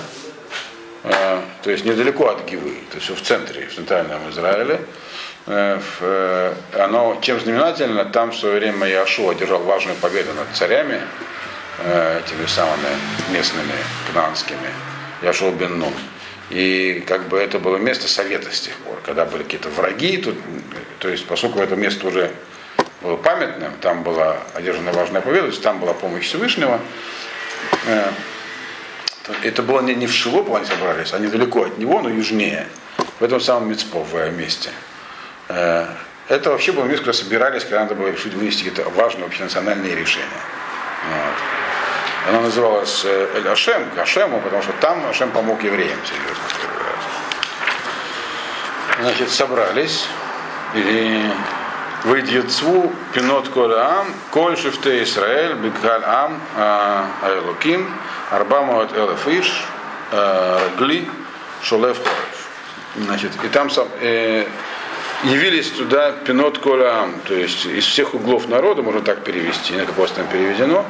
э, 1.03 1.41
то 1.61 1.69
есть 1.69 1.85
недалеко 1.85 2.29
от 2.29 2.49
Гивы, 2.49 2.75
то 2.89 2.97
есть 2.97 3.09
в 3.09 3.21
центре, 3.21 3.67
в 3.67 3.75
центральном 3.75 4.29
Израиле. 4.31 4.81
Э, 5.47 5.79
в, 5.79 6.01
э, 6.01 6.53
оно 6.79 7.17
чем 7.21 7.39
знаменательно, 7.39 8.05
там 8.05 8.31
в 8.31 8.35
свое 8.35 8.59
время 8.59 8.87
Яшуа 8.87 9.31
одержал 9.31 9.63
важную 9.63 9.97
победу 9.97 10.33
над 10.33 10.55
царями, 10.55 11.01
э, 11.79 12.21
этими 12.23 12.45
самыми 12.45 12.89
местными 13.31 13.73
кнаанскими, 14.11 14.69
Яшуа 15.23 15.51
бен 15.51 15.79
Нун. 15.79 15.93
И 16.51 17.03
как 17.07 17.27
бы 17.27 17.39
это 17.39 17.57
было 17.57 17.77
место 17.77 18.07
совета 18.07 18.51
с 18.51 18.61
тех 18.61 18.75
пор, 18.77 18.99
когда 19.03 19.25
были 19.25 19.43
какие-то 19.43 19.69
враги, 19.69 20.17
тут, 20.17 20.35
то 20.99 21.09
есть 21.09 21.25
поскольку 21.25 21.59
это 21.59 21.75
место 21.75 22.07
уже 22.07 22.31
было 23.01 23.15
памятным, 23.15 23.71
там 23.81 24.03
была 24.03 24.37
одержана 24.53 24.91
важная 24.91 25.21
победа, 25.21 25.43
то 25.43 25.47
есть 25.47 25.63
там 25.63 25.79
была 25.79 25.93
помощь 25.93 26.25
Всевышнего, 26.25 26.79
то 27.85 29.33
это 29.43 29.63
было 29.63 29.79
не, 29.81 29.95
не 29.95 30.07
в 30.07 30.13
Шилопу 30.13 30.53
они 30.55 30.65
собрались, 30.65 31.13
а 31.13 31.19
недалеко 31.19 31.63
от 31.63 31.77
него, 31.77 32.01
но 32.01 32.09
южнее, 32.09 32.67
в 33.19 33.23
этом 33.23 33.39
самом 33.39 33.69
Мицповое 33.69 34.29
месте. 34.29 34.69
Э, 35.53 35.85
Это 36.29 36.49
вообще 36.49 36.71
было 36.71 36.85
место, 36.85 37.03
куда 37.05 37.13
собирались, 37.13 37.63
когда 37.63 37.81
надо 37.81 37.95
было 37.95 38.07
решить 38.07 38.33
вынести 38.33 38.63
какие-то 38.63 38.89
важные 38.91 39.25
общенациональные 39.25 39.95
решения. 39.95 40.27
Вот. 41.09 42.29
Оно 42.29 42.41
называлось 42.41 43.01
э, 43.03 43.27
Эль 43.35 43.47
Ашем, 43.49 43.83
Ашему, 43.97 44.39
потому 44.39 44.61
что 44.61 44.71
там 44.79 45.05
Ашем 45.09 45.31
помог 45.31 45.61
евреям 45.63 45.99
серьезно. 46.05 46.43
Значит, 49.01 49.31
собрались, 49.31 50.07
и 50.75 51.23
выйдецву 52.03 52.93
пинот 53.13 53.49
коль 53.49 53.73
ам, 53.73 54.13
коль 54.29 54.55
шифте 54.55 55.03
Исраэль, 55.03 55.55
бикаль 55.55 56.03
ам, 56.05 56.39
а, 56.55 57.05
айлуким, 57.23 57.91
арбамуат 58.29 58.95
элефиш, 58.95 59.65
гли, 60.77 61.09
хорев. 61.67 61.97
Значит, 62.95 63.31
и 63.43 63.47
там 63.47 63.69
сам- 63.69 63.87
э, 64.01 64.45
явились 65.23 65.69
туда 65.69 66.11
пинот 66.11 66.57
колям, 66.57 67.21
то 67.25 67.33
есть 67.33 67.65
из 67.65 67.85
всех 67.85 68.13
углов 68.13 68.47
народа, 68.47 68.81
можно 68.81 69.01
так 69.01 69.23
перевести, 69.23 69.73
как 69.73 69.97
у 69.97 70.01
вас 70.01 70.11
там 70.11 70.27
переведено. 70.27 70.85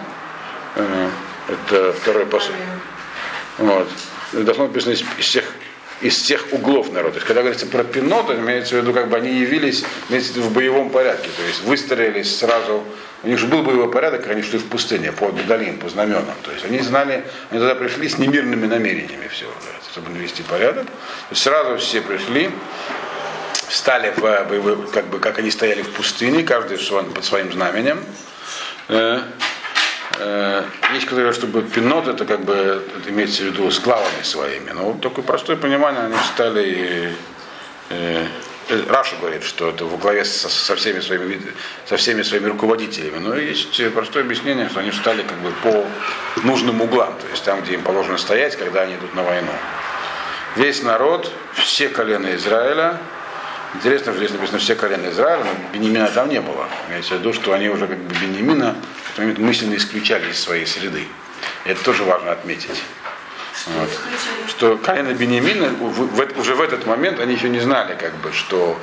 Э, 0.76 1.10
Это 1.48 1.94
второй 1.94 2.26
посыл. 2.26 2.54
Вот. 3.58 3.90
Должно 4.32 4.68
написано 4.68 4.94
из 4.94 5.04
всех 5.20 5.46
из 6.02 6.16
всех 6.16 6.48
углов 6.52 6.92
народа. 6.92 7.14
То 7.14 7.18
есть, 7.18 7.28
когда 7.28 7.42
говорится 7.42 7.68
про 7.68 7.84
пинот, 7.84 8.32
имеется 8.32 8.76
в 8.76 8.80
виду, 8.80 8.92
как 8.94 9.10
бы 9.10 9.18
они 9.18 9.40
явились 9.40 9.84
в, 10.10 10.54
боевом 10.54 10.90
порядке, 10.90 11.30
то 11.36 11.44
есть 11.44 11.64
выстроились 11.64 12.38
сразу, 12.40 12.84
у 13.24 13.28
них 13.28 13.38
же 13.38 13.46
был 13.46 13.62
боевой 13.62 13.92
порядок, 13.92 14.28
они 14.28 14.42
шли 14.42 14.58
в 14.58 14.66
пустыне 14.66 15.12
по 15.12 15.32
медалин, 15.32 15.78
по 15.78 15.90
знаменам. 15.90 16.34
То 16.42 16.52
есть 16.52 16.66
они 16.66 16.80
знали, 16.80 17.24
они 17.52 17.60
туда 17.60 17.76
пришли 17.76 18.10
с 18.10 18.18
немирными 18.18 18.66
намерениями 18.66 19.28
все, 19.28 19.46
чтобы 19.92 20.10
навести 20.10 20.42
порядок. 20.42 20.86
То 20.86 20.92
есть 21.32 21.44
сразу 21.44 21.78
все 21.78 22.02
пришли, 22.02 22.50
встали 23.72 24.14
в 24.16 24.92
как 24.92 25.08
бы 25.08 25.20
как 25.20 25.40
они 25.40 25.50
стояли 25.50 25.82
в 25.82 25.92
пустыне, 25.92 26.44
каждый 26.44 26.78
под 26.78 27.24
своим 27.24 27.52
знаменем. 27.54 28.04
Э, 28.90 29.22
э, 30.20 30.64
есть, 30.94 31.06
которые, 31.06 31.32
чтобы 31.32 31.62
пинот, 31.64 32.08
это 32.08 32.26
как 32.26 32.44
бы 32.44 32.54
это 32.54 33.10
имеется 33.10 33.44
в 33.44 33.46
виду 33.46 33.72
с 33.72 33.80
главами 33.80 34.24
своими. 34.24 34.72
Но 34.72 34.92
вот 34.92 35.02
такое 35.02 35.24
простое 35.24 35.56
понимание, 35.56 36.04
они 36.04 36.16
стали 36.34 37.16
э, 37.90 38.26
Раша 38.90 39.16
говорит, 39.18 39.44
что 39.44 39.70
это 39.70 39.86
во 39.86 39.98
главе 39.98 40.24
со, 40.26 40.50
со, 40.50 40.76
всеми 40.76 41.00
своими, 41.00 41.42
со 41.86 41.98
всеми 41.98 42.24
своими 42.24 42.48
руководителями. 42.48 43.20
Но 43.20 43.36
есть 43.36 43.94
простое 43.94 44.24
объяснение, 44.24 44.70
что 44.70 44.82
они 44.82 44.92
встали 44.92 45.24
как 45.24 45.38
бы 45.40 45.52
по 45.64 45.86
нужным 46.44 46.82
углам, 46.82 47.18
то 47.20 47.28
есть 47.28 47.44
там, 47.44 47.62
где 47.62 47.74
им 47.74 47.84
положено 47.84 48.18
стоять, 48.18 48.56
когда 48.58 48.82
они 48.82 48.96
идут 48.96 49.14
на 49.14 49.24
войну. 49.24 49.52
Весь 50.58 50.84
народ, 50.84 51.32
все 51.54 51.90
колена 51.90 52.36
Израиля, 52.36 53.00
интересно, 53.76 54.12
что 54.14 54.20
здесь 54.20 54.32
написано 54.32 54.60
все 54.60 54.76
колена 54.76 55.10
Израиля, 55.10 55.44
но 55.44 55.52
Бенемина 55.74 56.08
там 56.08 56.30
не 56.30 56.42
было. 56.42 56.68
Имеется 56.90 57.16
в 57.16 57.20
виду, 57.20 57.34
что 57.34 57.54
они 57.54 57.70
уже 57.70 57.88
как 57.88 57.98
бы 57.98 58.16
Бенемина 58.16 58.76
в 59.14 59.18
момент 59.18 59.40
мысленно 59.40 59.76
исключали 59.76 60.30
из 60.30 60.40
своей 60.40 60.66
среды. 60.66 61.06
И 61.66 61.70
это 61.70 61.84
тоже 61.84 62.04
важно 62.04 62.32
отметить. 62.32 62.84
Вот. 63.68 63.90
Что 64.48 64.78
колено 64.78 65.14
Бенемина 65.14 65.72
уже 66.38 66.56
в 66.56 66.62
этот 66.62 66.86
момент 66.86 67.20
они 67.20 67.36
еще 67.36 67.50
не 67.50 67.60
знали, 67.60 67.96
как 67.96 68.16
бы, 68.18 68.32
что 68.34 68.80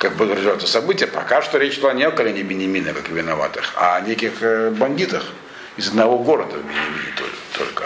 как 0.00 0.16
будут 0.16 0.38
развиваться 0.38 0.66
события. 0.66 1.06
Пока 1.06 1.42
что 1.42 1.58
речь 1.58 1.78
шла 1.78 1.92
не 1.92 2.04
о 2.04 2.10
колене 2.10 2.42
Бенемина, 2.42 2.94
как 2.94 3.10
виноватых, 3.10 3.72
а 3.76 3.96
о 3.96 4.00
неких 4.00 4.32
э, 4.40 4.70
бандитах 4.70 5.24
из 5.76 5.88
одного 5.88 6.18
города 6.18 6.56
в 6.56 6.62
Бенемине 6.62 7.12
только. 7.56 7.84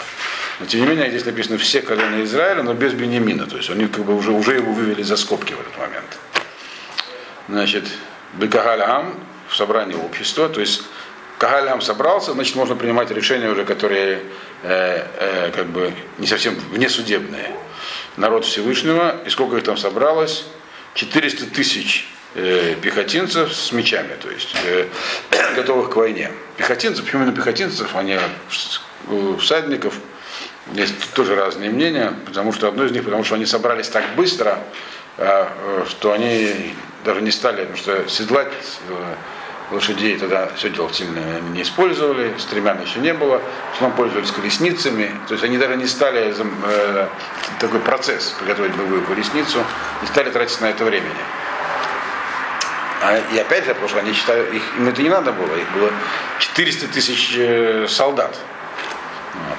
Но 0.59 0.65
тем 0.65 0.81
не 0.81 0.87
менее, 0.87 1.09
здесь 1.09 1.25
написано 1.25 1.57
все 1.57 1.81
колена 1.81 2.23
Израиля, 2.23 2.63
но 2.63 2.73
без 2.73 2.93
Бенемина. 2.93 3.45
То 3.45 3.57
есть 3.57 3.69
они 3.69 3.87
как 3.87 4.05
бы 4.05 4.15
уже, 4.15 4.31
уже 4.31 4.53
его 4.53 4.71
вывели 4.71 5.03
за 5.03 5.17
скобки 5.17 5.53
в 5.53 5.59
этот 5.59 5.77
момент. 5.77 6.17
Значит, 7.47 7.85
Бекагалям 8.33 9.15
в 9.47 9.55
собрании 9.55 9.95
общества, 9.95 10.49
то 10.49 10.59
есть 10.59 10.81
Кагалям 11.37 11.81
собрался, 11.81 12.33
значит, 12.33 12.55
можно 12.55 12.75
принимать 12.75 13.11
решения 13.11 13.49
уже, 13.49 13.65
которые 13.65 14.21
э, 14.63 15.07
э, 15.19 15.51
как 15.51 15.67
бы 15.67 15.93
не 16.17 16.27
совсем 16.27 16.55
внесудебные. 16.71 17.51
Народ 18.17 18.45
Всевышнего, 18.45 19.17
и 19.25 19.29
сколько 19.29 19.57
их 19.57 19.63
там 19.63 19.77
собралось? 19.77 20.45
400 20.93 21.47
тысяч 21.47 22.07
э, 22.35 22.75
пехотинцев 22.81 23.53
с 23.53 23.73
мечами, 23.73 24.15
то 24.21 24.29
есть 24.31 24.55
э, 24.65 24.87
готовых 25.55 25.89
к 25.89 25.95
войне. 25.97 26.31
Пехотинцев, 26.55 27.03
почему 27.03 27.23
именно 27.23 27.35
пехотинцев, 27.35 27.95
а 27.95 28.01
не 28.01 28.19
всадников, 29.39 29.95
есть 30.73 31.13
тоже 31.13 31.35
разные 31.35 31.69
мнения, 31.69 32.13
потому 32.25 32.53
что 32.53 32.69
одно 32.69 32.85
из 32.85 32.91
них, 32.91 33.03
потому 33.03 33.23
что 33.23 33.35
они 33.35 33.45
собрались 33.45 33.89
так 33.89 34.15
быстро, 34.15 34.59
э, 35.17 35.47
что 35.89 36.13
они 36.13 36.73
даже 37.05 37.21
не 37.21 37.31
стали, 37.31 37.61
потому 37.61 37.77
что 37.77 38.09
седлать 38.09 38.51
э, 38.89 39.15
лошадей 39.71 40.17
тогда 40.17 40.49
все 40.55 40.69
дело 40.69 40.91
сильно 40.91 41.39
не 41.53 41.61
использовали, 41.61 42.33
стремян 42.39 42.81
еще 42.81 42.99
не 42.99 43.13
было, 43.13 43.41
в 43.71 43.75
основном 43.75 43.95
пользовались 43.95 44.31
колесницами, 44.31 45.15
то 45.27 45.33
есть 45.33 45.43
они 45.43 45.57
даже 45.57 45.77
не 45.77 45.87
стали 45.87 46.33
э, 46.35 47.07
такой 47.59 47.79
процесс 47.79 48.35
приготовить 48.39 48.75
боевую 48.75 49.03
колесницу, 49.03 49.59
не 50.01 50.07
стали 50.07 50.31
тратить 50.31 50.59
на 50.61 50.65
это 50.65 50.83
времени. 50.83 51.13
А, 53.01 53.17
и 53.33 53.37
опять 53.37 53.65
же, 53.65 53.69
потому 53.69 53.87
что 53.87 53.99
они 53.99 54.13
считали, 54.13 54.55
их, 54.55 54.63
им 54.77 54.87
это 54.87 55.01
не 55.03 55.09
надо 55.09 55.31
было, 55.31 55.55
их 55.55 55.71
было 55.73 55.91
400 56.39 56.87
тысяч 56.87 57.35
э, 57.37 57.85
солдат. 57.87 58.35
Вот. 59.33 59.57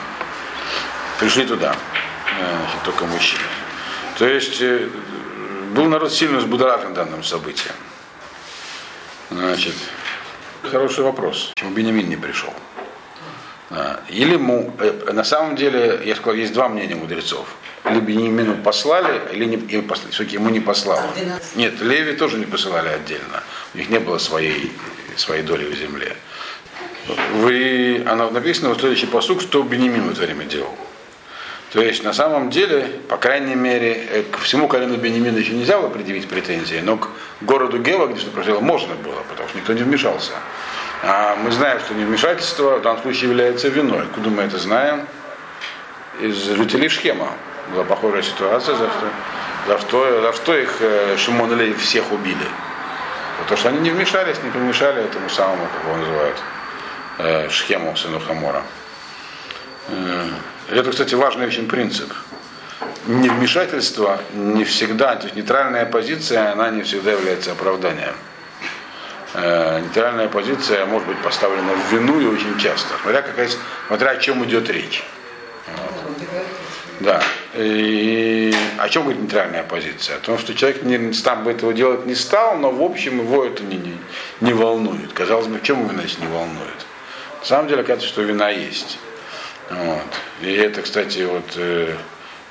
Пришли 1.21 1.47
туда, 1.47 1.77
э, 2.41 2.57
только 2.85 3.05
мужчины. 3.05 3.45
То 4.19 4.27
есть 4.27 4.61
э, 4.63 4.89
был 5.77 5.85
народ 5.85 6.13
сильно 6.13 6.39
взбудоражен 6.39 6.95
данным 6.95 7.23
событием. 7.23 7.75
Значит, 9.31 9.75
хороший 10.63 11.05
вопрос. 11.05 11.53
Почему 11.55 11.75
Бенемин 11.75 12.09
не 12.09 12.17
пришел? 12.17 12.53
А, 13.71 14.01
или 14.09 14.35
ему, 14.35 14.73
э, 14.79 15.13
на 15.13 15.25
самом 15.25 15.55
деле, 15.55 16.01
я 16.05 16.15
сказал, 16.17 16.35
есть 16.35 16.53
два 16.53 16.69
мнения 16.69 16.95
мудрецов. 16.95 17.47
Или 17.85 18.01
Бенемину 18.01 18.57
послали, 18.63 19.21
или 19.33 19.45
не, 19.45 19.57
им 19.57 19.87
послали, 19.87 20.33
ему 20.33 20.49
не 20.49 20.61
послал. 20.61 21.01
Нет, 21.55 21.81
Леви 21.81 22.17
тоже 22.17 22.39
не 22.39 22.47
посылали 22.47 22.89
отдельно. 22.89 23.43
У 23.75 23.79
них 23.79 23.91
не 23.91 23.99
было 23.99 24.19
своей, 24.19 24.73
своей 25.17 25.43
доли 25.43 25.67
в 25.67 25.77
земле. 25.77 26.17
Вы, 27.35 28.03
она 28.07 28.31
написано 28.31 28.71
в 28.71 28.81
следующий 28.81 29.07
посук, 29.07 29.41
что 29.41 29.63
Бенемин 29.63 30.09
в 30.09 30.13
это 30.13 30.23
время 30.23 30.45
делал. 30.45 30.77
То 31.73 31.83
есть 31.83 32.05
на 32.05 32.13
самом 32.13 32.51
деле, 32.51 32.89
по 33.09 33.17
крайней 33.17 33.57
мере, 33.57 34.07
э, 34.11 34.23
к 34.23 34.39
всему 34.39 34.69
колену 34.69 34.97
Бенемина 34.97 35.37
еще 35.39 35.53
нельзя 35.53 35.79
было 35.79 35.89
предъявить 35.89 36.29
претензии, 36.29 36.81
но 36.83 36.97
к 36.97 37.09
городу 37.41 37.79
Гева, 37.79 38.07
где 38.07 38.21
что 38.21 38.31
происходило, 38.31 38.61
можно 38.61 38.95
было, 38.95 39.23
потому 39.29 39.49
что 39.49 39.59
никто 39.59 39.73
не 39.73 39.83
вмешался. 39.83 40.33
А 41.03 41.37
мы 41.37 41.51
знаем, 41.51 41.81
что 41.81 41.95
невмешательство 41.95 42.79
в 42.79 42.83
данном 42.83 43.03
случае 43.03 43.31
является 43.31 43.69
виной. 43.69 44.03
Откуда 44.03 44.31
мы 44.31 44.45
это 44.45 44.59
знаем? 44.59 45.07
Из 46.21 46.37
жителей 46.37 46.89
Шхема 46.89 47.31
была 47.73 47.85
похожая 47.85 48.23
ситуация, 48.23 48.77
за 48.77 48.89
что, 48.89 49.07
за 49.67 49.79
что, 49.79 50.21
за 50.23 50.33
что 50.33 50.57
их 50.57 50.77
э, 50.81 51.17
Шимон 51.19 51.61
и 51.61 51.75
всех 51.75 52.13
убили. 52.13 52.47
Потому 53.41 53.59
что 53.59 53.69
они 53.69 53.81
не 53.81 53.91
вмешались, 53.91 54.43
не 54.43 54.51
помешали 54.51 55.05
этому 55.05 55.29
самому, 55.29 55.67
как 55.67 55.85
его 55.85 55.97
называют, 55.97 56.37
э, 57.19 57.49
Шхему, 57.51 57.97
сыну 57.97 58.21
Хамора. 58.21 58.63
Это, 60.69 60.91
кстати, 60.91 61.15
важный 61.15 61.47
очень 61.47 61.69
принцип. 61.69 62.13
Невмешательство 63.07 64.21
не 64.35 64.65
всегда, 64.65 65.15
то 65.15 65.25
есть 65.25 65.37
нейтральная 65.37 65.87
позиция, 65.87 66.51
она 66.53 66.71
не 66.71 66.83
всегда 66.83 67.13
является 67.13 67.53
оправданием. 67.53 68.15
Э, 69.35 69.81
нейтральная 69.81 70.29
позиция 70.29 70.87
может 70.87 71.07
быть 71.07 71.19
поставлена 71.19 71.73
в 71.75 71.93
вину 71.93 72.21
и 72.21 72.27
очень 72.27 72.59
часто, 72.59 72.95
смотря, 73.03 73.23
какая, 73.23 73.49
смотря 73.87 74.11
о 74.11 74.17
чем 74.17 74.45
идет 74.45 74.69
речь. 74.69 75.05
Да. 76.99 77.23
И 77.55 78.55
о 78.79 78.89
чем 78.89 79.05
будет 79.05 79.21
нейтральная 79.21 79.63
позиция? 79.63 80.17
О 80.17 80.21
том, 80.21 80.39
что 80.39 80.55
человек 80.55 80.83
не, 80.83 81.13
сам 81.13 81.45
бы 81.45 81.53
этого 81.53 81.73
делать 81.73 82.07
не 82.07 82.15
стал, 82.15 82.57
но 82.59 82.71
в 82.71 82.83
общем 82.83 83.21
его 83.21 83.45
это 83.45 83.63
не, 83.63 83.77
не, 83.77 83.97
не 84.41 84.53
волнует. 84.53 85.13
Казалось 85.13 85.47
бы, 85.47 85.61
чем 85.63 85.81
его 85.81 85.93
значит 85.93 86.19
не 86.19 86.27
волнует? 86.27 86.87
На 87.41 87.47
самом 87.47 87.69
деле, 87.69 87.83
кажется, 87.85 88.09
что 88.09 88.23
вина 88.23 88.49
есть. 88.49 88.99
Вот. 89.71 90.07
И 90.43 90.53
это, 90.53 90.83
кстати, 90.83 91.23
вот 91.23 91.55
э, 91.57 91.97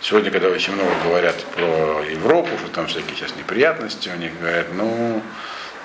сегодня, 0.01 0.31
когда 0.31 0.49
очень 0.49 0.73
много 0.73 0.91
говорят 1.03 1.35
про 1.55 2.03
Европу, 2.03 2.49
что 2.57 2.67
там 2.69 2.87
всякие 2.87 3.15
сейчас 3.15 3.35
неприятности 3.35 4.09
у 4.09 4.17
них, 4.17 4.37
говорят, 4.39 4.67
ну, 4.73 5.21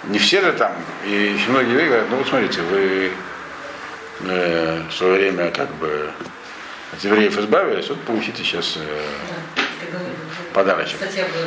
не 0.04 0.18
все 0.18 0.40
же 0.40 0.52
там, 0.52 0.72
и 1.06 1.34
еще 1.34 1.50
многие 1.50 1.72
люди 1.72 1.86
говорят, 1.86 2.10
ну 2.10 2.16
вот 2.16 2.26
смотрите, 2.26 2.62
вы 2.62 3.12
э, 4.22 4.82
в 4.88 4.92
свое 4.92 5.12
время 5.30 5.50
как 5.50 5.72
бы 5.76 6.10
от 6.92 7.04
евреев 7.04 7.38
избавились, 7.38 7.88
вот 7.88 8.00
получите 8.00 8.42
сейчас 8.42 8.76
э, 8.76 9.60
подарочек. 10.52 10.98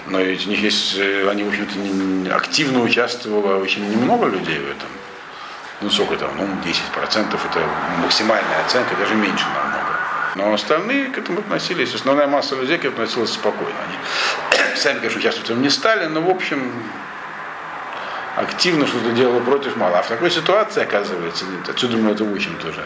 Но 0.08 0.22
ведь 0.22 0.48
у 0.48 0.50
них 0.50 0.62
есть, 0.62 0.96
э, 0.98 1.28
они, 1.30 1.44
в 1.44 1.50
общем-то, 1.50 2.36
активно 2.36 2.84
участвовало 2.84 3.62
очень 3.62 3.90
немного 3.90 4.28
людей 4.28 4.60
в 4.60 4.70
этом 4.70 4.88
ну 5.84 5.90
сколько 5.90 6.16
там, 6.16 6.32
ну 6.38 6.46
10% 6.64 7.28
это 7.28 7.70
максимальная 8.02 8.66
оценка, 8.66 8.96
даже 8.96 9.16
меньше 9.16 9.46
намного. 9.54 9.73
Но 10.36 10.54
остальные 10.54 11.10
к 11.10 11.18
этому 11.18 11.40
относились, 11.40 11.94
основная 11.94 12.28
масса 12.28 12.56
людей 12.56 12.78
к 12.78 12.86
этому 12.86 13.04
относилась 13.04 13.32
спокойно. 13.32 13.76
Они 13.88 14.76
сами, 14.76 14.98
конечно, 14.98 15.20
участвовать 15.20 15.50
в 15.50 15.62
не 15.62 15.70
стали, 15.70 16.06
но 16.08 16.22
в 16.22 16.30
общем 16.30 16.72
активно 18.36 18.88
что-то 18.88 19.12
делало 19.12 19.42
против 19.42 19.76
мало. 19.76 20.00
А 20.00 20.04
в 20.04 20.08
такой 20.08 20.32
ситуации, 20.32 20.82
оказывается, 20.82 21.46
отсюда 21.68 21.98
мы 21.98 22.12
это 22.12 22.24
учим 22.24 22.56
тоже. 22.58 22.84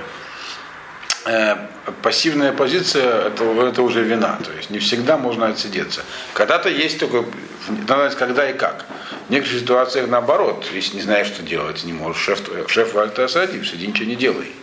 Э, 1.25 1.55
пассивная 2.01 2.51
позиция 2.51 3.27
это, 3.27 3.43
это 3.43 3.81
уже 3.81 4.03
вина. 4.03 4.39
То 4.43 4.51
есть 4.51 4.69
не 4.69 4.79
всегда 4.79 5.17
можно 5.17 5.47
отсидеться. 5.47 6.03
Когда-то 6.33 6.69
есть 6.69 6.99
только, 6.99 7.25
надо 7.69 8.09
знать, 8.09 8.15
когда 8.15 8.49
и 8.49 8.53
как. 8.53 8.85
В 9.27 9.29
некоторых 9.29 9.61
ситуациях 9.61 10.09
наоборот, 10.09 10.65
если 10.73 10.97
не 10.97 11.01
знаешь, 11.01 11.27
что 11.27 11.43
делать, 11.43 11.83
не 11.83 11.93
можешь, 11.93 12.21
шеф, 12.21 12.41
шеф 12.67 12.95
Альта 12.95 13.25
осадив, 13.25 13.67
сиди, 13.67 13.87
ничего 13.87 14.05
не 14.05 14.15
делай. 14.15 14.53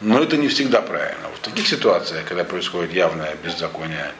Но 0.00 0.22
это 0.22 0.36
не 0.36 0.48
всегда 0.48 0.80
правильно. 0.80 1.28
В 1.34 1.40
таких 1.40 1.68
ситуациях, 1.68 2.24
когда 2.24 2.44
происходит 2.44 2.92
явное 2.92 3.34
беззаконие, 3.44 4.12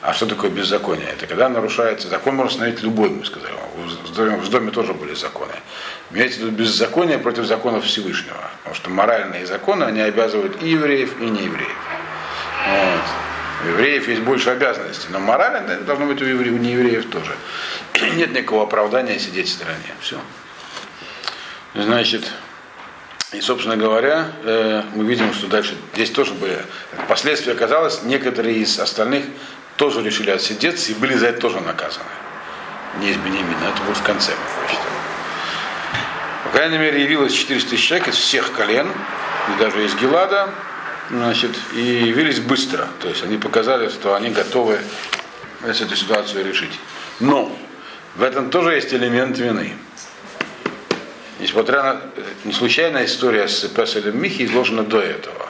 А 0.00 0.14
что 0.14 0.26
такое 0.26 0.48
беззаконие? 0.50 1.08
Это 1.08 1.26
когда 1.26 1.48
нарушается 1.48 2.08
закон, 2.08 2.36
можно 2.36 2.50
установить 2.50 2.82
любой, 2.82 3.10
мы 3.10 3.24
сказали. 3.24 3.52
В 3.74 4.48
доме, 4.48 4.70
тоже 4.70 4.94
были 4.94 5.14
законы. 5.14 5.52
Имеется 6.12 6.38
в 6.38 6.42
виду 6.44 6.52
беззаконие 6.52 7.18
против 7.18 7.44
законов 7.46 7.84
Всевышнего. 7.84 8.38
Потому 8.58 8.76
что 8.76 8.90
моральные 8.90 9.44
законы, 9.46 9.84
они 9.84 10.00
обязывают 10.00 10.62
и 10.62 10.70
евреев, 10.70 11.20
и 11.20 11.24
неевреев. 11.24 11.76
Вот. 12.68 13.04
У 13.64 13.68
евреев 13.70 14.08
есть 14.08 14.22
больше 14.22 14.50
обязанностей, 14.50 15.08
но 15.10 15.18
морально 15.18 15.72
это 15.72 15.82
должно 15.82 16.06
быть 16.06 16.22
у, 16.22 16.24
евреев, 16.24 16.54
у 16.54 16.58
неевреев 16.58 17.10
тоже. 17.10 17.34
Нет 18.14 18.32
никакого 18.32 18.62
оправдания 18.62 19.18
сидеть 19.18 19.48
в 19.48 19.52
стороне. 19.52 19.94
Все. 20.00 20.20
Значит, 21.74 22.30
и, 23.32 23.40
собственно 23.42 23.76
говоря, 23.76 24.32
э, 24.44 24.82
мы 24.94 25.04
видим, 25.04 25.34
что 25.34 25.48
дальше 25.48 25.76
здесь 25.94 26.10
тоже 26.10 26.32
были. 26.32 26.64
Впоследствии 27.04 27.52
оказалось, 27.52 28.02
некоторые 28.04 28.56
из 28.58 28.78
остальных 28.78 29.24
тоже 29.76 30.02
решили 30.02 30.30
отсидеться 30.30 30.92
и 30.92 30.94
были 30.94 31.14
за 31.14 31.28
это 31.28 31.40
тоже 31.40 31.60
наказаны. 31.60 32.06
Не 33.00 33.10
из 33.10 33.16
Бенемина, 33.18 33.64
это 33.74 33.82
будет 33.82 33.98
в 33.98 34.02
конце, 34.02 34.32
мы 34.32 34.62
прочитаем. 34.64 34.92
По 36.44 36.50
крайней 36.50 36.78
мере, 36.78 37.02
явилось 37.02 37.34
400 37.34 37.70
тысяч 37.70 37.86
человек 37.86 38.08
из 38.08 38.14
всех 38.16 38.52
колен, 38.52 38.88
и 38.88 39.60
даже 39.60 39.84
из 39.84 39.94
Гелада, 39.96 40.48
значит, 41.10 41.50
и 41.74 41.80
явились 41.80 42.40
быстро. 42.40 42.88
То 43.00 43.08
есть 43.08 43.22
они 43.22 43.36
показали, 43.36 43.90
что 43.90 44.14
они 44.14 44.30
готовы 44.30 44.78
эту 45.62 45.94
ситуацию 45.94 46.46
решить. 46.46 46.80
Но 47.20 47.54
в 48.14 48.22
этом 48.22 48.48
тоже 48.48 48.74
есть 48.74 48.94
элемент 48.94 49.36
вины. 49.36 49.74
Несмотря 51.38 51.82
на 51.82 52.00
не 52.44 52.52
случайная 52.52 53.04
история 53.04 53.46
с 53.46 53.60
Песелем 53.68 54.20
Михи 54.20 54.44
изложена 54.44 54.82
до 54.82 55.00
этого. 55.00 55.48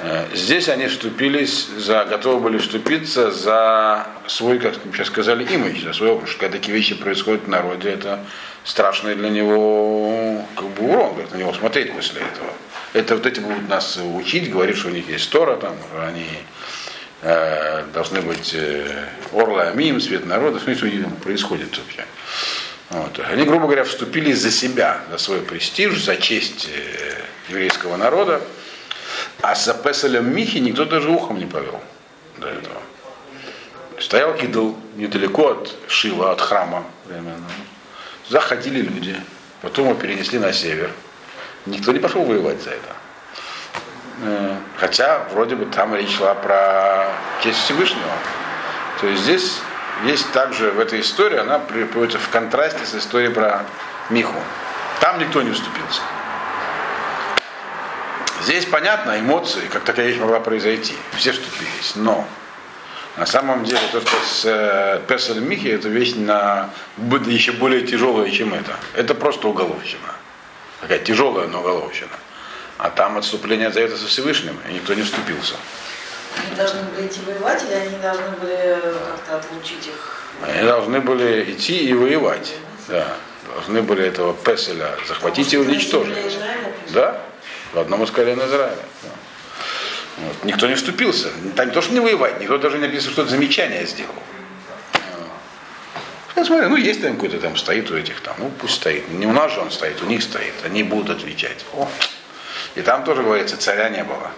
Э, 0.00 0.26
здесь 0.34 0.68
они 0.68 0.86
вступились 0.86 1.68
за, 1.76 2.04
готовы 2.06 2.40
были 2.40 2.58
вступиться 2.58 3.30
за 3.30 4.06
свой, 4.26 4.58
как 4.58 4.74
мы 4.84 4.92
сейчас 4.92 5.08
сказали, 5.08 5.44
имидж, 5.44 5.84
за 5.84 5.92
свой 5.92 6.10
образ. 6.10 6.34
Когда 6.34 6.56
такие 6.56 6.74
вещи 6.74 6.94
происходят 6.94 7.44
в 7.44 7.48
народе, 7.48 7.90
это 7.90 8.24
страшный 8.64 9.14
для 9.14 9.28
него 9.28 10.44
как 10.56 10.68
бы 10.70 10.90
урон, 10.90 11.12
говорит, 11.12 11.32
на 11.32 11.36
него 11.36 11.52
смотреть 11.52 11.92
после 11.94 12.22
этого. 12.22 12.50
Это 12.92 13.14
вот 13.14 13.26
эти 13.26 13.40
будут 13.40 13.68
нас 13.68 13.98
учить, 14.02 14.50
говорить, 14.50 14.76
что 14.76 14.88
у 14.88 14.92
них 14.92 15.08
есть 15.08 15.30
Тора, 15.30 15.56
там, 15.56 15.76
они 16.04 16.26
э, 17.22 17.84
должны 17.94 18.22
быть 18.22 18.54
э, 18.54 19.06
Орла 19.32 19.68
Амим, 19.68 20.00
свет 20.00 20.26
народа, 20.26 20.58
что 20.58 20.74
происходит 21.22 21.78
вообще. 21.78 22.06
Вот. 22.90 23.20
Они, 23.20 23.44
грубо 23.44 23.66
говоря, 23.66 23.84
вступили 23.84 24.32
за 24.32 24.50
себя, 24.50 25.00
за 25.10 25.18
свой 25.18 25.40
престиж, 25.42 26.02
за 26.02 26.16
честь 26.16 26.68
э, 26.68 27.22
еврейского 27.48 27.96
народа. 27.96 28.40
А 29.42 29.54
с 29.54 29.72
Песелем 29.74 30.34
Михи 30.34 30.58
никто 30.58 30.84
даже 30.84 31.08
ухом 31.08 31.38
не 31.38 31.46
повел 31.46 31.80
до 32.38 32.48
этого. 32.48 32.82
Стоял 33.98 34.34
идол 34.34 34.76
недалеко 34.96 35.50
от 35.50 35.74
Шила, 35.86 36.32
от 36.32 36.40
храма 36.40 36.84
временно. 37.06 37.48
Заходили 38.28 38.80
люди, 38.82 39.16
потом 39.62 39.90
его 39.90 39.94
перенесли 39.94 40.38
на 40.38 40.52
север. 40.52 40.90
Никто 41.66 41.92
не 41.92 42.00
пошел 42.00 42.24
воевать 42.24 42.60
за 42.60 42.70
это. 42.70 42.96
Э, 44.22 44.56
хотя 44.76 45.28
вроде 45.32 45.54
бы 45.54 45.66
там 45.66 45.94
речь 45.94 46.16
шла 46.16 46.34
про 46.34 47.08
честь 47.42 47.60
Всевышнего. 47.60 48.12
То 49.00 49.06
есть 49.06 49.22
здесь 49.22 49.60
есть 50.04 50.30
также 50.32 50.70
в 50.70 50.80
этой 50.80 51.00
истории, 51.00 51.38
она 51.38 51.58
приводится 51.58 52.18
в 52.18 52.28
контрасте 52.28 52.84
с 52.84 52.94
историей 52.94 53.32
про 53.32 53.64
Миху. 54.08 54.36
Там 55.00 55.18
никто 55.18 55.42
не 55.42 55.50
уступился. 55.50 56.02
Здесь 58.42 58.64
понятно, 58.64 59.18
эмоции, 59.20 59.68
как 59.70 59.84
такая 59.84 60.06
вещь 60.06 60.18
могла 60.18 60.40
произойти. 60.40 60.94
Все 61.16 61.32
вступились. 61.32 61.92
Но 61.94 62.26
на 63.16 63.26
самом 63.26 63.64
деле 63.64 63.80
то, 63.92 64.00
что 64.00 64.16
с 64.24 64.44
э, 64.46 65.00
Песелем 65.06 65.48
Михи, 65.48 65.68
это 65.68 65.88
вещь 65.88 66.14
на, 66.14 66.70
еще 67.26 67.52
более 67.52 67.82
тяжелая, 67.82 68.30
чем 68.30 68.54
это. 68.54 68.76
Это 68.94 69.14
просто 69.14 69.48
уголовщина. 69.48 70.14
Такая 70.80 71.00
тяжелая, 71.00 71.46
но 71.48 71.60
уголовщина. 71.60 72.10
А 72.78 72.88
там 72.88 73.18
отступление 73.18 73.70
завета 73.70 73.98
со 73.98 74.06
Всевышним, 74.06 74.58
и 74.68 74.72
никто 74.72 74.94
не 74.94 75.02
вступился. 75.02 75.54
Они 76.36 76.56
должны 76.56 76.82
были 76.82 77.06
идти 77.06 77.20
воевать 77.26 77.62
или 77.64 77.74
они 77.74 77.96
должны 77.98 78.30
были 78.40 78.80
как-то 78.82 79.36
отлучить 79.36 79.86
их? 79.86 80.24
Они 80.42 80.62
должны 80.62 81.00
были 81.00 81.52
идти 81.52 81.84
и 81.84 81.92
воевать. 81.92 82.54
Да. 82.88 83.16
Должны 83.54 83.82
были 83.82 84.04
этого 84.04 84.34
Песеля 84.34 84.94
захватить 85.08 85.52
и 85.52 85.58
уничтожить. 85.58 86.38
Да? 86.90 87.20
В 87.72 87.78
одном 87.78 88.04
из 88.04 88.10
колен 88.10 88.38
Израиля. 88.38 88.76
Да. 89.02 89.10
Вот. 90.18 90.44
Никто 90.44 90.66
не 90.66 90.74
вступился. 90.74 91.30
Там 91.56 91.68
не 91.68 91.72
то, 91.72 91.80
что 91.80 91.92
не 91.92 92.00
воевать, 92.00 92.40
никто 92.40 92.58
даже 92.58 92.78
не 92.78 92.86
написано, 92.86 93.12
что 93.12 93.22
это 93.22 93.30
замечание 93.30 93.86
сделал. 93.86 94.14
Я 96.36 96.44
смотрю, 96.44 96.68
ну 96.70 96.76
есть 96.76 97.02
там 97.02 97.14
какой-то 97.14 97.38
там 97.38 97.56
стоит 97.56 97.90
у 97.90 97.96
этих 97.96 98.20
там, 98.20 98.34
ну 98.38 98.50
пусть 98.60 98.76
стоит. 98.76 99.10
Не 99.10 99.26
у 99.26 99.32
нас 99.32 99.52
же 99.52 99.60
он 99.60 99.70
стоит, 99.70 100.00
у 100.00 100.06
них 100.06 100.22
стоит. 100.22 100.54
Они 100.64 100.82
будут 100.82 101.18
отвечать. 101.18 101.66
О. 101.74 101.86
И 102.76 102.82
там 102.82 103.04
тоже 103.04 103.22
говорится, 103.22 103.56
царя 103.58 103.88
не 103.90 104.02
было. 104.04 104.30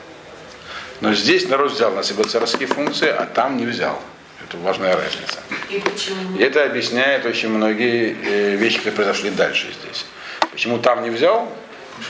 Но 1.03 1.15
здесь 1.15 1.49
народ 1.49 1.73
взял 1.73 1.93
на 1.93 2.05
себя 2.05 2.23
царские 2.23 2.69
функции, 2.69 3.09
а 3.09 3.27
там 3.27 3.57
не 3.57 3.67
взял. 3.67 4.01
Это 4.47 4.57
важная 4.59 4.97
разница. 4.97 5.41
И 5.69 5.81
почему? 5.81 6.39
И 6.39 6.43
это 6.43 6.65
объясняет 6.65 7.27
очень 7.27 7.49
многие 7.49 8.17
э, 8.25 8.55
вещи, 8.55 8.79
которые 8.79 8.95
произошли 8.95 9.31
дальше 9.31 9.67
здесь. 9.83 10.07
Почему 10.53 10.79
там 10.79 11.03
не 11.03 11.11
взял? 11.11 11.53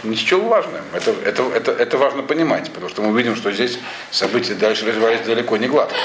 Ничего 0.02 0.46
важного. 0.46 0.78
Это, 0.92 1.10
это, 1.24 1.42
это, 1.54 1.72
это 1.72 1.96
важно 1.96 2.22
понимать, 2.22 2.70
потому 2.70 2.90
что 2.90 3.00
мы 3.00 3.16
видим, 3.16 3.34
что 3.34 3.50
здесь 3.50 3.78
события 4.10 4.54
дальше 4.54 4.84
развивались 4.84 5.22
далеко 5.22 5.56
не 5.56 5.68
гладко. 5.68 5.96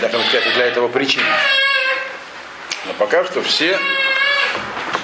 Даже 0.00 0.18
это 0.36 0.50
для 0.54 0.66
этого 0.66 0.88
причина. 0.88 1.26
Но 2.86 2.92
пока 2.94 3.24
что 3.24 3.40
все 3.42 3.78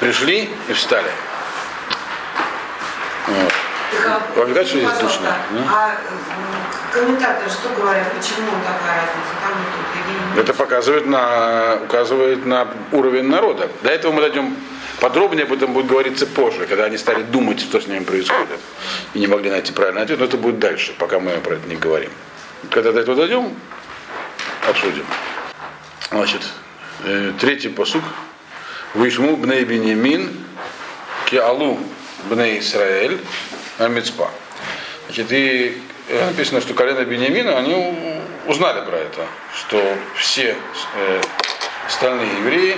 пришли 0.00 0.48
и 0.68 0.72
встали. 0.72 1.10
Вот. 3.28 3.53
Вам 4.36 4.48
не 4.48 4.54
что 4.54 4.64
здесь 4.64 4.90
скучно? 4.90 5.36
А 5.68 5.96
комментаторы 6.92 7.50
что 7.50 7.68
говорят, 7.70 8.12
почему 8.12 8.50
такая 8.64 9.02
разница? 9.02 9.34
Там 9.42 9.52
и 9.52 10.34
тут, 10.34 10.38
Это 10.38 10.54
показывает 10.54 11.06
на, 11.06 11.78
указывает 11.84 12.46
на 12.46 12.68
уровень 12.92 13.28
народа. 13.28 13.68
До 13.82 13.90
этого 13.90 14.12
мы 14.12 14.20
дойдем 14.20 14.56
подробнее 15.00 15.44
об 15.44 15.52
этом 15.52 15.72
будет 15.72 15.86
говориться 15.86 16.26
позже, 16.26 16.66
когда 16.66 16.84
они 16.84 16.96
стали 16.96 17.22
думать, 17.22 17.60
что 17.60 17.80
с 17.80 17.86
ними 17.86 18.04
происходит. 18.04 18.58
И 19.14 19.18
не 19.18 19.26
могли 19.26 19.50
найти 19.50 19.72
правильный 19.72 20.02
ответ, 20.02 20.18
но 20.18 20.24
это 20.24 20.36
будет 20.36 20.58
дальше, 20.58 20.94
пока 20.98 21.18
мы 21.20 21.32
про 21.32 21.54
это 21.54 21.68
не 21.68 21.76
говорим. 21.76 22.10
Когда 22.70 22.92
до 22.92 23.00
этого 23.00 23.16
дойдем, 23.16 23.54
обсудим. 24.68 25.04
Значит, 26.10 26.42
э, 27.04 27.32
третий 27.40 27.68
посук. 27.68 28.04
Вишму 28.94 29.36
бней 29.36 29.64
бенемин 29.64 30.30
киалу 31.26 31.78
бней 32.30 32.60
Исраэль 32.60 33.20
Амицпа. 33.78 34.30
Значит, 35.06 35.26
и 35.30 35.82
написано, 36.08 36.60
что 36.60 36.74
колено 36.74 37.04
Бениамина, 37.04 37.58
они 37.58 38.20
узнали 38.46 38.84
про 38.84 38.96
это, 38.96 39.26
что 39.54 39.96
все 40.16 40.56
э, 40.96 41.20
остальные 41.86 42.28
евреи, 42.38 42.76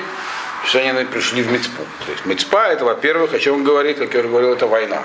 все 0.65 0.81
они 0.81 1.05
пришли 1.05 1.43
в 1.43 1.53
Мицпу. 1.53 1.83
То 2.05 2.13
есть 2.13 2.25
Мицпа 2.27 2.69
это, 2.69 2.85
во-первых, 2.85 3.35
о 3.35 3.39
чем 3.39 3.57
он 3.57 3.65
говорит, 3.65 3.99
как 3.99 4.15
я 4.15 4.21
уже 4.21 4.29
говорил, 4.29 4.53
это 4.53 4.67
война. 4.67 5.03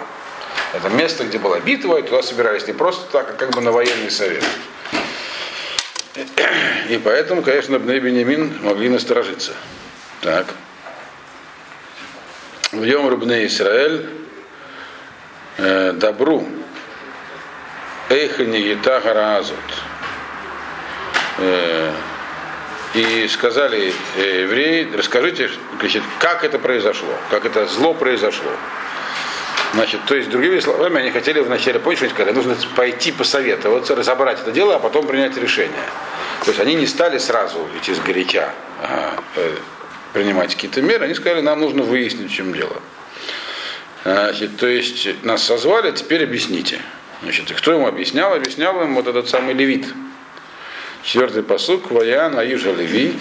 Это 0.74 0.90
место, 0.90 1.26
где 1.26 1.38
была 1.38 1.60
битва, 1.60 1.98
и 1.98 2.02
туда 2.02 2.22
собирались 2.22 2.68
не 2.68 2.74
просто 2.74 3.12
так, 3.12 3.30
а 3.32 3.34
как 3.34 3.52
бы 3.52 3.62
на 3.62 3.72
военный 3.72 4.10
совет. 4.10 4.44
И 6.90 6.98
поэтому, 7.04 7.42
конечно, 7.42 7.80
Бней 7.80 8.00
Бенемин 8.00 8.60
могли 8.62 8.90
насторожиться. 8.90 9.54
Так. 10.22 10.48
В 12.72 12.84
Йом 12.84 13.10
Рубне 13.10 13.46
Исраэль 13.48 14.21
э, 15.62 15.94
добру 15.94 16.48
Эйхани 18.10 18.62
Гитагара 18.62 19.38
Азот. 19.38 19.58
Э, 21.38 21.92
и 22.94 23.28
сказали 23.30 23.94
э, 24.18 24.42
евреи, 24.42 24.90
расскажите, 24.94 25.50
значит, 25.80 26.04
как 26.20 26.44
это 26.44 26.60
произошло, 26.60 27.14
как 27.30 27.46
это 27.46 27.66
зло 27.68 27.94
произошло. 27.94 28.52
Значит, 29.74 30.02
то 30.06 30.16
есть, 30.16 30.30
другими 30.30 30.60
словами, 30.60 31.00
они 31.00 31.12
хотели 31.12 31.40
вначале 31.40 31.80
понять, 31.80 32.00
что 32.00 32.06
они 32.06 32.14
сказали, 32.14 32.36
нужно 32.36 32.58
пойти 32.76 33.14
посоветоваться, 33.14 33.96
разобрать 33.96 34.42
это 34.42 34.52
дело, 34.52 34.76
а 34.76 34.80
потом 34.80 35.08
принять 35.08 35.38
решение. 35.38 35.86
То 36.44 36.50
есть 36.50 36.60
они 36.60 36.76
не 36.76 36.86
стали 36.86 37.18
сразу 37.20 37.66
идти 37.78 37.94
с 37.94 38.00
горяча 38.00 38.50
э, 38.82 39.56
принимать 40.12 40.54
какие-то 40.56 40.82
меры, 40.82 41.06
они 41.06 41.14
сказали, 41.14 41.40
нам 41.40 41.62
нужно 41.62 41.84
выяснить, 41.84 42.30
в 42.30 42.36
чем 42.36 42.52
дело. 42.52 42.76
Значит, 44.04 44.58
то 44.58 44.68
есть 44.68 45.24
нас 45.24 45.44
созвали, 45.44 45.92
теперь 45.92 46.24
объясните. 46.24 46.80
Значит, 47.22 47.52
и 47.52 47.54
кто 47.54 47.72
ему 47.74 47.88
объяснял? 47.88 48.34
Объяснял 48.34 48.82
им 48.82 48.96
вот 48.96 49.08
этот 49.08 49.30
самый 49.30 49.54
левит. 49.54 49.94
Четвертый 51.04 51.44
посук, 51.44 51.92
Ваян, 51.92 52.38
Аижа 52.38 52.72
Леви. 52.72 53.14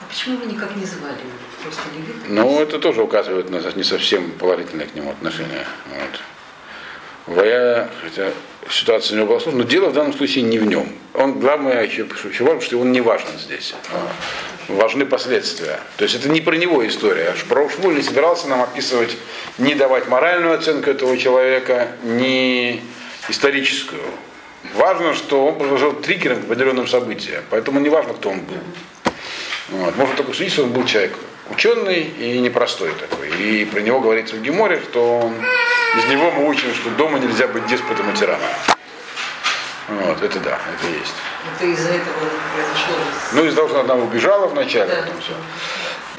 А 0.00 0.04
почему 0.08 0.38
вы 0.38 0.46
никак 0.46 0.74
не 0.76 0.84
звали 0.84 1.18
Просто 1.62 1.82
левит? 1.96 2.16
Ну, 2.28 2.60
это 2.60 2.78
тоже 2.78 3.02
указывает 3.02 3.50
на 3.50 3.60
не 3.76 3.84
совсем 3.84 4.32
положительное 4.32 4.86
к 4.86 4.94
нему 4.94 5.10
отношение. 5.10 5.66
Вот. 5.88 7.36
Вая, 7.36 7.88
хотя 8.02 8.32
ситуация 8.70 9.14
у 9.14 9.18
него 9.18 9.28
была 9.28 9.40
сложная, 9.40 9.64
но 9.64 9.68
дело 9.68 9.88
в 9.88 9.92
данном 9.92 10.12
случае 10.12 10.44
не 10.44 10.58
в 10.58 10.66
нем. 10.66 10.88
Он, 11.14 11.38
главное, 11.40 11.88
важно, 12.40 12.60
что 12.60 12.78
он 12.78 12.92
не 12.92 13.00
важен 13.00 13.28
здесь. 13.38 13.74
Важны 14.68 15.04
последствия. 15.06 15.80
То 15.96 16.04
есть 16.04 16.14
это 16.14 16.28
не 16.28 16.40
про 16.40 16.54
него 16.56 16.86
история. 16.86 17.34
Про 17.48 17.68
Шмуль 17.68 17.96
не 17.96 18.02
собирался 18.02 18.48
нам 18.48 18.62
описывать, 18.62 19.16
не 19.58 19.74
давать 19.74 20.08
моральную 20.08 20.54
оценку 20.54 20.90
этого 20.90 21.18
человека, 21.18 21.88
не 22.04 22.80
историческую. 23.28 24.02
Важно, 24.74 25.14
что 25.14 25.46
он 25.46 25.58
послужил 25.58 25.92
триггером 25.92 26.40
к 26.40 26.44
определенным 26.44 26.86
событиям. 26.86 27.42
Поэтому 27.50 27.80
не 27.80 27.88
важно, 27.88 28.14
кто 28.14 28.30
он 28.30 28.40
был. 28.40 28.56
Вот. 29.70 29.96
Можно 29.96 30.16
только 30.16 30.32
судить, 30.32 30.52
что 30.52 30.64
он 30.64 30.72
был 30.72 30.84
человек 30.84 31.12
ученый 31.50 32.02
и 32.02 32.38
непростой 32.38 32.92
такой. 32.92 33.30
И 33.38 33.64
про 33.64 33.80
него 33.80 34.00
говорится 34.00 34.36
в 34.36 34.42
Геморе, 34.42 34.80
что 34.80 35.18
он, 35.18 35.34
из 35.96 36.04
него 36.06 36.30
мы 36.30 36.48
учим, 36.48 36.74
что 36.74 36.90
дома 36.90 37.18
нельзя 37.18 37.46
быть 37.48 37.66
деспотом 37.66 38.10
и 38.10 38.14
тираном. 38.16 38.48
Вот, 39.88 40.22
это 40.22 40.40
да, 40.40 40.58
это 40.78 40.86
есть. 40.92 41.14
Это 41.54 41.66
из-за 41.66 41.88
этого 41.90 42.14
произошло. 42.54 42.94
Ну, 43.32 43.44
из-за 43.44 43.56
того, 43.56 43.68
что 43.68 43.80
она 43.80 43.94
убежала 43.94 44.46
вначале, 44.46 44.94
Да. 44.94 45.02
потом 45.02 45.20
все. 45.20 45.32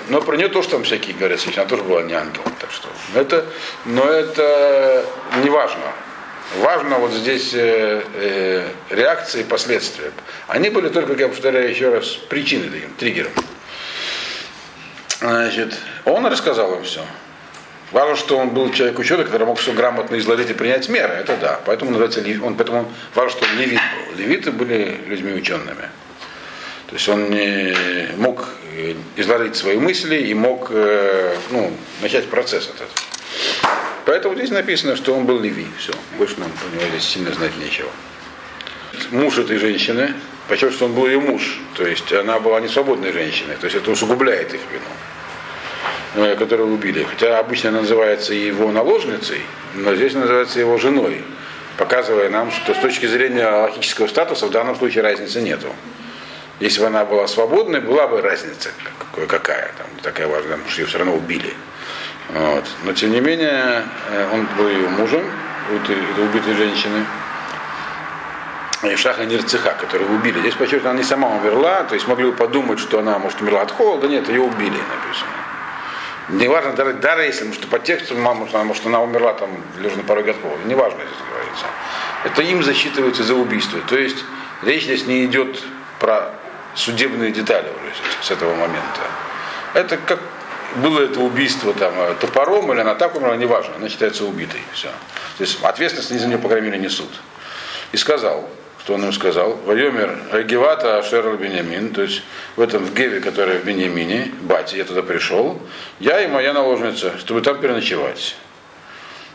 Но 0.09 0.21
про 0.21 0.35
нее 0.35 0.49
тоже 0.49 0.67
там 0.69 0.83
всякие 0.83 1.15
говорят, 1.15 1.39
она 1.55 1.65
тоже 1.65 1.83
была 1.83 2.01
не 2.03 2.13
ангел. 2.13 2.43
Так 2.59 2.71
что 2.71 2.89
это, 3.15 3.45
но 3.85 4.03
это 4.03 5.05
не 5.41 5.49
важно. 5.49 5.81
Важно 6.57 6.97
вот 6.97 7.11
здесь 7.11 7.53
э, 7.53 8.03
э, 8.15 8.67
реакции 8.89 9.41
и 9.41 9.43
последствия. 9.43 10.11
Они 10.47 10.69
были 10.69 10.89
только, 10.89 11.11
как 11.13 11.19
я 11.19 11.29
повторяю 11.29 11.69
еще 11.69 11.89
раз, 11.89 12.09
причиной 12.29 12.69
таким, 12.69 12.93
триггером. 12.95 13.31
Значит, 15.19 15.73
он 16.05 16.25
рассказал 16.25 16.75
им 16.75 16.83
все. 16.83 17.01
Важно, 17.93 18.15
что 18.15 18.39
он 18.39 18.49
был 18.49 18.71
человек 18.71 18.97
ученый, 18.97 19.23
который 19.23 19.45
мог 19.45 19.59
все 19.59 19.71
грамотно 19.71 20.17
изложить 20.17 20.49
и 20.49 20.53
принять 20.53 20.89
меры. 20.89 21.13
Это 21.13 21.37
да. 21.37 21.59
Поэтому 21.63 21.91
называется 21.91 22.23
он, 22.43 22.55
поэтому 22.55 22.91
важно, 23.13 23.29
что 23.29 23.45
он 23.45 23.59
левит 23.59 23.79
был. 23.79 24.17
Левиты 24.17 24.51
были 24.51 24.99
людьми 25.05 25.31
учеными. 25.33 25.89
То 26.87 26.95
есть 26.95 27.07
он 27.07 27.29
не 27.29 27.75
мог 28.17 28.49
э, 28.75 28.95
изложить 29.15 29.55
свои 29.55 29.77
мысли 29.77 30.15
и 30.15 30.33
мог 30.33 30.69
э, 30.71 31.35
ну, 31.51 31.71
начать 32.01 32.27
процесс 32.29 32.67
этот. 32.67 32.89
Поэтому 34.05 34.35
здесь 34.35 34.49
написано, 34.49 34.95
что 34.95 35.13
он 35.13 35.25
был 35.25 35.39
леви. 35.39 35.67
Все. 35.77 35.93
Больше 36.17 36.39
нам 36.39 36.49
про 36.49 36.75
него 36.75 36.89
здесь 36.89 37.07
сильно 37.07 37.31
знать 37.31 37.55
нечего. 37.57 37.89
Муж 39.11 39.37
этой 39.37 39.57
женщины, 39.57 40.15
подчеркиваю, 40.47 40.73
что 40.73 40.85
он 40.85 40.93
был 40.93 41.05
ее 41.05 41.19
муж. 41.19 41.59
То 41.75 41.85
есть 41.85 42.11
она 42.11 42.39
была 42.39 42.59
не 42.59 42.69
свободной 42.69 43.11
женщиной. 43.11 43.55
То 43.57 43.65
есть 43.65 43.77
это 43.77 43.91
усугубляет 43.91 44.51
их 44.51 44.61
вину 44.71 44.89
которую 46.13 46.73
убили. 46.73 47.03
Хотя 47.03 47.39
обычно 47.39 47.71
называется 47.71 48.33
его 48.33 48.71
наложницей, 48.71 49.41
но 49.75 49.95
здесь 49.95 50.13
называется 50.13 50.59
его 50.59 50.77
женой, 50.77 51.23
показывая 51.77 52.29
нам, 52.29 52.51
что 52.51 52.73
с 52.73 52.77
точки 52.77 53.05
зрения 53.05 53.47
логического 53.47 54.07
статуса 54.07 54.47
в 54.47 54.51
данном 54.51 54.75
случае 54.75 55.03
разницы 55.03 55.41
нету. 55.41 55.67
Если 56.59 56.81
бы 56.81 56.87
она 56.87 57.03
была 57.03 57.27
свободной, 57.27 57.81
была 57.81 58.07
бы 58.07 58.21
разница 58.21 58.69
какая- 59.27 59.71
там, 59.77 59.87
такая 60.01 60.27
важная, 60.27 60.57
потому 60.57 60.69
что 60.69 60.81
ее 60.81 60.87
все 60.87 60.97
равно 60.99 61.15
убили. 61.15 61.53
Вот. 62.29 62.65
Но 62.83 62.93
тем 62.93 63.11
не 63.11 63.19
менее, 63.19 63.83
э, 64.11 64.29
он 64.31 64.47
был 64.57 64.69
ее 64.69 64.87
мужем, 64.89 65.23
убитой 65.71 66.53
женщины. 66.55 67.05
И 68.83 68.95
Шаха 68.95 69.25
Нерцеха, 69.25 69.75
которую 69.79 70.13
убили. 70.13 70.39
Здесь 70.39 70.55
подчеркиваю, 70.55 70.91
она 70.91 70.99
не 70.99 71.05
сама 71.05 71.29
умерла, 71.29 71.83
то 71.83 71.95
есть 71.95 72.07
могли 72.07 72.25
бы 72.25 72.33
подумать, 72.33 72.79
что 72.79 72.99
она, 72.99 73.17
может, 73.17 73.41
умерла 73.41 73.61
от 73.61 73.71
холода. 73.71 74.07
Нет, 74.07 74.27
ее 74.27 74.41
убили, 74.41 74.77
написано. 74.77 75.31
Неважно, 76.29 76.73
даже, 76.73 76.93
даже 76.93 77.23
если, 77.23 77.45
может, 77.45 77.67
по 77.69 77.79
тексту, 77.79 78.15
мама, 78.15 78.47
что 78.47 78.63
может, 78.63 78.85
она 78.85 79.01
умерла 79.01 79.33
там, 79.33 79.49
лежа 79.79 79.97
на 79.97 80.03
пороге 80.03 80.31
от 80.31 80.41
холода. 80.41 80.63
Неважно, 80.65 80.99
здесь 80.99 81.27
говорится. 81.29 81.65
Это 82.23 82.41
им 82.41 82.63
засчитывается 82.63 83.23
за 83.23 83.35
убийство. 83.35 83.79
То 83.89 83.97
есть 83.97 84.23
речь 84.61 84.83
здесь 84.83 85.05
не 85.05 85.25
идет 85.25 85.61
про 85.99 86.33
судебные 86.75 87.31
детали 87.31 87.67
уже 87.67 87.93
с- 88.21 88.27
с 88.27 88.31
этого 88.31 88.55
момента. 88.55 89.01
Это 89.73 89.97
как 89.97 90.19
было 90.77 91.01
это 91.01 91.19
убийство 91.19 91.73
там 91.73 91.93
э, 91.97 92.15
топором 92.19 92.71
или 92.71 92.79
она 92.79 92.95
так 92.95 93.15
умерла, 93.15 93.35
неважно, 93.35 93.75
она 93.75 93.89
считается 93.89 94.23
убитой. 94.25 94.61
Все. 94.73 94.87
То 95.37 95.43
есть 95.43 95.61
ответственность 95.63 96.09
они 96.11 96.19
за 96.19 96.27
нее, 96.27 96.37
по 96.39 96.47
крайней 96.47 96.67
мере, 96.69 96.79
несут. 96.81 97.09
И 97.91 97.97
сказал, 97.97 98.49
что 98.83 98.95
он 98.95 99.05
им 99.05 99.13
сказал, 99.13 99.57
Вайомер 99.65 100.43
Гевата 100.43 100.97
Ашер 100.97 101.37
Бенямин, 101.37 101.93
то 101.93 102.01
есть 102.01 102.21
в 102.57 102.61
этом 102.61 102.83
в 102.83 102.93
Геве, 102.93 103.21
который 103.21 103.59
в 103.59 103.63
Бенямине, 103.63 104.31
бате, 104.41 104.77
я 104.77 104.83
туда 104.83 105.01
пришел, 105.01 105.57
я 106.01 106.19
и 106.21 106.27
моя 106.27 106.51
наложница, 106.51 107.17
чтобы 107.17 107.39
там 107.41 107.59
переночевать. 107.59 108.35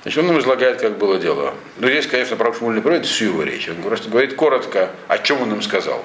Значит, 0.02 0.22
он 0.22 0.30
им 0.30 0.38
излагает, 0.38 0.82
как 0.82 0.98
было 0.98 1.18
дело. 1.18 1.54
Ну, 1.78 1.88
здесь, 1.88 2.06
конечно, 2.06 2.36
пророк 2.36 2.58
Шмуль 2.58 2.74
не 2.74 2.82
проводит 2.82 3.06
всю 3.06 3.26
его 3.26 3.42
речь. 3.42 3.68
Он 3.68 3.76
просто 3.76 4.10
говорит 4.10 4.36
коротко, 4.36 4.90
о 5.08 5.18
чем 5.18 5.40
он 5.40 5.52
им 5.52 5.62
сказал. 5.62 6.04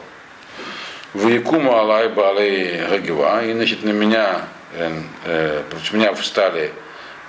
Ваякума 1.14 1.82
Алай 1.82 2.08
Балей 2.08 2.82
Гагива, 2.88 3.44
и, 3.46 3.52
значит, 3.52 3.84
на 3.84 3.90
меня, 3.90 4.48
э, 4.74 4.90
э, 5.26 5.64
против 5.70 5.92
меня 5.92 6.14
встали 6.14 6.72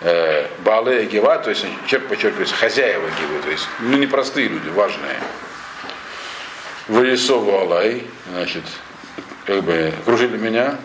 э, 0.01 0.47
Балей 0.65 1.09
то 1.09 1.51
есть, 1.51 1.67
черт 1.89 2.07
подчеркивается, 2.07 2.55
хозяева 2.55 3.09
Гивы, 3.21 3.43
то 3.43 3.51
есть, 3.51 3.67
ну, 3.81 3.97
не 3.97 4.07
простые 4.07 4.47
люди, 4.47 4.69
важные. 4.69 5.17
Ваесову 6.89 7.59
Алай, 7.61 8.07
значит, 8.31 8.65
как 9.47 9.63
бы 9.63 9.93
окружили 10.03 10.37
меня, 10.37 10.77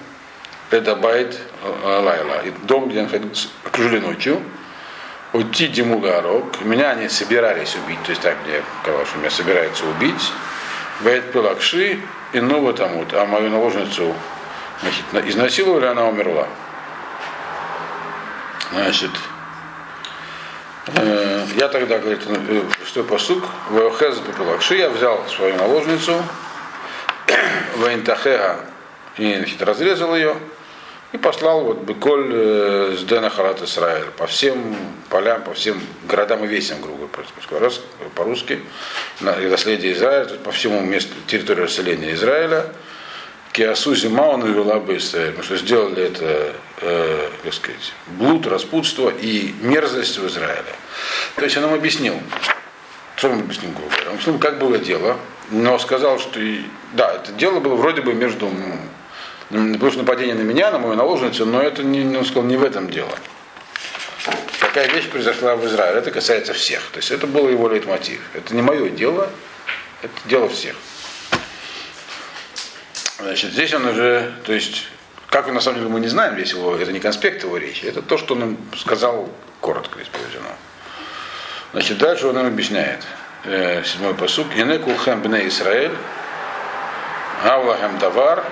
это 0.71 0.95
байт 0.95 1.37
Алайла, 1.83 2.41
и 2.45 2.51
дом, 2.63 2.87
где 2.87 2.97
я 2.99 3.03
находился, 3.03 3.49
окружили 3.65 3.99
ночью, 3.99 4.41
уйти 5.33 5.67
Димугарок, 5.67 6.61
меня 6.61 6.91
они 6.91 7.09
собирались 7.09 7.75
убить, 7.75 8.01
то 8.03 8.11
есть 8.11 8.21
так 8.21 8.37
мне 8.45 8.61
казалось, 8.83 9.09
что 9.09 9.19
меня 9.19 9.29
собираются 9.29 9.85
убить, 9.85 10.31
Бейт 11.01 11.31
Пилакши 11.31 11.99
и 12.33 12.39
Нова 12.39 12.73
Тамут, 12.73 13.13
а 13.13 13.25
мою 13.25 13.49
наложницу 13.49 14.13
значит, 14.81 15.03
на- 15.11 15.19
изнасиловали, 15.19 15.85
она 15.85 16.05
умерла. 16.07 16.47
Значит, 18.71 19.11
э, 19.11 19.38
я 21.55 21.67
тогда, 21.67 21.99
говорит, 21.99 22.21
э, 22.25 22.63
что 22.85 23.03
посук, 23.03 23.43
Вахез 23.69 24.17
Пилакши, 24.37 24.75
я 24.75 24.89
взял 24.89 25.23
свою 25.27 25.55
наложницу, 25.55 26.23
Вайнтахега, 27.77 28.65
и 29.17 29.35
значит, 29.35 29.61
разрезал 29.61 30.15
ее, 30.15 30.35
и 31.11 31.17
послал 31.17 31.63
вот 31.63 31.79
Беколь 31.79 32.29
э, 32.31 32.95
с 32.97 33.03
Дэна 33.03 33.29
Халат 33.29 33.61
Исраиль 33.61 34.05
по 34.17 34.27
всем 34.27 34.75
полям, 35.09 35.43
по 35.43 35.53
всем 35.53 35.81
городам 36.07 36.43
и 36.43 36.47
весям, 36.47 36.81
грубо 36.81 37.09
говоря, 37.49 37.69
по-русски, 38.15 38.59
на 39.19 39.35
наследие 39.35 39.93
Израиля, 39.93 40.29
по 40.43 40.51
всему 40.51 40.81
месту, 40.81 41.13
территории 41.27 41.61
расселения 41.61 42.13
Израиля. 42.13 42.67
Киасу 43.51 43.95
зима 43.95 44.27
он 44.27 44.45
вела 44.45 44.79
бы 44.79 44.97
Израиль, 44.97 45.31
потому 45.31 45.43
что 45.43 45.57
сделали 45.57 46.03
это, 46.03 46.53
э, 46.81 47.29
как 47.43 47.53
сказать, 47.53 47.93
блуд, 48.07 48.47
распутство 48.47 49.09
и 49.09 49.53
мерзость 49.61 50.17
в 50.17 50.27
Израиле. 50.27 50.75
То 51.35 51.43
есть 51.43 51.57
он 51.57 51.63
нам 51.63 51.73
объяснил, 51.73 52.21
что 53.15 53.29
он 53.29 53.39
объяснил, 53.39 53.71
грубо? 53.71 53.93
Он 54.07 54.13
объяснил, 54.13 54.39
как 54.39 54.59
было 54.59 54.77
дело, 54.77 55.17
но 55.51 55.77
сказал, 55.79 56.19
что 56.19 56.39
и, 56.39 56.61
да, 56.93 57.13
это 57.15 57.31
дело 57.33 57.59
было 57.59 57.75
вроде 57.75 58.01
бы 58.01 58.13
между 58.13 58.49
Потому 59.49 59.89
что 59.89 60.01
нападение 60.01 60.35
на 60.35 60.41
меня, 60.41 60.69
на 60.69 60.77
мою 60.77 60.93
наложницу, 60.93 61.43
но 61.43 61.59
это 61.59 61.81
не, 61.81 62.15
он 62.15 62.23
сказал, 62.23 62.43
не 62.43 62.55
в 62.55 62.63
этом 62.63 62.87
дело. 62.91 63.09
Такая 64.59 64.87
вещь 64.89 65.07
произошла 65.07 65.55
в 65.55 65.65
Израиле, 65.65 65.99
это 65.99 66.11
касается 66.11 66.53
всех. 66.53 66.81
То 66.91 66.97
есть 66.97 67.09
это 67.09 67.25
был 67.25 67.49
его 67.49 67.67
лейтмотив. 67.67 68.21
Это 68.35 68.53
не 68.53 68.61
мое 68.61 68.89
дело, 68.89 69.31
это 70.03 70.13
дело 70.25 70.47
всех. 70.49 70.75
Значит, 73.17 73.51
здесь 73.51 73.73
он 73.73 73.87
уже, 73.87 74.31
то 74.45 74.53
есть, 74.53 74.85
как 75.29 75.47
на 75.47 75.61
самом 75.61 75.79
деле 75.79 75.89
мы 75.89 75.99
не 75.99 76.07
знаем, 76.07 76.35
весь 76.35 76.51
его, 76.51 76.75
это 76.75 76.91
не 76.91 76.99
конспект 76.99 77.43
его 77.43 77.57
речи, 77.57 77.85
это 77.85 78.01
то, 78.01 78.17
что 78.17 78.33
он 78.33 78.43
им 78.43 78.57
сказал 78.75 79.29
коротко 79.61 79.99
здесь 79.99 80.09
приведено. 80.09 80.49
Значит, 81.71 81.97
дальше 81.99 82.27
он 82.27 82.39
им 82.39 82.47
объясняет. 82.47 83.05
Э, 83.43 83.83
седьмой 83.85 84.15
посук. 84.15 84.47
Инеку 84.55 84.93
хэм 84.95 85.21
бне 85.21 85.47
Исраэль, 85.47 85.95
Авлахем 87.45 87.97
давар, 87.99 88.43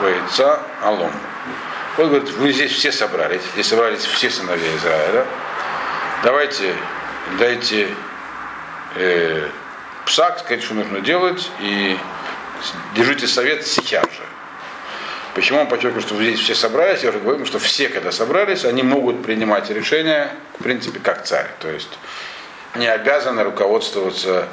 Вейца 0.00 0.60
Алом. 0.82 1.12
Он 1.96 2.08
говорит, 2.08 2.28
вы 2.32 2.52
здесь 2.52 2.72
все 2.72 2.92
собрались, 2.92 3.40
здесь 3.54 3.68
собрались 3.68 4.04
все 4.04 4.28
сыновья 4.28 4.76
Израиля. 4.76 5.26
Давайте, 6.22 6.74
дайте 7.38 7.88
э, 8.96 9.48
псак, 10.04 10.40
сказать, 10.40 10.62
что 10.62 10.74
нужно 10.74 11.00
делать, 11.00 11.50
и 11.60 11.96
держите 12.94 13.26
совет 13.26 13.66
сейчас 13.66 14.04
же. 14.04 14.35
Почему 15.36 15.60
он 15.60 15.68
подчеркивает, 15.68 16.06
что 16.06 16.16
здесь 16.16 16.40
все 16.40 16.54
собрались? 16.54 17.02
Я 17.02 17.10
уже 17.10 17.18
говорю, 17.18 17.44
что 17.44 17.58
все, 17.58 17.90
когда 17.90 18.10
собрались, 18.10 18.64
они 18.64 18.82
могут 18.82 19.22
принимать 19.22 19.68
решения, 19.68 20.30
в 20.58 20.62
принципе, 20.62 20.98
как 20.98 21.26
царь. 21.26 21.50
То 21.60 21.68
есть 21.68 21.90
не 22.74 22.86
обязаны 22.86 23.42
руководствоваться 23.42 24.48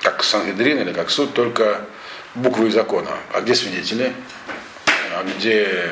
как 0.00 0.24
Сангедрин 0.24 0.78
или 0.80 0.94
как 0.94 1.10
суд, 1.10 1.34
только 1.34 1.82
буквой 2.34 2.70
закона. 2.70 3.10
А 3.34 3.42
где 3.42 3.54
свидетели? 3.54 4.14
А 5.14 5.24
где 5.24 5.90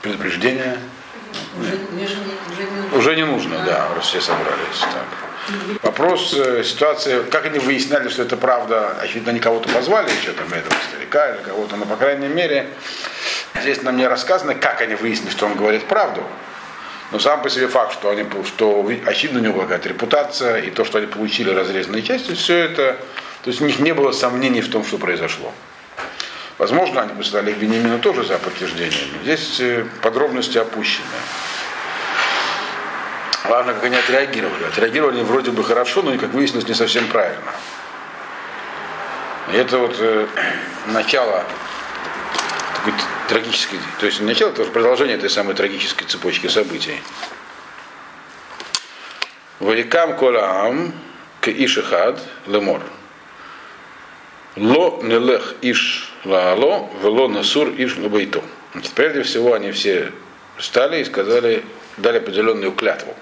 предупреждение? 0.00 0.78
Уже, 1.58 1.72
уже, 1.72 2.14
не- 2.14 2.96
уже 2.96 3.16
не 3.16 3.26
нужно. 3.26 3.56
Уже 3.56 3.64
да, 3.66 3.88
раз 3.96 4.06
все 4.06 4.20
собрались. 4.20 4.78
Так. 4.78 5.23
Вопрос 5.82 6.34
э, 6.34 6.64
ситуации, 6.64 7.22
как 7.30 7.46
они 7.46 7.58
выясняли, 7.58 8.08
что 8.08 8.22
это 8.22 8.36
правда, 8.36 8.96
очевидно, 9.00 9.30
они 9.30 9.40
кого-то 9.40 9.68
позвали 9.68 10.10
еще 10.10 10.32
там 10.32 10.46
этого 10.48 10.74
старика 10.88 11.34
или 11.34 11.42
кого-то, 11.42 11.76
но 11.76 11.84
по 11.84 11.96
крайней 11.96 12.28
мере, 12.28 12.68
здесь 13.60 13.82
нам 13.82 13.96
не 13.96 14.06
рассказано, 14.06 14.54
как 14.54 14.80
они 14.80 14.94
выяснили, 14.94 15.30
что 15.30 15.46
он 15.46 15.54
говорит 15.54 15.84
правду. 15.84 16.22
Но 17.12 17.18
сам 17.18 17.42
по 17.42 17.50
себе 17.50 17.68
факт, 17.68 17.92
что, 17.92 18.10
они, 18.10 18.24
что 18.46 18.90
очевидно 19.06 19.40
у 19.40 19.42
него 19.42 19.60
какая-то 19.60 19.88
репутация, 19.88 20.58
и 20.58 20.70
то, 20.70 20.84
что 20.84 20.98
они 20.98 21.06
получили 21.06 21.50
разрезанные 21.50 22.02
части, 22.02 22.32
все 22.34 22.56
это, 22.56 22.96
то 23.42 23.50
есть 23.50 23.60
у 23.60 23.66
них 23.66 23.78
не 23.78 23.92
было 23.92 24.12
сомнений 24.12 24.62
в 24.62 24.70
том, 24.70 24.84
что 24.84 24.98
произошло. 24.98 25.52
Возможно, 26.56 27.02
они 27.02 27.12
послали 27.12 27.52
к 27.52 27.58
Бенемину 27.58 27.98
тоже 27.98 28.24
за 28.24 28.38
подтверждением. 28.38 29.08
Здесь 29.22 29.60
э, 29.60 29.84
подробности 30.02 30.56
опущены. 30.56 31.04
Главное, 33.44 33.74
как 33.74 33.84
они 33.84 33.96
отреагировали. 33.96 34.64
Отреагировали 34.64 35.22
вроде 35.22 35.50
бы 35.50 35.62
хорошо, 35.62 36.02
но, 36.02 36.16
как 36.16 36.32
выяснилось, 36.32 36.66
не 36.66 36.74
совсем 36.74 37.06
правильно. 37.08 37.52
И 39.52 39.56
это 39.56 39.78
вот 39.78 39.96
э, 39.98 40.26
начало 40.86 41.44
такой 42.76 42.94
трагической, 43.28 43.78
то 44.00 44.06
есть 44.06 44.20
начало, 44.20 44.50
это 44.50 44.64
продолжение 44.64 45.16
этой 45.16 45.28
самой 45.28 45.54
трагической 45.54 46.06
цепочки 46.06 46.46
событий. 46.46 47.00
Ваикам 49.60 50.16
колаам 50.16 50.94
к 51.42 51.48
ишихад 51.48 52.20
лемор. 52.46 52.80
Ло 54.56 55.02
нелех 55.02 55.54
иш 55.60 56.10
лаало, 56.24 56.88
вело 57.02 57.28
насур 57.28 57.68
иш 57.76 57.98
лабайто. 57.98 58.42
Прежде 58.94 59.22
всего 59.22 59.52
они 59.52 59.70
все 59.72 60.12
встали 60.56 61.00
и 61.00 61.04
сказали, 61.04 61.62
дали 61.98 62.18
определенную 62.18 62.72
клятву 62.72 63.14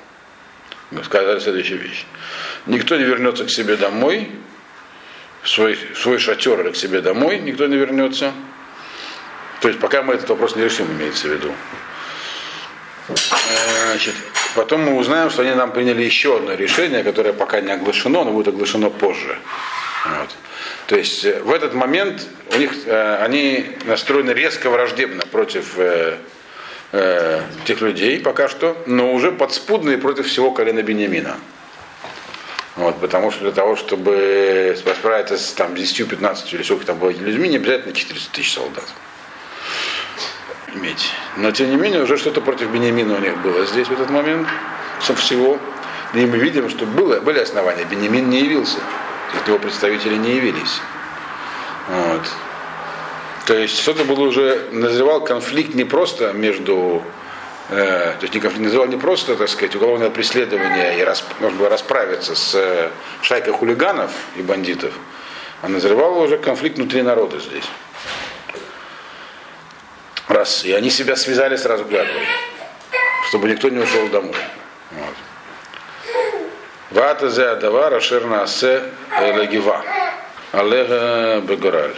сказали 1.05 1.39
следующую 1.41 1.81
вещь. 1.81 2.05
Никто 2.67 2.97
не 2.97 3.05
вернется 3.05 3.45
к 3.45 3.51
себе 3.51 3.77
домой, 3.77 4.31
в 5.43 5.49
свой, 5.49 5.75
в 5.75 5.99
свой 5.99 6.19
шатер 6.19 6.61
или 6.61 6.71
к 6.71 6.77
себе 6.77 7.01
домой, 7.01 7.39
никто 7.39 7.67
не 7.67 7.77
вернется. 7.77 8.33
То 9.61 9.69
есть 9.69 9.81
пока 9.81 10.03
мы 10.03 10.15
этот 10.15 10.29
вопрос 10.29 10.57
не 10.57 10.65
решим, 10.65 10.91
имеется 10.93 11.29
в 11.29 11.33
виду. 11.33 11.53
Значит, 13.87 14.15
потом 14.55 14.83
мы 14.83 14.97
узнаем, 14.97 15.31
что 15.31 15.43
они 15.43 15.53
нам 15.53 15.73
приняли 15.73 16.03
еще 16.03 16.37
одно 16.37 16.55
решение, 16.55 17.03
которое 17.03 17.33
пока 17.33 17.61
не 17.61 17.73
оглашено, 17.73 18.25
но 18.25 18.33
будет 18.33 18.49
оглашено 18.49 18.91
позже. 18.91 19.39
Вот. 20.05 20.31
То 20.87 20.97
есть 20.97 21.25
э, 21.25 21.41
в 21.43 21.53
этот 21.53 21.75
момент 21.75 22.27
у 22.55 22.59
них, 22.59 22.73
э, 22.87 23.17
они 23.17 23.77
настроены 23.85 24.33
резко 24.33 24.69
враждебно 24.69 25.23
против 25.31 25.79
э, 26.93 27.43
тех 27.65 27.81
людей 27.81 28.21
пока 28.21 28.49
что, 28.49 28.77
но 28.87 29.13
уже 29.13 29.33
подспудные 29.33 29.99
против 29.99 30.27
всего 30.27 30.51
колена 30.51 30.83
Бениамина. 30.83 31.37
Вот, 32.77 33.01
потому 33.01 33.31
что 33.31 33.43
для 33.43 33.53
того, 33.53 33.77
чтобы 33.77 34.77
справиться 34.77 35.37
с 35.37 35.53
там, 35.53 35.75
10-15 35.75 36.55
или 36.55 36.63
сколько 36.63 36.87
там 36.87 36.99
было 36.99 37.11
людьми, 37.11 37.49
не 37.49 37.57
обязательно 37.57 37.93
400 37.93 38.33
тысяч 38.33 38.55
солдат 38.55 38.87
иметь. 40.75 41.11
Но 41.37 41.51
тем 41.51 41.71
не 41.71 41.77
менее 41.77 42.03
уже 42.03 42.17
что-то 42.17 42.41
против 42.41 42.71
Бениамина 42.71 43.15
у 43.15 43.19
них 43.19 43.37
было 43.39 43.67
здесь 43.67 43.89
в 43.89 43.93
этот 43.93 44.11
момент, 44.11 44.49
со 45.01 45.15
всего. 45.15 45.59
И 46.15 46.27
мы 46.27 46.39
видим, 46.39 46.69
что 46.69 46.87
было, 46.87 47.21
были 47.21 47.39
основания. 47.39 47.85
Бениамин 47.85 48.29
не 48.29 48.41
явился. 48.41 48.79
Его 49.47 49.59
представители 49.59 50.17
не 50.17 50.37
явились. 50.37 50.81
Вот. 51.89 52.23
То 53.47 53.55
есть 53.57 53.81
что-то 53.81 54.05
было 54.05 54.21
уже, 54.21 54.69
назревал 54.71 55.25
конфликт 55.25 55.75
не 55.75 55.85
просто 55.85 56.33
между, 56.33 57.03
э, 57.71 58.15
то 58.19 58.23
есть 58.23 58.35
не 58.35 58.41
конфликт, 58.41 58.65
назревал 58.65 58.87
не 58.87 58.97
просто, 58.97 59.35
так 59.35 59.49
сказать, 59.49 59.75
уголовное 59.75 60.11
преследование 60.11 61.01
и 61.01 61.03
расп, 61.03 61.25
можно 61.41 61.59
было 61.59 61.69
расправиться 61.69 62.37
с 62.37 62.55
э, 62.55 62.91
шайкой 63.21 63.53
хулиганов 63.53 64.13
и 64.37 64.43
бандитов, 64.43 64.93
а 65.61 65.69
назревал 65.69 66.21
уже 66.21 66.39
конфликт 66.39 66.77
внутри 66.77 67.03
народа 67.03 67.41
здесь. 67.41 67.69
Раз. 70.29 70.65
И 70.65 70.73
они 70.73 70.89
себя 70.91 71.17
связали 71.17 71.57
сразу 71.57 71.85
глядывая, 71.85 72.27
чтобы 73.29 73.49
никто 73.49 73.69
не 73.71 73.79
ушел 73.79 74.07
домой. 74.09 74.37
Вот. 74.93 75.15
Вата 76.93 77.29
зе 77.29 77.47
адава 77.47 77.91
рашерна 77.91 78.43
асе 78.43 78.85
лагива. 79.19 79.83
Алега 80.53 81.41
бегораль. 81.41 81.97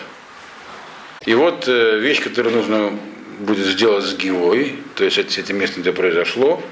И 1.27 1.35
вот 1.35 1.69
э, 1.69 1.99
вещь, 1.99 2.23
которую 2.23 2.55
нужно 2.55 2.99
будет 3.39 3.67
сделать 3.67 4.05
с 4.05 4.15
Гивой, 4.15 4.79
то 4.95 5.05
есть 5.05 5.17
с 5.17 5.39
этим 5.39 5.59
местом, 5.59 5.83
где 5.83 5.93
произошло, 5.93 6.63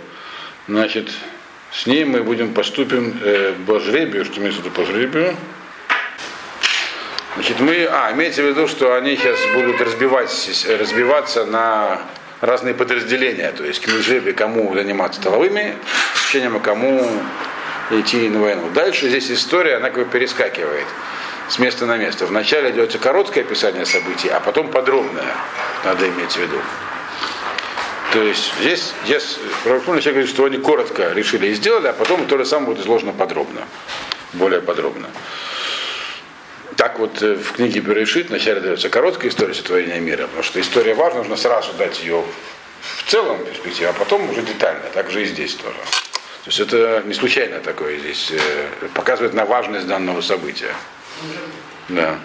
значит, 0.69 1.11
с 1.73 1.87
ней 1.87 2.05
мы 2.05 2.23
будем 2.23 2.53
поступим 2.53 3.19
э, 3.23 3.55
по 3.67 3.81
жребию, 3.81 4.25
что 4.25 4.41
имеется 4.41 4.61
в 4.61 4.71
по 4.71 4.85
жребию. 4.85 5.37
Значит, 7.35 7.61
мы, 7.61 7.89
а, 7.91 8.13
имеется 8.13 8.43
в 8.43 8.47
виду, 8.47 8.69
что 8.69 8.95
они 8.95 9.17
сейчас 9.17 9.39
будут 9.55 9.81
разбивать, 9.81 10.31
разбиваться 10.79 11.47
на 11.47 12.03
разные 12.43 12.75
подразделения, 12.75 13.53
то 13.53 13.65
есть 13.65 13.81
к 13.81 13.89
жребию, 13.89 14.35
кому 14.35 14.75
заниматься 14.75 15.21
толовыми 15.23 15.77
общением, 16.33 16.57
а 16.57 16.61
кому 16.61 17.07
идти 17.91 18.29
на 18.29 18.41
войну. 18.41 18.71
Дальше 18.75 19.09
здесь 19.09 19.31
история, 19.31 19.77
она 19.77 19.91
как 19.91 20.05
бы 20.07 20.11
перескакивает 20.11 20.87
с 21.53 21.59
места 21.59 21.85
на 21.85 21.99
место. 21.99 22.25
Вначале 22.25 22.71
идет 22.71 22.97
короткое 22.99 23.43
описание 23.43 23.85
событий, 23.85 24.31
а 24.31 24.41
потом 24.41 24.71
подробное, 24.71 25.35
надо 25.85 26.09
иметь 26.09 26.33
в 26.33 26.37
виду. 26.39 26.57
То 28.15 28.23
есть 28.23 28.55
здесь, 28.59 28.95
здесь 29.05 29.39
Пророкун 29.63 30.01
говорит, 30.01 30.31
что 30.31 30.47
они 30.47 30.57
коротко 30.57 31.13
решили 31.13 31.49
и 31.49 31.55
сделали, 31.55 31.89
а 31.89 31.93
потом 31.93 32.25
то 32.27 32.39
же 32.39 32.47
самое 32.47 32.69
будет 32.69 32.81
изложено 32.81 33.13
подробно, 33.13 33.69
более 34.33 34.63
подробно. 34.63 35.09
Так 36.77 36.99
вот 36.99 37.21
э, 37.23 37.35
в 37.35 37.53
книге 37.53 37.81
Берешит 37.81 38.31
вначале 38.31 38.61
дается 38.61 38.89
короткая 38.89 39.31
история 39.31 39.53
сотворения 39.53 40.01
мира, 40.01 40.23
потому 40.23 40.43
что 40.43 40.59
история 40.59 40.95
важна, 40.95 41.19
нужно 41.19 41.37
сразу 41.37 41.75
дать 41.75 42.01
ее 42.01 42.25
в 42.81 43.11
целом 43.11 43.45
перспективе, 43.45 43.91
а 43.91 43.93
потом 43.93 44.29
уже 44.31 44.41
детально, 44.41 44.85
так 44.95 45.11
же 45.11 45.23
и 45.23 45.27
здесь 45.27 45.55
тоже. 45.55 45.77
То 45.77 46.49
есть 46.49 46.61
это 46.61 47.03
не 47.05 47.13
случайно 47.13 47.61
такое 47.61 47.99
здесь, 47.99 48.33
э, 48.33 48.89
показывает 48.95 49.35
на 49.35 49.45
важность 49.45 49.87
данного 49.87 50.23
события. 50.23 50.75
Да. 51.89 52.19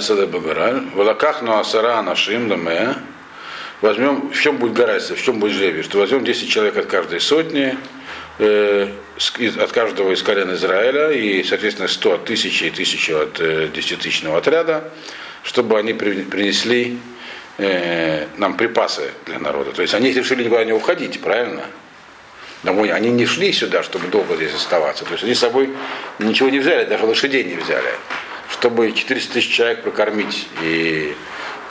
Сада 0.00 0.26
Багараль. 0.26 0.86
В 0.94 1.00
лаках 1.00 1.42
но 1.42 1.58
асара 1.58 2.02
нашим 2.02 2.50
ламе. 2.50 2.96
Возьмем, 3.80 4.30
в 4.30 4.38
чем 4.38 4.58
будет 4.58 4.74
гарантия, 4.74 5.14
в 5.14 5.22
чем 5.22 5.38
будет 5.38 5.54
жребий, 5.54 5.82
что 5.82 5.98
возьмем 5.98 6.22
10 6.22 6.50
человек 6.50 6.76
от 6.76 6.86
каждой 6.86 7.18
сотни, 7.18 7.78
э, 8.38 8.88
от 9.58 9.72
каждого 9.72 10.12
из 10.12 10.22
колен 10.22 10.52
Израиля, 10.52 11.10
и, 11.12 11.42
соответственно, 11.42 11.88
100 11.88 12.12
от 12.12 12.24
тысячи 12.26 12.64
и 12.64 12.70
тысячу 12.70 13.16
от 13.16 13.40
э, 13.40 13.68
десятитысячного 13.72 14.36
отряда, 14.36 14.90
чтобы 15.44 15.78
они 15.78 15.94
принесли 15.94 16.98
э, 17.56 18.26
нам 18.36 18.58
припасы 18.58 19.12
для 19.24 19.38
народа. 19.38 19.72
То 19.72 19.80
есть 19.80 19.94
они 19.94 20.12
решили 20.12 20.44
никуда 20.44 20.64
не 20.64 20.74
уходить, 20.74 21.18
правильно? 21.20 21.64
Домой. 22.62 22.90
Они 22.90 23.10
не 23.10 23.26
шли 23.26 23.52
сюда, 23.52 23.82
чтобы 23.82 24.08
долго 24.08 24.36
здесь 24.36 24.54
оставаться. 24.54 25.04
То 25.04 25.12
есть 25.12 25.24
они 25.24 25.34
с 25.34 25.38
собой 25.38 25.70
ничего 26.18 26.48
не 26.48 26.58
взяли, 26.58 26.84
даже 26.84 27.04
лошадей 27.04 27.44
не 27.44 27.56
взяли. 27.56 27.90
Чтобы 28.50 28.92
400 28.92 29.32
тысяч 29.32 29.50
человек 29.50 29.82
прокормить 29.82 30.48
и 30.62 31.14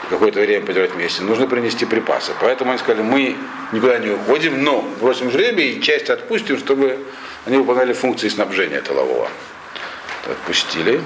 какое-то 0.08 0.40
время 0.40 0.66
подержать 0.66 0.92
вместе, 0.92 1.22
нужно 1.22 1.46
принести 1.46 1.84
припасы. 1.84 2.32
Поэтому 2.40 2.70
они 2.70 2.80
сказали, 2.80 3.02
мы 3.02 3.36
никуда 3.72 3.98
не 3.98 4.10
уходим, 4.10 4.62
но 4.62 4.82
бросим 5.00 5.30
жребий 5.30 5.74
и 5.74 5.82
часть 5.82 6.10
отпустим, 6.10 6.58
чтобы 6.58 6.98
они 7.46 7.56
выполняли 7.58 7.92
функции 7.92 8.28
снабжения 8.28 8.80
тылового. 8.80 9.28
Отпустили. 10.28 11.00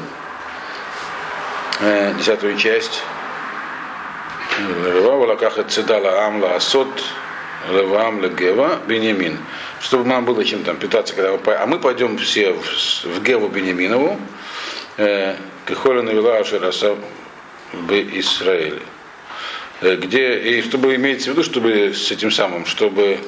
Э, 1.80 2.14
десятую 2.18 2.56
часть. 2.56 3.02
Валакаха 5.02 5.64
цедала 5.64 6.26
амла 6.26 6.54
асот 6.54 6.88
левам 7.70 8.22
легева 8.22 8.80
бенемин 8.86 9.38
чтобы 9.84 10.04
нам 10.06 10.24
было 10.24 10.42
чем 10.44 10.64
там 10.64 10.76
питаться, 10.78 11.14
когда 11.14 11.32
мы, 11.32 11.54
а 11.54 11.66
мы 11.66 11.78
пойдем 11.78 12.16
все 12.16 12.54
в, 12.54 13.04
в 13.04 13.22
Геву 13.22 13.48
Бенеминову, 13.48 14.18
э, 14.96 15.36
Кехоля 15.66 16.00
навела 16.02 16.38
Ашераса 16.38 16.96
в 17.72 17.92
Израиле. 17.92 18.80
Э, 19.82 19.96
где, 19.96 20.38
и 20.38 20.62
чтобы 20.62 20.94
иметь 20.94 21.24
в 21.24 21.26
виду, 21.26 21.42
чтобы 21.42 21.92
с 21.92 22.10
этим 22.10 22.30
самым, 22.30 22.64
чтобы 22.64 23.20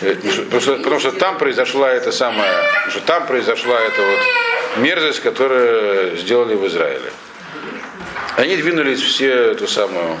э, 0.00 0.14
Потому 0.16 0.60
что, 0.60 0.76
потому 0.78 0.98
что 0.98 1.12
там 1.12 1.38
произошла 1.38 1.92
эта 1.92 2.10
самая, 2.10 2.52
что 2.90 3.00
там 3.02 3.28
произошла 3.28 3.80
эта 3.80 4.02
вот 4.02 4.82
мерзость, 4.82 5.20
которую 5.20 6.16
сделали 6.16 6.56
в 6.56 6.66
Израиле. 6.66 7.12
Они 8.36 8.56
двинулись 8.56 9.00
все 9.00 9.52
эту 9.52 9.68
самую 9.68 10.18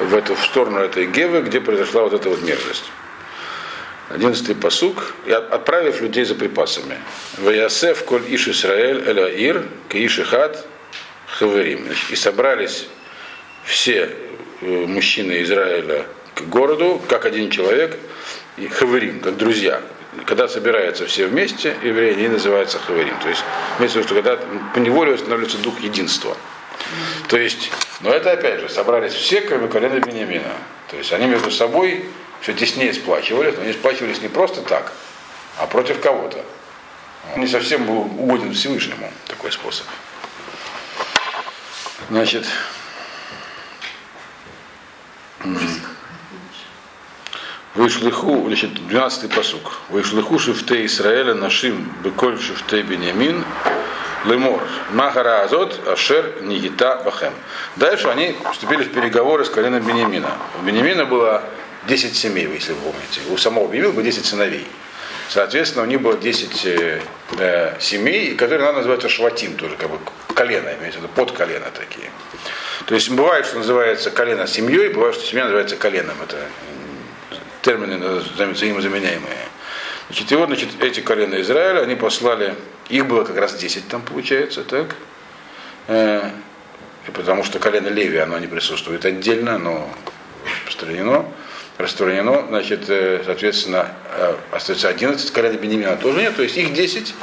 в 0.00 0.14
эту 0.14 0.34
в 0.34 0.44
сторону 0.44 0.80
этой 0.80 1.06
Гевы, 1.06 1.42
где 1.42 1.60
произошла 1.60 2.02
вот 2.02 2.12
эта 2.12 2.28
вот 2.28 2.42
мерзость. 2.42 2.90
Одиннадцатый 4.08 4.54
посук. 4.54 5.14
И 5.26 5.32
отправив 5.32 6.00
людей 6.00 6.24
за 6.24 6.34
припасами. 6.34 6.98
Ваясев 7.38 8.04
коль 8.04 8.24
иш 8.28 8.48
Исраэль 8.48 9.02
эля 9.06 9.28
ир 9.28 9.64
к 9.88 9.94
хаверим. 11.26 11.86
И 12.10 12.16
собрались 12.16 12.88
все 13.64 14.10
э, 14.60 14.66
мужчины 14.66 15.42
Израиля 15.42 16.06
к 16.34 16.42
городу, 16.42 17.00
как 17.08 17.26
один 17.26 17.50
человек, 17.50 17.96
и 18.56 18.68
хаверим, 18.68 19.20
как 19.20 19.36
друзья. 19.36 19.80
когда 20.26 20.48
собираются 20.48 21.06
все 21.06 21.26
вместе, 21.26 21.76
евреи, 21.82 22.14
они 22.14 22.28
называются 22.28 22.78
хаверим. 22.78 23.14
То 23.22 23.28
есть, 23.28 23.42
имеется 23.78 23.98
в 23.98 24.02
виду, 24.02 24.08
что 24.08 24.14
когда 24.22 24.36
по 24.74 24.78
неволе 24.78 25.16
становится 25.16 25.58
дух 25.58 25.80
единства. 25.80 26.36
То 27.28 27.36
есть, 27.36 27.70
но 28.00 28.10
это 28.10 28.32
опять 28.32 28.60
же, 28.60 28.68
собрались 28.68 29.12
все, 29.12 29.40
кроме 29.40 29.68
колена 29.68 30.00
Бениамина. 30.00 30.52
То 30.88 30.96
есть 30.96 31.12
они 31.12 31.26
между 31.26 31.50
собой 31.50 32.04
все 32.40 32.52
теснее 32.54 32.92
сплачивались, 32.92 33.54
но 33.56 33.62
они 33.62 33.72
сплачивались 33.72 34.20
не 34.20 34.28
просто 34.28 34.62
так, 34.62 34.92
а 35.58 35.66
против 35.66 36.00
кого-то. 36.00 36.44
Не 37.36 37.46
совсем 37.46 37.84
был 37.84 38.00
угоден 38.00 38.52
Всевышнему 38.54 39.12
такой 39.26 39.52
способ. 39.52 39.86
Значит, 42.08 42.46
Вышлыху, 47.74 48.46
значит, 48.46 48.72
12-й 48.72 49.28
посук. 49.28 49.78
Вышлыху 49.90 50.40
шифте 50.40 50.84
Израиля 50.86 51.34
нашим 51.34 51.90
беколь 52.02 52.38
шифте 52.40 52.82
Беньямин 52.82 53.44
лемор 54.24 54.62
махара 54.90 55.42
азот 55.42 55.80
ашер 55.86 56.42
нигита 56.42 57.00
бахем. 57.04 57.32
Дальше 57.76 58.08
они 58.08 58.36
вступили 58.52 58.84
в 58.84 58.92
переговоры 58.92 59.44
с 59.44 59.50
коленом 59.50 59.82
Беньямина. 59.82 60.36
У 60.60 60.64
Беньямина 60.64 61.06
было 61.06 61.42
10 61.86 62.16
семей, 62.16 62.46
если 62.48 62.72
вы 62.72 62.80
помните. 62.80 63.20
У 63.30 63.36
самого 63.36 63.66
Беньямина 63.66 63.94
было 63.94 64.04
10 64.04 64.24
сыновей. 64.24 64.66
Соответственно, 65.28 65.84
у 65.84 65.86
них 65.86 66.00
было 66.00 66.16
10 66.16 66.66
э, 66.66 67.00
э, 67.38 67.76
семей, 67.78 68.34
которые 68.34 68.66
надо 68.66 68.78
называться 68.78 69.08
шватим, 69.08 69.54
тоже 69.54 69.76
как 69.76 69.88
бы 69.88 69.98
колено, 70.34 70.70
имеется 70.80 70.98
в 70.98 71.04
виду 71.04 71.12
под 71.14 71.30
колено 71.30 71.66
такие. 71.72 72.10
То 72.86 72.96
есть 72.96 73.08
бывает, 73.10 73.46
что 73.46 73.58
называется 73.58 74.10
колено 74.10 74.48
семьей, 74.48 74.88
бывает, 74.88 75.14
что 75.14 75.24
семья 75.24 75.44
называется 75.44 75.76
коленом. 75.76 76.16
Это 76.20 76.36
термины 77.62 77.98
взаимозаменяемые. 77.98 79.49
Значит, 80.10 80.32
вот, 80.32 80.46
значит, 80.48 80.70
эти 80.80 81.00
колена 81.00 81.40
Израиля, 81.40 81.82
они 81.82 81.94
послали, 81.94 82.56
их 82.88 83.06
было 83.06 83.22
как 83.22 83.36
раз 83.36 83.54
10 83.54 83.86
там 83.86 84.02
получается, 84.02 84.64
так? 84.64 84.96
Э, 85.86 86.30
потому 87.14 87.44
что 87.44 87.60
колено 87.60 87.86
Леви, 87.86 88.18
оно 88.18 88.36
не 88.40 88.48
присутствует 88.48 89.04
отдельно, 89.04 89.54
оно 89.54 89.88
распространено 90.44 91.26
распространено, 91.78 92.44
значит, 92.48 92.88
э, 92.88 93.22
соответственно, 93.24 93.86
э, 94.16 94.36
остается 94.50 94.88
11, 94.88 95.30
колена 95.30 95.56
Бенемина 95.56 95.96
тоже 95.96 96.22
нет, 96.22 96.34
то 96.34 96.42
есть 96.42 96.56
их 96.56 96.72
10 96.72 97.14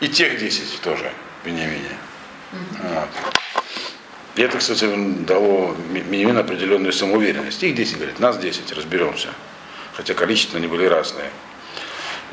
и 0.00 0.08
тех 0.08 0.38
10 0.38 0.80
тоже 0.82 1.10
Бенемине. 1.46 1.96
Вот. 2.52 3.08
И 4.36 4.42
это, 4.42 4.58
кстати, 4.58 4.86
дало 5.26 5.74
Бенемину 5.88 6.40
определенную 6.40 6.92
самоуверенность. 6.92 7.62
Их 7.62 7.74
10, 7.74 7.96
говорит, 7.96 8.20
нас 8.20 8.36
10, 8.36 8.70
разберемся. 8.72 9.28
Хотя 9.94 10.12
количественно 10.12 10.58
они 10.58 10.68
были 10.68 10.84
разные. 10.84 11.30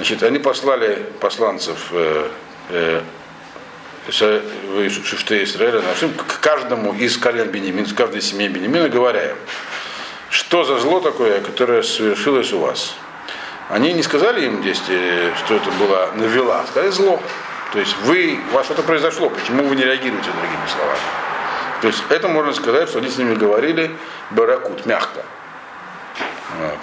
Значит, 0.02 0.24
они 0.24 0.40
послали 0.40 1.06
посланцев 1.20 1.78
э, 1.92 2.28
э, 2.70 3.02
Шифте 4.10 5.44
Израиля 5.44 5.84
нашим, 5.84 6.12
к 6.16 6.40
каждому 6.40 6.92
из 6.94 7.18
колен 7.18 7.50
Бенемина, 7.50 7.88
с 7.88 7.94
каждой 7.94 8.24
семьи 8.24 8.48
Бенемина, 8.48 8.90
говоря 8.90 9.30
им, 9.30 9.36
что 10.32 10.64
за 10.64 10.80
зло 10.80 11.02
такое, 11.02 11.42
которое 11.42 11.84
совершилось 11.84 12.52
у 12.52 12.58
вас. 12.58 12.96
Они 13.70 13.94
не 13.94 14.02
сказали 14.02 14.48
им 14.48 14.64
здесь, 14.64 14.82
э, 14.90 15.34
что 15.38 15.54
это 15.54 15.70
было 15.74 16.10
навела, 16.16 16.66
сказали 16.66 16.90
зло. 16.90 17.22
То 17.72 17.78
есть 17.78 17.96
вы, 18.02 18.40
у 18.50 18.56
вас 18.56 18.66
что-то 18.66 18.82
произошло, 18.82 19.30
почему 19.30 19.66
вы 19.66 19.76
не 19.76 19.84
реагируете 19.84 20.32
другими 20.32 20.68
словами. 20.68 21.00
То 21.82 21.88
есть 21.90 22.04
это 22.10 22.28
можно 22.28 22.54
сказать, 22.54 22.90
что 22.90 22.98
они 22.98 23.08
с 23.08 23.20
ними 23.20 23.36
говорили 23.36 23.96
баракут, 24.32 24.84
мягко. 24.88 25.24
Вот. 26.60 26.80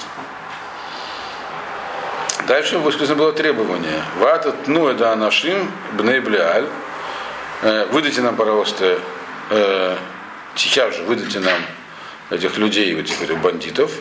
Дальше 2.49 2.79
высказано 2.79 3.19
было 3.19 3.33
требование. 3.35 4.03
Ватат 4.19 4.67
ну 4.69 4.89
это 4.89 5.13
анашим 5.13 5.71
бней 5.93 6.21
блиаль. 6.21 6.65
Э, 7.61 7.87
выдайте 7.93 8.23
нам, 8.23 8.37
пожалуйста, 8.37 8.99
э, 9.51 9.97
сейчас 10.55 10.97
же 10.97 11.03
выдайте 11.03 11.41
нам 11.41 11.61
этих 12.31 12.57
людей, 12.57 12.99
этих, 12.99 13.21
этих 13.21 13.39
бандитов, 13.43 13.93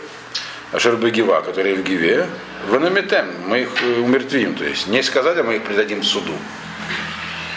Ашербегива, 0.71 1.41
которые 1.41 1.75
в 1.75 1.83
Гиве, 1.83 2.25
в 2.69 2.79
Наметем, 2.79 3.27
мы 3.47 3.63
их 3.63 3.83
э, 3.83 3.99
умертвим, 3.99 4.55
то 4.55 4.63
есть 4.63 4.87
не 4.87 5.03
сказать, 5.03 5.37
а 5.37 5.43
мы 5.43 5.57
их 5.57 5.63
предадим 5.63 6.01
суду. 6.01 6.33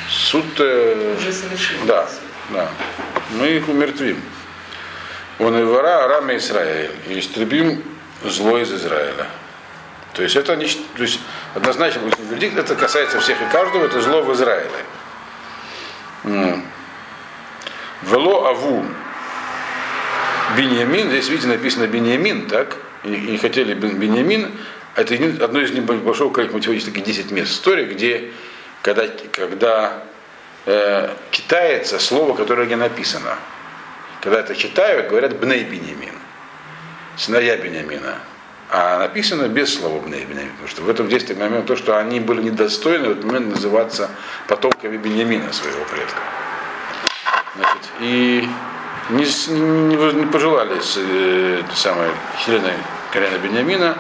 Суд... 0.08 0.44
Э, 0.58 1.16
Уже 1.16 1.32
совершил. 1.32 1.78
Да, 1.86 2.08
да. 2.50 2.68
Мы 3.38 3.46
их 3.46 3.68
умертвим. 3.68 4.20
Он 5.38 5.56
и 5.56 5.62
вора 5.62 6.04
Араме 6.04 6.38
Израиль, 6.38 6.90
и 7.08 7.20
истребим 7.20 7.80
зло 8.24 8.58
из 8.58 8.72
Израиля. 8.72 9.28
То 10.14 10.22
есть 10.22 10.36
это 10.36 10.56
то 10.56 11.02
есть, 11.02 11.20
однозначно 11.54 12.00
вердикт, 12.18 12.58
это 12.58 12.74
касается 12.74 13.20
всех 13.20 13.40
и 13.40 13.44
каждого, 13.52 13.84
это 13.84 14.00
зло 14.00 14.22
в 14.22 14.32
Израиле. 14.32 14.70
Вело 18.02 18.46
Аву 18.46 18.84
Беньямин, 20.56 21.10
здесь, 21.10 21.28
видите, 21.28 21.48
написано 21.48 21.86
Беньямин, 21.86 22.46
так? 22.46 22.76
И 23.04 23.08
не 23.08 23.38
хотели 23.38 23.74
Беньямин. 23.74 24.50
Это 24.96 25.14
одно 25.44 25.60
из 25.60 25.70
небольшого 25.70 26.32
количества, 26.32 26.60
таких 26.60 27.04
10 27.04 27.30
мест 27.30 27.52
истории, 27.52 27.84
где, 27.84 28.32
когда, 28.82 29.06
когда 29.32 30.02
э, 30.66 31.14
читается 31.30 31.98
слово, 32.00 32.34
которое 32.34 32.66
не 32.66 32.74
написано. 32.74 33.36
Когда 34.20 34.40
это 34.40 34.56
читают, 34.56 35.08
говорят 35.08 35.38
Бней 35.38 35.64
Беньямин, 35.64 36.14
сыновья 37.16 37.56
Беньямина. 37.56 38.18
А 38.72 38.98
написано 38.98 39.48
без 39.48 39.74
слова 39.74 40.00
Бней 40.00 40.24
Беньямин. 40.24 40.52
Потому 40.52 40.68
что 40.68 40.82
в 40.82 40.88
этом 40.88 41.08
действии 41.08 41.34
момент 41.34 41.66
то, 41.66 41.74
что 41.74 41.98
они 41.98 42.20
были 42.20 42.42
недостойны 42.42 43.08
в 43.08 43.12
этот 43.12 43.24
момент 43.24 43.48
называться 43.54 44.10
потомками 44.46 44.96
Беньямина, 44.96 45.52
своего 45.52 45.84
предка. 45.84 46.20
Значит, 47.56 47.90
и 48.00 48.48
не, 49.10 49.24
не, 49.24 50.12
не 50.20 50.26
пожелали 50.26 50.80
э, 50.96 51.62
самое, 51.74 52.12
члены 52.44 52.72
колена 53.12 53.38
Бениамина 53.38 53.98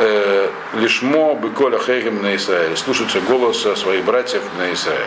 э, 0.00 0.50
лишмо 0.74 1.34
быколя 1.34 1.78
хейгем 1.78 2.22
на 2.22 2.34
Израиле, 2.36 2.76
слушаться 2.76 3.20
голоса 3.20 3.76
своих 3.76 4.04
братьев 4.06 4.42
на 4.58 4.72
Израиле. 4.72 5.04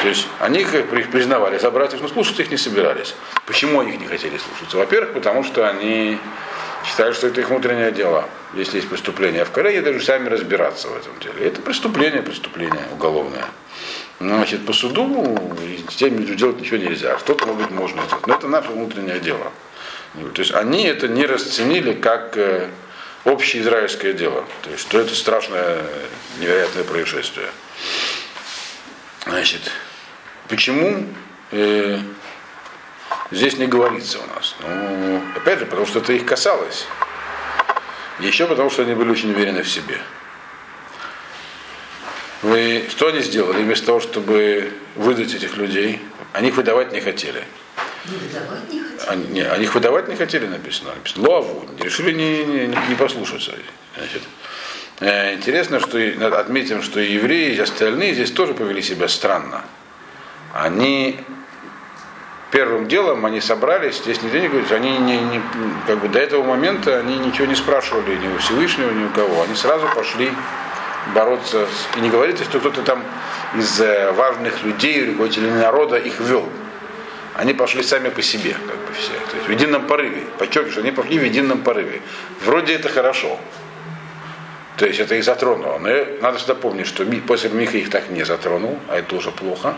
То 0.00 0.08
есть 0.08 0.28
они 0.38 0.60
их 0.60 0.70
признавали 1.10 1.58
за 1.58 1.72
братьев, 1.72 2.00
но 2.02 2.08
слушать 2.08 2.38
их 2.38 2.50
не 2.50 2.56
собирались. 2.56 3.16
Почему 3.46 3.80
они 3.80 3.94
их 3.94 4.00
не 4.00 4.06
хотели 4.06 4.38
слушаться? 4.38 4.76
Во-первых, 4.76 5.14
потому 5.14 5.42
что 5.42 5.68
они 5.68 6.18
считали, 6.86 7.12
что 7.12 7.26
это 7.26 7.40
их 7.40 7.48
внутреннее 7.48 7.90
дело, 7.90 8.28
если 8.54 8.76
есть 8.76 8.88
преступление. 8.88 9.42
А 9.42 9.44
в 9.44 9.50
Корее 9.50 9.82
даже 9.82 10.00
сами 10.00 10.28
разбираться 10.28 10.88
в 10.88 10.96
этом 10.96 11.18
деле. 11.20 11.46
Это 11.46 11.60
преступление, 11.60 12.22
преступление 12.22 12.86
уголовное. 12.92 13.46
Значит, 14.18 14.64
по 14.64 14.72
суду 14.72 15.36
с 15.90 15.96
теми 15.96 16.24
делать 16.24 16.60
ничего 16.60 16.78
нельзя. 16.78 17.18
Что-то, 17.18 17.46
может 17.46 17.62
быть, 17.62 17.70
можно 17.70 18.02
сделать. 18.06 18.26
Но 18.26 18.34
это 18.34 18.48
наше 18.48 18.70
внутреннее 18.70 19.20
дело. 19.20 19.52
То 20.34 20.40
есть 20.40 20.54
они 20.54 20.84
это 20.84 21.08
не 21.08 21.26
расценили 21.26 21.92
как 21.92 22.38
э, 22.38 22.68
общее 23.24 23.62
израильское 23.62 24.14
дело. 24.14 24.46
То 24.62 24.70
есть, 24.70 24.82
что 24.82 24.98
это 24.98 25.14
страшное, 25.14 25.82
невероятное 26.38 26.84
происшествие. 26.84 27.48
Значит, 29.26 29.70
почему 30.48 31.04
э, 31.50 31.98
здесь 33.30 33.58
не 33.58 33.66
говорится 33.66 34.18
у 34.18 34.34
нас? 34.34 34.54
Ну, 34.60 35.22
опять 35.36 35.58
же, 35.58 35.66
потому 35.66 35.86
что 35.86 35.98
это 35.98 36.12
их 36.12 36.24
касалось. 36.24 36.86
Еще 38.20 38.46
потому, 38.46 38.70
что 38.70 38.82
они 38.82 38.94
были 38.94 39.10
очень 39.10 39.30
уверены 39.30 39.62
в 39.62 39.68
себе. 39.68 40.00
Вы, 42.42 42.86
что 42.90 43.08
они 43.08 43.20
сделали? 43.20 43.62
Вместо 43.62 43.86
того, 43.86 44.00
чтобы 44.00 44.72
выдать 44.94 45.34
этих 45.34 45.56
людей, 45.56 46.00
они 46.32 46.48
их 46.48 46.56
выдавать 46.56 46.92
не 46.92 47.00
хотели. 47.00 47.44
Не 48.06 48.16
выдавать 48.16 48.72
не 48.72 48.80
хотели? 48.80 49.10
Они, 49.10 49.26
не, 49.28 49.40
они 49.42 49.64
их 49.64 49.74
выдавать 49.74 50.08
не 50.08 50.16
хотели, 50.16 50.46
написано. 50.46 50.94
Написано 50.94 51.28
Луаву. 51.28 51.68
Решили 51.78 52.12
не, 52.12 52.44
не, 52.44 52.66
не 52.66 52.94
послушаться. 52.94 53.54
Значит, 53.96 54.22
э, 55.00 55.34
интересно, 55.34 55.80
что 55.80 55.98
отметим, 56.38 56.82
что 56.82 57.00
и 57.00 57.12
евреи, 57.12 57.54
и 57.54 57.60
остальные 57.60 58.14
здесь 58.14 58.30
тоже 58.30 58.54
повели 58.54 58.82
себя 58.82 59.08
странно. 59.08 59.64
Они 60.54 61.18
первым 62.50 62.88
делом 62.88 63.24
они 63.26 63.40
собрались, 63.40 63.98
здесь 63.98 64.22
нигде 64.22 64.40
не 64.40 64.48
говорится, 64.48 64.76
они 64.76 64.98
не, 64.98 65.18
не, 65.18 65.40
как 65.86 65.98
бы 65.98 66.08
до 66.08 66.18
этого 66.18 66.42
момента 66.42 66.98
они 66.98 67.16
ничего 67.18 67.46
не 67.46 67.54
спрашивали 67.54 68.16
ни 68.16 68.28
у 68.28 68.38
Всевышнего, 68.38 68.90
ни 68.90 69.04
у 69.04 69.10
кого. 69.10 69.42
Они 69.42 69.54
сразу 69.54 69.86
пошли 69.94 70.30
бороться. 71.14 71.66
С... 71.66 71.96
И 71.96 72.00
не 72.00 72.10
говорится, 72.10 72.44
что 72.44 72.58
кто-то 72.58 72.82
там 72.82 73.02
из 73.56 73.80
э, 73.80 74.12
важных 74.12 74.62
людей, 74.62 75.06
руководителей 75.06 75.50
народа 75.50 75.96
их 75.96 76.20
вел. 76.20 76.48
Они 77.34 77.52
пошли 77.52 77.82
сами 77.82 78.08
по 78.08 78.22
себе, 78.22 78.52
как 78.52 78.76
бы 78.76 78.92
все. 78.94 79.12
То 79.30 79.36
есть 79.36 79.48
в 79.48 79.50
едином 79.50 79.86
порыве. 79.86 80.22
Подчеркиваю, 80.38 80.80
они 80.80 80.90
пошли 80.90 81.18
в 81.18 81.24
едином 81.24 81.62
порыве. 81.62 82.00
Вроде 82.44 82.74
это 82.74 82.88
хорошо. 82.88 83.38
То 84.76 84.86
есть 84.86 85.00
это 85.00 85.14
их 85.14 85.24
затронуло. 85.24 85.78
Но 85.78 85.88
надо 86.20 86.38
всегда 86.38 86.54
помнить, 86.54 86.86
что 86.86 87.04
после 87.26 87.50
Миха 87.50 87.76
их 87.76 87.90
так 87.90 88.08
не 88.10 88.24
затронул, 88.24 88.78
а 88.88 88.98
это 88.98 89.08
тоже 89.08 89.30
плохо. 89.30 89.74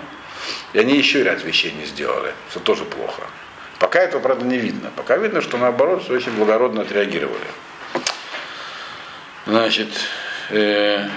И 0.72 0.78
они 0.78 0.96
еще 0.96 1.22
ряд 1.22 1.42
вещей 1.42 1.72
не 1.72 1.86
сделали, 1.86 2.34
что 2.50 2.60
тоже 2.60 2.84
плохо. 2.84 3.22
Пока 3.78 4.00
этого, 4.00 4.20
правда, 4.20 4.44
не 4.44 4.58
видно. 4.58 4.90
Пока 4.96 5.16
видно, 5.16 5.40
что 5.40 5.56
наоборот, 5.56 6.04
все 6.04 6.14
очень 6.14 6.32
благородно 6.32 6.82
отреагировали. 6.82 7.46
Значит, 9.46 9.88
э, 10.50 11.08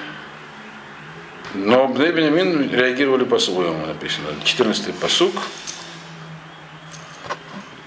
но 1.54 1.88
Бней 1.88 2.12
Бенемин 2.12 2.72
реагировали 2.72 3.26
по-своему, 3.26 3.86
написано. 3.86 4.30
14-й 4.44 4.94
посук. 4.94 5.36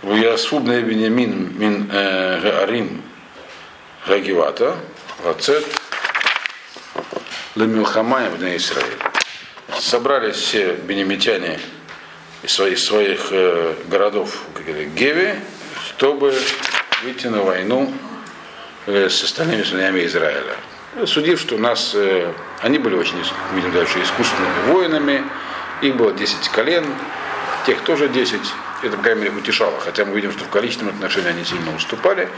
Ясфу 0.02 0.58
Бней 0.58 0.82
Бенемин 0.82 1.58
мин 1.58 1.90
э, 1.90 2.40
Гаарим 2.42 3.02
Гагивата, 4.06 4.76
Лацет, 5.24 5.64
Лемилхамай 7.54 8.28
Бней 8.30 8.58
Израиль. 8.58 8.98
Собрались 9.72 10.36
все 10.36 10.74
бенемитяне 10.74 11.58
из 12.42 12.52
своих, 12.52 12.78
своих 12.78 13.28
э, 13.30 13.74
городов 13.86 14.44
Геви, 14.94 15.36
чтобы 15.88 16.34
выйти 17.02 17.26
на 17.28 17.42
войну 17.42 17.92
э, 18.86 19.08
с 19.08 19.22
остальными 19.24 19.62
сыновьями 19.62 20.04
Израиля. 20.04 20.56
Судив, 21.06 21.40
что 21.40 21.56
у 21.56 21.58
нас, 21.58 21.92
э, 21.94 22.32
они 22.60 22.78
были 22.78 22.94
очень, 22.94 23.16
видим 23.54 23.72
дальше, 23.72 24.02
искусственными 24.02 24.72
воинами, 24.72 25.24
их 25.82 25.96
было 25.96 26.12
10 26.12 26.48
колен, 26.50 26.84
тех 27.66 27.80
тоже 27.80 28.08
10, 28.08 28.40
это, 28.82 28.96
по 28.96 29.02
крайней 29.02 29.22
мере, 29.22 29.34
утешало, 29.34 29.80
хотя 29.80 30.04
мы 30.04 30.14
видим, 30.14 30.30
что 30.30 30.44
в 30.44 30.50
количественном 30.50 30.94
отношении 30.94 31.30
они 31.30 31.44
сильно 31.44 31.74
уступали, 31.74 32.28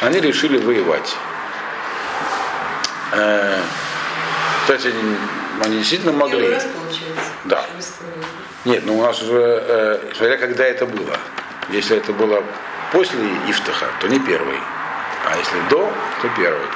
они 0.00 0.18
решили 0.18 0.58
воевать. 0.58 1.14
Э, 3.12 3.60
кстати, 4.62 4.92
они, 5.60 5.78
действительно 5.78 6.12
могли. 6.12 6.40
Первый 6.40 6.54
раз 6.54 6.64
получается. 6.64 7.32
Да. 7.44 7.66
Нет, 8.64 8.82
ну 8.84 8.98
у 8.98 9.02
нас 9.02 9.22
уже, 9.22 9.64
э, 9.66 10.12
смотря 10.14 10.36
когда 10.36 10.64
это 10.64 10.86
было. 10.86 11.16
Если 11.70 11.96
это 11.96 12.12
было 12.12 12.42
после 12.92 13.18
Ифтаха, 13.48 13.86
то 14.00 14.08
не 14.08 14.18
первый. 14.18 14.58
А 15.26 15.36
если 15.36 15.68
до, 15.68 15.92
то 16.22 16.28
первый. 16.36 16.66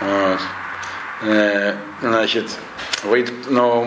Вот. 0.00 0.40
Э, 1.22 1.74
значит, 2.00 2.50
но 3.48 3.84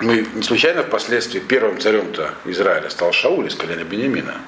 мы 0.00 0.26
не 0.34 0.42
случайно 0.42 0.82
впоследствии 0.82 1.40
первым 1.40 1.78
царем-то 1.78 2.34
Израиля 2.46 2.88
стал 2.90 3.12
Шауль 3.12 3.48
из 3.48 3.54
колена 3.54 3.84
Бениамина. 3.84 4.40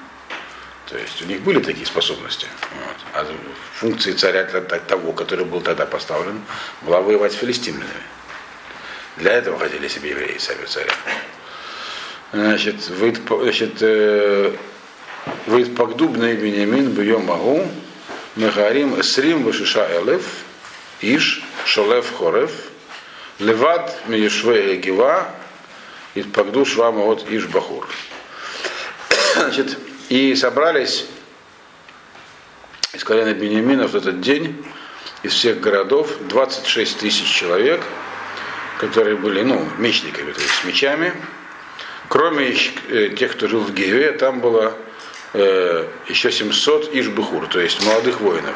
То 0.93 0.99
есть 0.99 1.19
у 1.23 1.25
них 1.25 1.41
были 1.41 1.59
такие 1.59 1.87
способности. 1.87 2.45
Вот. 2.61 2.97
А 3.13 3.25
функции 3.73 4.11
царя 4.11 4.43
того, 4.43 5.11
который 5.11 5.43
был 5.43 5.59
тогда 5.59 5.87
поставлен, 5.87 6.39
была 6.83 7.01
воевать 7.01 7.31
с 7.31 7.35
филистимлянами. 7.35 8.03
Для 9.17 9.31
этого 9.31 9.57
хотели 9.57 9.87
себе 9.87 10.11
евреи 10.11 10.37
сами 10.37 10.65
царя. 10.65 10.93
Значит, 12.31 12.89
выйд, 12.89 13.21
значит, 13.27 13.77
э, 13.81 14.55
выйд 15.47 15.75
пагдубный 15.75 16.35
Бениамин 16.35 16.91
бьем 16.91 17.25
могу, 17.25 17.67
Мехарим 18.35 19.01
Эсрим 19.01 19.41
Вышиша 19.41 19.87
Элев, 19.99 20.23
Иш, 21.01 21.43
Шолев 21.65 22.05
Хорев, 22.15 22.51
Леват 23.39 23.99
Миешве 24.05 24.77
Гива, 24.77 25.27
и 26.13 26.21
Пагду 26.21 26.65
Швама 26.65 27.01
от 27.05 27.27
Иш 27.31 27.47
Бахур. 27.47 27.89
Значит, 29.33 29.75
и 30.09 30.35
собрались 30.35 31.05
из 32.93 33.03
колена 33.03 33.33
Бениамина 33.33 33.87
в 33.87 33.95
этот 33.95 34.21
день 34.21 34.63
из 35.23 35.33
всех 35.33 35.59
городов 35.59 36.11
26 36.29 36.99
тысяч 36.99 37.27
человек, 37.27 37.81
которые 38.79 39.15
были, 39.15 39.41
ну, 39.41 39.67
мечниками, 39.77 40.31
то 40.31 40.41
есть 40.41 40.53
с 40.53 40.63
мечами. 40.63 41.13
Кроме 42.09 42.53
э, 42.89 43.09
тех, 43.17 43.31
кто 43.31 43.47
жил 43.47 43.61
в 43.61 43.73
Геве, 43.73 44.11
там 44.11 44.41
было 44.41 44.77
э, 45.33 45.87
еще 46.07 46.31
700 46.31 46.93
ишбухур, 46.93 47.47
то 47.47 47.59
есть 47.59 47.83
молодых 47.83 48.19
воинов. 48.19 48.55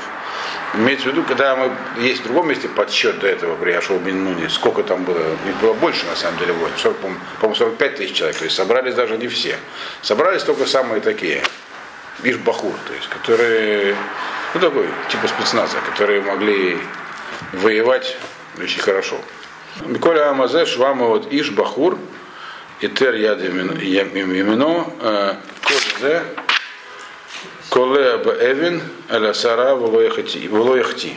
Имеется 0.73 1.09
в 1.09 1.11
виду, 1.13 1.23
когда 1.23 1.55
мы 1.55 1.71
есть 2.01 2.21
в 2.21 2.23
другом 2.25 2.49
месте 2.49 2.67
подсчет 2.67 3.19
до 3.19 3.27
этого 3.27 3.55
при 3.55 3.71
Ашоу 3.71 3.99
Бен 3.99 4.25
Нуне, 4.25 4.49
сколько 4.49 4.83
там 4.83 5.05
было, 5.05 5.17
их 5.17 5.55
было 5.61 5.73
больше 5.73 6.05
на 6.05 6.15
самом 6.15 6.37
деле 6.39 6.53
воинов, 6.53 6.79
40, 6.79 6.97
по-моему, 6.97 7.19
по-моему, 7.39 7.55
45 7.55 7.95
тысяч 7.95 8.15
человек, 8.15 8.37
то 8.37 8.43
есть 8.43 8.55
собрались 8.55 8.93
даже 8.93 9.17
не 9.17 9.27
все. 9.27 9.57
Собрались 10.01 10.43
только 10.43 10.65
самые 10.65 10.99
такие, 11.01 11.41
Ишбахур, 12.23 12.73
то 12.85 12.93
есть, 12.93 13.07
которые, 13.07 13.95
ну 14.53 14.59
такой, 14.59 14.87
типа 15.09 15.27
спецназа, 15.27 15.77
которые 15.89 16.21
могли 16.21 16.77
воевать 17.53 18.17
очень 18.61 18.81
хорошо. 18.81 19.17
Миколя 19.85 20.29
Амазе, 20.31 20.65
Швама 20.65 21.05
вот 21.05 21.31
Ишбахур, 21.31 21.97
Итер 22.81 23.15
яд 23.15 23.41
имено, 23.41 24.97
Кользе, 27.69 28.17
Коле 28.17 28.51
Эвин, 28.51 28.81
Аля 29.09 29.33
Сара, 29.33 29.75
Волояхти. 29.75 31.13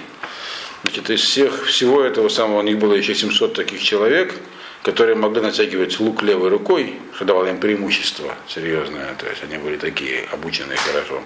Значит, 0.83 1.11
из 1.11 1.21
всех, 1.21 1.67
всего 1.67 2.03
этого 2.03 2.29
самого, 2.29 2.61
у 2.61 2.63
них 2.63 2.79
было 2.79 2.95
еще 2.95 3.15
700 3.15 3.55
таких 3.55 3.83
человек, 3.83 4.35
которые 4.83 5.15
могли 5.15 5.43
натягивать 5.43 6.01
лук 6.01 6.23
левой 6.23 6.49
рукой, 6.49 6.95
что 7.15 7.25
давало 7.25 7.47
им 7.47 7.59
преимущество 7.59 8.35
серьезное, 8.49 9.15
то 9.19 9.29
есть 9.29 9.43
они 9.43 9.59
были 9.59 9.77
такие, 9.77 10.27
обученные 10.33 10.79
хорошо. 10.79 11.23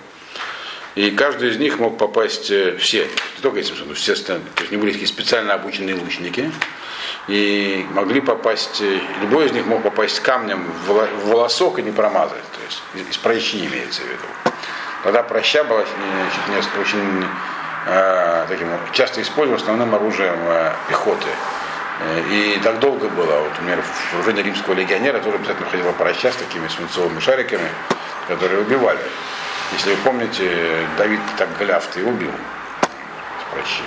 И 0.97 1.11
каждый 1.11 1.51
из 1.51 1.59
них 1.59 1.79
мог 1.79 1.99
попасть, 1.99 2.51
э, 2.51 2.77
все, 2.79 3.05
не 3.05 3.43
только 3.43 3.61
эти 3.61 3.69
700, 3.69 3.89
но 3.89 3.95
все 3.95 4.13
остальные, 4.13 4.45
то 4.55 4.63
есть 4.63 4.73
они 4.73 4.81
были 4.81 4.93
такие 4.93 5.09
специально 5.09 5.55
обученные 5.55 5.95
лучники, 5.95 6.51
и 7.29 7.87
могли 7.93 8.21
попасть, 8.21 8.81
э, 8.81 9.01
любой 9.21 9.47
из 9.47 9.53
них 9.53 9.67
мог 9.67 9.83
попасть 9.83 10.21
камнем 10.21 10.65
в 10.85 10.91
воло- 10.91 11.09
в 11.23 11.29
волосок 11.29 11.79
и 11.79 11.83
не 11.83 11.91
промазать, 11.91 12.43
то 12.43 12.61
есть 12.99 13.09
из 13.11 13.17
прощи 13.19 13.57
имеется 13.57 14.03
в 14.03 14.05
виду. 14.05 14.54
Тогда 15.05 15.23
проща 15.23 15.63
была 15.65 15.85
значит, 16.49 16.71
очень 16.81 17.25
э, 17.87 18.47
таким 18.49 18.69
часто 18.93 19.21
использовалась 19.21 19.63
основным 19.63 19.95
оружием 19.95 20.39
э, 20.47 20.73
пехоты. 20.89 21.29
Э, 22.01 22.23
И 22.31 22.59
так 22.65 22.79
долго 22.81 23.09
было. 23.11 23.41
Вот, 23.41 23.51
например, 23.51 23.83
в 23.83 24.13
вооружении 24.15 24.43
римского 24.43 24.73
легионера 24.73 25.19
тоже 25.21 25.37
обязательно 25.37 25.69
ходила 25.69 25.93
проща 25.93 26.33
с 26.33 26.37
такими 26.37 26.67
свинцовыми 26.69 27.21
шариками, 27.21 27.69
которые 28.29 28.63
убивали. 28.63 28.99
Если 29.73 29.91
вы 29.91 29.97
помните, 29.99 30.87
Давид 30.97 31.21
так 31.37 31.49
Голиафа 31.59 32.01
и 32.01 32.03
убил 32.03 32.33
с 33.41 33.53
прощи. 33.55 33.83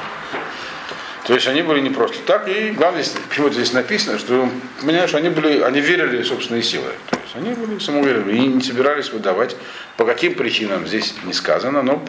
То 1.28 1.34
есть 1.34 1.46
они 1.48 1.62
были 1.62 1.82
не 1.82 1.90
просто 1.90 2.20
так, 2.26 2.48
и 2.48 2.72
главное, 2.72 3.04
почему-то 3.28 3.54
здесь 3.56 3.74
написано, 3.74 4.18
что, 4.18 4.50
понимаешь, 4.80 5.14
они 5.14 5.28
были, 5.28 5.60
они 5.62 5.82
верили 5.82 6.22
в 6.22 6.28
собственные 6.28 6.64
силы. 6.64 6.90
То 7.10 7.20
есть 7.22 7.36
они 7.36 7.50
были 7.54 7.80
самоуверены 7.80 8.32
и 8.32 8.40
не 8.48 8.62
собирались 8.64 9.12
выдавать. 9.12 9.58
По 9.98 10.06
каким 10.06 10.36
причинам 10.36 10.88
здесь 10.88 11.14
не 11.26 11.34
сказано, 11.34 11.82
но 11.84 12.02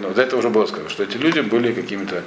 но 0.00 0.10
до 0.10 0.22
этого 0.22 0.38
уже 0.40 0.48
было 0.48 0.64
сказано, 0.64 0.88
что 0.88 1.02
эти 1.02 1.18
люди 1.18 1.40
были 1.40 1.72
какими-то 1.74 2.24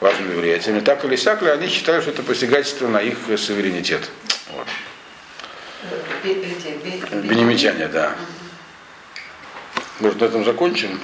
важными 0.00 0.34
влиятелями. 0.34 0.80
Так 0.80 1.02
или 1.06 1.16
сяк, 1.16 1.42
они 1.42 1.66
считали, 1.68 2.02
что 2.02 2.10
это 2.10 2.22
посягательство 2.22 2.88
на 2.88 2.98
их 3.00 3.16
суверенитет. 3.38 4.10
Вот. 4.54 4.66
Бе- 6.22 6.34
Бенемитяне, 7.26 7.88
да. 7.88 8.14
Может, 10.00 10.20
на 10.20 10.26
этом 10.26 10.44
закончим? 10.44 11.00